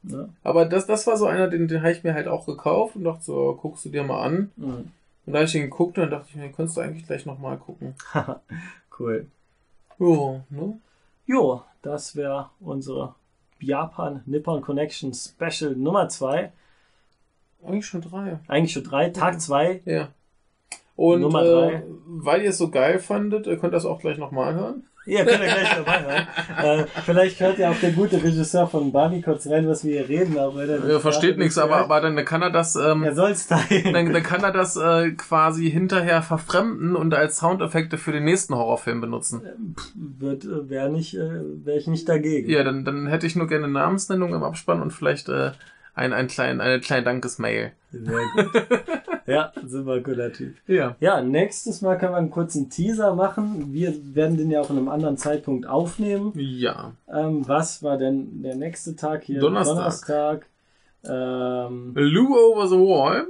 [0.03, 0.30] Ne?
[0.43, 3.03] Aber das, das war so einer, den, den habe ich mir halt auch gekauft und
[3.03, 4.51] dachte so, guckst du dir mal an.
[4.55, 4.91] Mhm.
[5.26, 7.26] Und da habe ich den geguckt und dann dachte ich mir, könntest du eigentlich gleich
[7.26, 7.95] nochmal gucken.
[8.99, 9.28] cool.
[9.99, 10.80] Jo, ne?
[11.26, 13.16] Jo, das wäre unsere
[13.64, 16.51] Japan Nippon Connection Special Nummer 2.
[17.66, 18.39] Eigentlich schon drei.
[18.47, 19.82] Eigentlich schon drei, Tag 2.
[19.86, 20.09] Ja.
[20.95, 21.84] Und Nummer äh, drei.
[22.05, 24.88] weil ihr es so geil fandet, ihr könnt das auch gleich nochmal hören.
[25.06, 26.80] Ihr könnt ja gleich dabei sein.
[26.80, 30.10] äh, vielleicht hört ja auch der gute Regisseur von Barbie kurz rein, was wir hier
[30.10, 30.38] reden.
[30.39, 33.47] Auch wenn er Er versteht nichts, aber, aber dann kann er das, ähm, Er soll's
[33.47, 33.93] teilen.
[33.93, 38.56] dann, dann kann er das äh, quasi hinterher verfremden und als Soundeffekte für den nächsten
[38.56, 39.41] Horrorfilm benutzen.
[39.95, 42.49] Wird, äh, wäre nicht, äh, wäre ich nicht dagegen.
[42.49, 45.51] Ja, dann, dann hätte ich nur gerne Namensnennung im Abspann und vielleicht äh,
[45.95, 47.71] ein, ein klein, eine kleine Dankesmail.
[47.91, 48.01] Sehr
[48.35, 48.67] gut.
[49.27, 50.55] ja, super cooler Typ.
[50.67, 50.95] Ja.
[50.99, 53.71] Ja, nächstes Mal können wir einen kurzen Teaser machen.
[53.71, 56.33] Wir werden den ja auch in einem anderen Zeitpunkt aufnehmen.
[56.36, 56.93] Ja.
[57.07, 59.39] Ähm, was war denn der nächste Tag hier?
[59.39, 59.75] Donnerstag.
[59.75, 60.45] Donnerstag.
[61.05, 63.28] Ähm, Lou Over the Wall.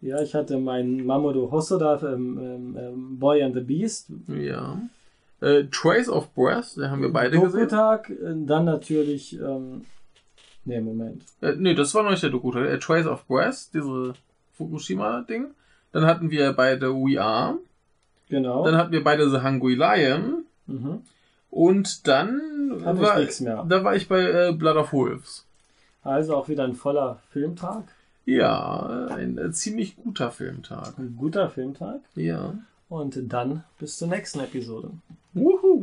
[0.00, 4.10] ja, ich hatte meinen Mamoru Hosoda ähm, ähm, ähm, Boy and the Beast.
[4.28, 4.78] Ja.
[5.40, 7.60] Äh, Trace of Breath, den haben wir beide gesehen.
[7.60, 8.08] Dokutag.
[8.10, 9.84] Äh, Dann natürlich, ähm,
[10.64, 11.22] nee, Moment.
[11.40, 12.52] Äh, nee, das war noch nicht der Doku.
[12.58, 14.14] Äh, Trace of Breath, diese
[14.54, 15.46] Fukushima-Ding.
[15.92, 17.58] Dann hatten wir beide We Are.
[18.28, 18.64] Genau.
[18.64, 20.44] Dann hatten wir beide The Hungry Lion.
[20.66, 21.02] mhm.
[21.50, 23.64] Und dann Hab ich war, nix mehr.
[23.68, 25.44] da war ich bei äh, Blood of Wolves.
[26.02, 27.84] Also auch wieder ein voller Filmtag.
[28.24, 30.94] Ja, ein äh, ziemlich guter Filmtag.
[30.98, 32.00] Ein guter Filmtag.
[32.14, 32.54] Ja.
[32.88, 34.90] Und dann bis zur nächsten Episode.
[35.34, 35.82] Wuhu.